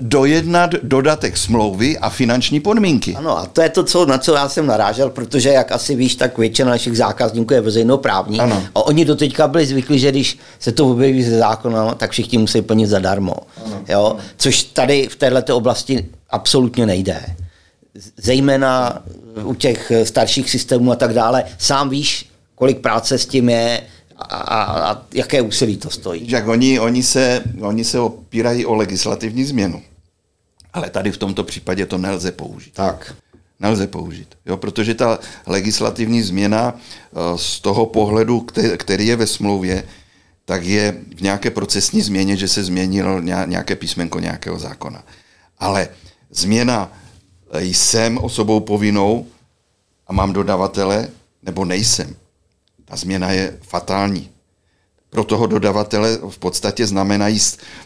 dojednat 0.00 0.70
dodatek 0.82 1.36
smlouvy 1.36 1.98
a 1.98 2.10
finanční 2.10 2.60
podmínky. 2.60 3.14
Ano, 3.14 3.38
a 3.38 3.46
to 3.46 3.62
je 3.62 3.68
to, 3.68 3.84
co, 3.84 4.06
na 4.06 4.18
co 4.18 4.34
já 4.34 4.48
jsem 4.48 4.66
narážel, 4.66 5.10
protože, 5.10 5.48
jak 5.48 5.72
asi 5.72 5.94
víš, 5.94 6.16
tak 6.16 6.38
většina 6.38 6.70
našich 6.70 6.96
zákazníků 6.96 7.54
je 7.54 7.60
veřejnoprávní. 7.60 8.40
Ano. 8.40 8.62
A 8.74 8.86
oni 8.86 9.04
do 9.04 9.16
teďka 9.16 9.48
byli 9.48 9.66
zvyklí, 9.66 9.98
že 9.98 10.10
když 10.10 10.38
se 10.58 10.72
to 10.72 10.86
objeví 10.86 11.22
ze 11.22 11.38
zákona, 11.38 11.94
tak 11.94 12.10
všichni 12.10 12.38
musí 12.38 12.62
plnit 12.62 12.88
zadarmo. 12.88 13.34
Ano. 13.64 13.82
Jo? 13.88 14.16
Což 14.36 14.62
tady 14.62 15.08
v 15.08 15.16
této 15.16 15.56
oblasti 15.56 16.06
absolutně 16.30 16.86
nejde. 16.86 17.36
Zejména 18.16 19.02
u 19.42 19.54
těch 19.54 19.92
starších 20.04 20.50
systémů 20.50 20.92
a 20.92 20.96
tak 20.96 21.12
dále. 21.12 21.44
Sám 21.58 21.90
víš, 21.90 22.28
kolik 22.54 22.78
práce 22.78 23.18
s 23.18 23.26
tím 23.26 23.48
je, 23.48 23.82
a, 24.18 24.64
a 24.64 25.02
jaké 25.14 25.42
úsilí 25.42 25.76
to 25.76 25.90
stojí. 25.90 26.30
Jak 26.30 26.48
oni, 26.48 26.80
oni, 26.80 27.02
se, 27.02 27.42
oni 27.60 27.84
se 27.84 28.00
opírají 28.00 28.66
o 28.66 28.74
legislativní 28.74 29.44
změnu. 29.44 29.82
Ale 30.72 30.90
tady 30.90 31.12
v 31.12 31.18
tomto 31.18 31.44
případě 31.44 31.86
to 31.86 31.98
nelze 31.98 32.32
použít. 32.32 32.74
Tak. 32.74 33.14
Nelze 33.60 33.86
použít, 33.86 34.34
jo, 34.46 34.56
protože 34.56 34.94
ta 34.94 35.18
legislativní 35.46 36.22
změna 36.22 36.74
eh, 36.76 37.38
z 37.38 37.60
toho 37.60 37.86
pohledu, 37.86 38.46
který 38.76 39.06
je 39.06 39.16
ve 39.16 39.26
smlouvě, 39.26 39.84
tak 40.44 40.64
je 40.64 40.94
v 41.16 41.22
nějaké 41.22 41.50
procesní 41.50 42.02
změně, 42.02 42.36
že 42.36 42.48
se 42.48 42.64
změnilo 42.64 43.20
nějaké 43.20 43.76
písmenko 43.76 44.20
nějakého 44.20 44.58
zákona. 44.58 45.04
Ale 45.58 45.88
změna 46.30 46.92
eh, 46.92 47.05
jsem 47.54 48.18
osobou 48.18 48.60
povinnou 48.60 49.26
a 50.06 50.12
mám 50.12 50.32
dodavatele, 50.32 51.08
nebo 51.42 51.64
nejsem, 51.64 52.16
ta 52.84 52.96
změna 52.96 53.30
je 53.30 53.58
fatální. 53.62 54.28
Pro 55.10 55.24
toho 55.24 55.46
dodavatele 55.46 56.18
v 56.30 56.38
podstatě 56.38 56.86
znamenají, 56.86 57.40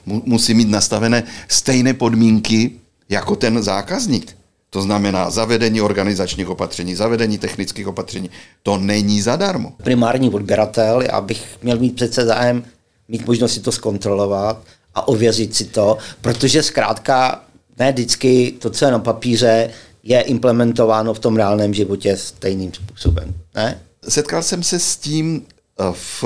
musí 0.07 0.55
mít 0.55 0.69
nastavené 0.69 1.23
stejné 1.49 1.95
podmínky 1.95 2.73
jako 3.09 3.37
ten 3.37 3.63
zákazník. 3.63 4.37
To 4.71 4.83
znamená 4.83 5.31
zavedení 5.31 5.81
organizačních 5.81 6.49
opatření, 6.49 6.95
zavedení 6.95 7.39
technických 7.39 7.89
opatření. 7.89 8.31
To 8.63 8.79
není 8.79 9.23
zadarmo. 9.23 9.73
Primární 9.83 10.31
odběratel, 10.31 11.03
já 11.03 11.21
bych 11.21 11.59
měl 11.63 11.79
mít 11.79 11.95
přece 11.95 12.25
zájem 12.25 12.65
mít 13.09 13.27
možnost 13.27 13.53
si 13.53 13.61
to 13.61 13.73
zkontrolovat 13.73 14.63
a 14.95 15.09
ověřit 15.09 15.57
si 15.57 15.65
to, 15.65 15.99
protože 16.21 16.63
zkrátka 16.63 17.45
ne 17.81 17.93
vždycky 17.93 18.55
to, 18.59 18.71
co 18.71 18.85
je 18.85 18.91
na 18.91 18.99
papíře, 18.99 19.71
je 20.03 20.21
implementováno 20.21 21.15
v 21.15 21.19
tom 21.19 21.37
reálném 21.37 21.75
životě 21.75 22.17
stejným 22.17 22.73
způsobem. 22.73 23.35
Ne? 23.55 23.81
setkal 24.09 24.43
jsem 24.43 24.63
se 24.63 24.79
s 24.79 24.97
tím 24.97 25.43
eh, 25.43 25.85
v 25.93 26.25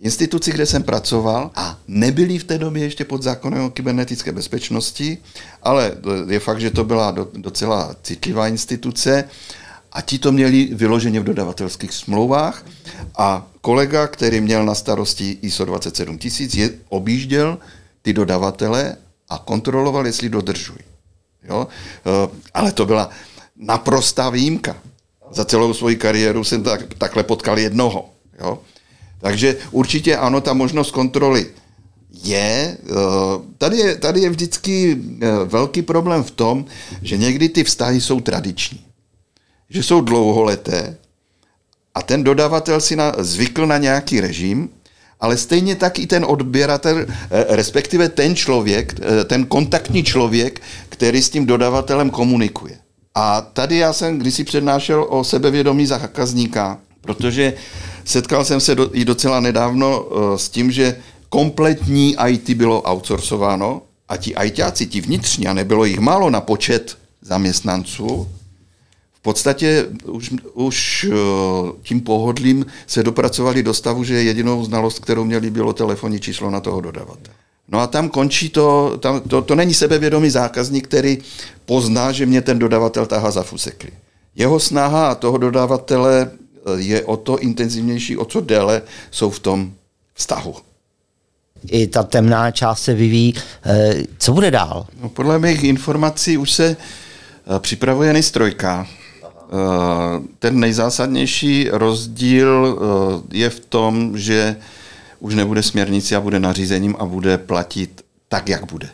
instituci, 0.00 0.52
kde 0.52 0.66
jsem 0.66 0.82
pracoval 0.82 1.50
a 1.54 1.78
nebyli 1.88 2.38
v 2.38 2.44
té 2.44 2.58
době 2.58 2.82
ještě 2.82 3.04
pod 3.04 3.22
zákonem 3.22 3.64
o 3.64 3.70
kybernetické 3.70 4.32
bezpečnosti, 4.32 5.18
ale 5.62 5.92
je 6.28 6.40
fakt, 6.40 6.60
že 6.60 6.70
to 6.70 6.84
byla 6.84 7.14
docela 7.34 7.96
citlivá 8.02 8.48
instituce 8.48 9.24
a 9.92 10.00
ti 10.00 10.18
to 10.18 10.32
měli 10.32 10.68
vyloženě 10.72 11.20
v 11.20 11.24
dodavatelských 11.24 11.92
smlouvách 11.92 12.66
a 13.18 13.46
kolega, 13.60 14.06
který 14.06 14.40
měl 14.40 14.64
na 14.64 14.74
starosti 14.74 15.38
ISO 15.42 15.64
27000, 15.64 16.54
je, 16.54 16.70
objížděl 16.88 17.58
ty 18.02 18.12
dodavatele 18.12 18.96
a 19.28 19.38
kontroloval, 19.38 20.06
jestli 20.06 20.28
dodržují. 20.28 20.78
Jo? 21.42 21.66
Eh, 22.06 22.28
ale 22.54 22.72
to 22.72 22.86
byla 22.86 23.10
naprostá 23.56 24.30
výjimka 24.30 24.76
za 25.30 25.44
celou 25.44 25.74
svoji 25.74 25.96
kariéru 25.96 26.44
jsem 26.44 26.62
tak, 26.62 26.94
takhle 26.98 27.22
potkal 27.22 27.58
jednoho. 27.58 28.10
Jo? 28.40 28.58
Takže 29.20 29.56
určitě 29.70 30.16
ano, 30.16 30.40
ta 30.40 30.52
možnost 30.52 30.90
kontroly 30.90 31.46
je. 32.22 32.78
Eh, 32.80 32.94
tady 33.58 33.76
je, 33.76 33.96
tady 33.96 34.20
je 34.20 34.30
vždycky 34.30 34.98
eh, 35.20 35.26
velký 35.44 35.82
problém 35.82 36.22
v 36.24 36.30
tom, 36.30 36.64
že 37.02 37.16
někdy 37.16 37.48
ty 37.48 37.64
vztahy 37.64 38.00
jsou 38.00 38.20
tradiční. 38.20 38.84
Že 39.70 39.82
jsou 39.82 40.00
dlouholeté 40.00 40.96
a 41.94 42.02
ten 42.02 42.24
dodavatel 42.24 42.80
si 42.80 42.96
na, 42.96 43.12
zvykl 43.18 43.66
na 43.66 43.78
nějaký 43.78 44.20
režim, 44.20 44.68
ale 45.24 45.36
stejně 45.36 45.74
tak 45.76 45.98
i 45.98 46.06
ten 46.06 46.24
odběratel, 46.28 46.98
eh, 46.98 47.06
respektive 47.48 48.08
ten 48.08 48.36
člověk, 48.36 49.00
ten 49.24 49.46
kontaktní 49.46 50.04
člověk, 50.04 50.60
který 50.88 51.22
s 51.22 51.30
tím 51.30 51.46
dodavatelem 51.46 52.10
komunikuje. 52.10 52.76
A 53.14 53.40
tady 53.40 53.76
já 53.76 53.92
jsem 53.92 54.18
kdysi 54.18 54.44
přednášel 54.44 55.06
o 55.08 55.24
sebevědomí 55.24 55.86
zákazníka, 55.86 56.78
protože 57.00 57.54
setkal 58.04 58.44
jsem 58.44 58.60
se 58.60 58.74
do, 58.74 58.90
i 58.92 59.04
docela 59.04 59.40
nedávno 59.40 60.02
uh, 60.02 60.36
s 60.36 60.48
tím, 60.48 60.70
že 60.70 60.96
kompletní 61.28 62.16
IT 62.28 62.50
bylo 62.50 62.82
outsourcováno 62.82 63.82
a 64.08 64.16
ti 64.16 64.34
ITáci, 64.44 64.86
ti 64.86 65.00
vnitřní, 65.00 65.46
a 65.46 65.52
nebylo 65.52 65.84
jich 65.84 65.98
málo 65.98 66.30
na 66.30 66.40
počet 66.40 66.96
zaměstnanců, 67.22 68.28
podstatě 69.24 69.86
už, 70.04 70.34
už 70.54 71.04
uh, 71.04 71.16
tím 71.82 72.00
pohodlím 72.00 72.66
se 72.86 73.02
dopracovali 73.02 73.62
do 73.62 73.74
stavu, 73.74 74.04
že 74.04 74.22
jedinou 74.22 74.64
znalost, 74.64 74.98
kterou 74.98 75.24
měli, 75.24 75.50
bylo 75.50 75.72
telefonní 75.72 76.20
číslo 76.20 76.50
na 76.50 76.60
toho 76.60 76.80
dodavatele. 76.80 77.34
No 77.68 77.80
a 77.80 77.86
tam 77.86 78.08
končí 78.08 78.48
to, 78.48 78.98
tam, 79.00 79.20
to, 79.20 79.42
to 79.42 79.54
není 79.54 79.74
sebevědomý 79.74 80.30
zákazník, 80.30 80.88
který 80.88 81.18
pozná, 81.64 82.12
že 82.12 82.26
mě 82.26 82.42
ten 82.42 82.58
dodavatel 82.58 83.06
tahá 83.06 83.30
za 83.30 83.42
fusekly. 83.42 83.90
Jeho 84.36 84.60
snaha 84.60 85.14
toho 85.14 85.38
dodavatele 85.38 86.30
eh, 86.30 86.80
je 86.80 87.04
o 87.04 87.16
to 87.16 87.38
intenzivnější, 87.38 88.16
o 88.16 88.24
co 88.24 88.40
déle 88.40 88.82
jsou 89.10 89.30
v 89.30 89.38
tom 89.38 89.72
vztahu. 90.14 90.54
I 91.70 91.86
ta 91.86 92.02
temná 92.02 92.50
část 92.50 92.82
se 92.82 92.94
vyvíjí. 92.94 93.34
Eh, 93.64 93.94
co 94.18 94.32
bude 94.32 94.50
dál? 94.50 94.86
No, 95.02 95.08
podle 95.08 95.38
mých 95.38 95.64
informací 95.64 96.36
už 96.36 96.52
se 96.52 96.76
eh, 96.76 97.60
připravuje 97.60 98.12
NIS-3. 98.12 98.86
Ten 100.38 100.60
nejzásadnější 100.60 101.68
rozdíl 101.72 102.78
je 103.32 103.50
v 103.50 103.60
tom, 103.60 104.18
že 104.18 104.56
už 105.20 105.34
nebude 105.34 105.62
směrnici 105.62 106.16
a 106.16 106.20
bude 106.20 106.40
nařízením 106.40 106.96
a 106.98 107.04
bude 107.04 107.38
platit 107.38 108.04
tak, 108.28 108.48
jak 108.48 108.72
bude. 108.72 108.88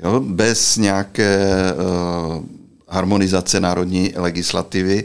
Jo? 0.00 0.20
Bez 0.20 0.76
nějaké 0.76 1.54
uh, 1.72 2.44
harmonizace 2.88 3.60
národní 3.60 4.12
legislativy, 4.16 5.04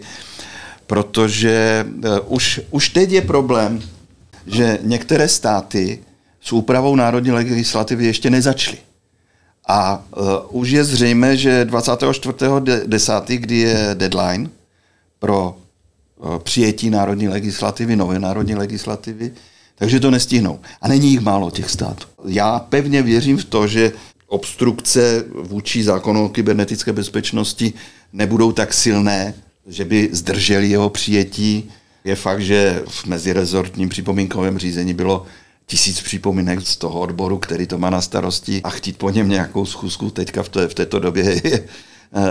protože 0.88 1.86
už, 2.26 2.62
už 2.72 2.90
teď 2.90 3.12
je 3.12 3.22
problém, 3.22 3.82
že 4.48 4.80
některé 4.82 5.28
státy 5.28 6.00
s 6.42 6.52
úpravou 6.54 6.96
národní 6.96 7.32
legislativy 7.32 8.06
ještě 8.06 8.30
nezačly. 8.30 8.78
A 9.68 10.04
uh, 10.18 10.28
už 10.50 10.70
je 10.70 10.84
zřejmé, 10.84 11.38
že 11.38 11.66
24.10., 11.66 13.38
kdy 13.38 13.58
je 13.58 13.90
deadline 13.94 14.50
pro 15.20 15.58
uh, 16.18 16.38
přijetí 16.38 16.90
národní 16.90 17.28
legislativy, 17.28 17.96
nové 17.96 18.20
národní 18.20 18.56
legislativy, 18.56 19.32
takže 19.76 20.00
to 20.00 20.12
nestihnou. 20.12 20.60
A 20.82 20.88
není 20.88 21.12
jich 21.12 21.20
málo 21.20 21.52
těch 21.52 21.70
států. 21.70 22.08
Já 22.26 22.60
pevně 22.60 23.02
věřím 23.02 23.38
v 23.38 23.46
to, 23.46 23.68
že 23.68 23.92
obstrukce 24.28 25.26
vůči 25.44 25.84
zákonu 25.84 26.26
o 26.26 26.30
kybernetické 26.30 26.94
bezpečnosti 26.94 27.74
nebudou 28.14 28.52
tak 28.52 28.74
silné, 28.74 29.34
že 29.68 29.86
by 29.86 30.10
zdrželi 30.12 30.70
jeho 30.70 30.90
přijetí. 30.90 31.72
Je 32.04 32.16
fakt, 32.16 32.42
že 32.42 32.84
v 32.88 33.06
mezirezortním 33.06 33.90
připomínkovém 33.90 34.58
řízení 34.58 34.94
bylo 34.94 35.26
tisíc 35.66 36.02
připomínek 36.02 36.62
z 36.62 36.78
toho 36.78 37.00
odboru, 37.00 37.38
který 37.38 37.68
to 37.68 37.78
má 37.78 37.90
na 37.90 38.02
starosti 38.02 38.62
a 38.64 38.70
chtít 38.70 38.98
po 38.98 39.10
něm 39.10 39.30
nějakou 39.30 39.66
schůzku 39.66 40.10
teďka 40.10 40.44
v, 40.44 40.50
té, 40.50 40.68
v 40.68 40.74
této 40.74 41.00
době 41.00 41.24
je 41.24 41.42
eh, 41.54 41.64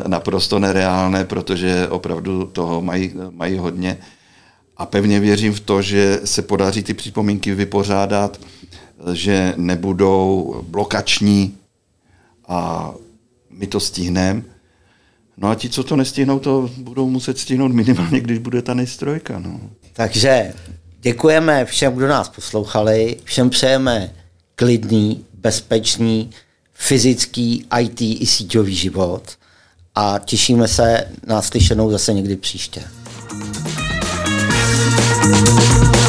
naprosto 0.06 0.58
nereálné, 0.58 1.24
protože 1.24 1.88
opravdu 1.88 2.46
toho 2.46 2.82
mají, 2.82 3.12
mají 3.30 3.58
hodně. 3.58 3.98
A 4.76 4.86
pevně 4.86 5.20
věřím 5.20 5.54
v 5.54 5.60
to, 5.60 5.82
že 5.82 6.20
se 6.24 6.42
podaří 6.42 6.82
ty 6.82 6.94
připomínky 6.94 7.54
vypořádat, 7.54 8.40
že 9.12 9.54
nebudou 9.56 10.54
blokační 10.68 11.56
a 12.48 12.92
my 13.50 13.66
to 13.66 13.80
stihneme. 13.80 14.42
No 15.36 15.48
a 15.48 15.54
ti, 15.54 15.68
co 15.68 15.84
to 15.84 15.96
nestihnou, 15.96 16.38
to 16.38 16.70
budou 16.76 17.10
muset 17.10 17.38
stihnout 17.38 17.72
minimálně, 17.72 18.20
když 18.20 18.38
bude 18.38 18.62
ta 18.62 18.74
nestrojka. 18.74 19.38
No. 19.38 19.60
Takže 19.92 20.54
děkujeme 21.00 21.64
všem, 21.64 21.94
kdo 21.94 22.08
nás 22.08 22.28
poslouchali, 22.28 23.16
všem 23.24 23.50
přejeme 23.50 24.12
klidný, 24.54 25.24
bezpečný, 25.34 26.30
fyzický, 26.74 27.66
IT 27.80 28.00
i 28.00 28.26
síťový 28.26 28.74
život 28.74 29.38
a 30.00 30.18
těšíme 30.24 30.68
se 30.68 31.04
na 31.26 31.42
slyšenou 31.42 31.90
zase 31.90 32.12
někdy 32.12 32.36
příště. 32.36 32.82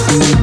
thank 0.10 0.30
you 0.30 0.39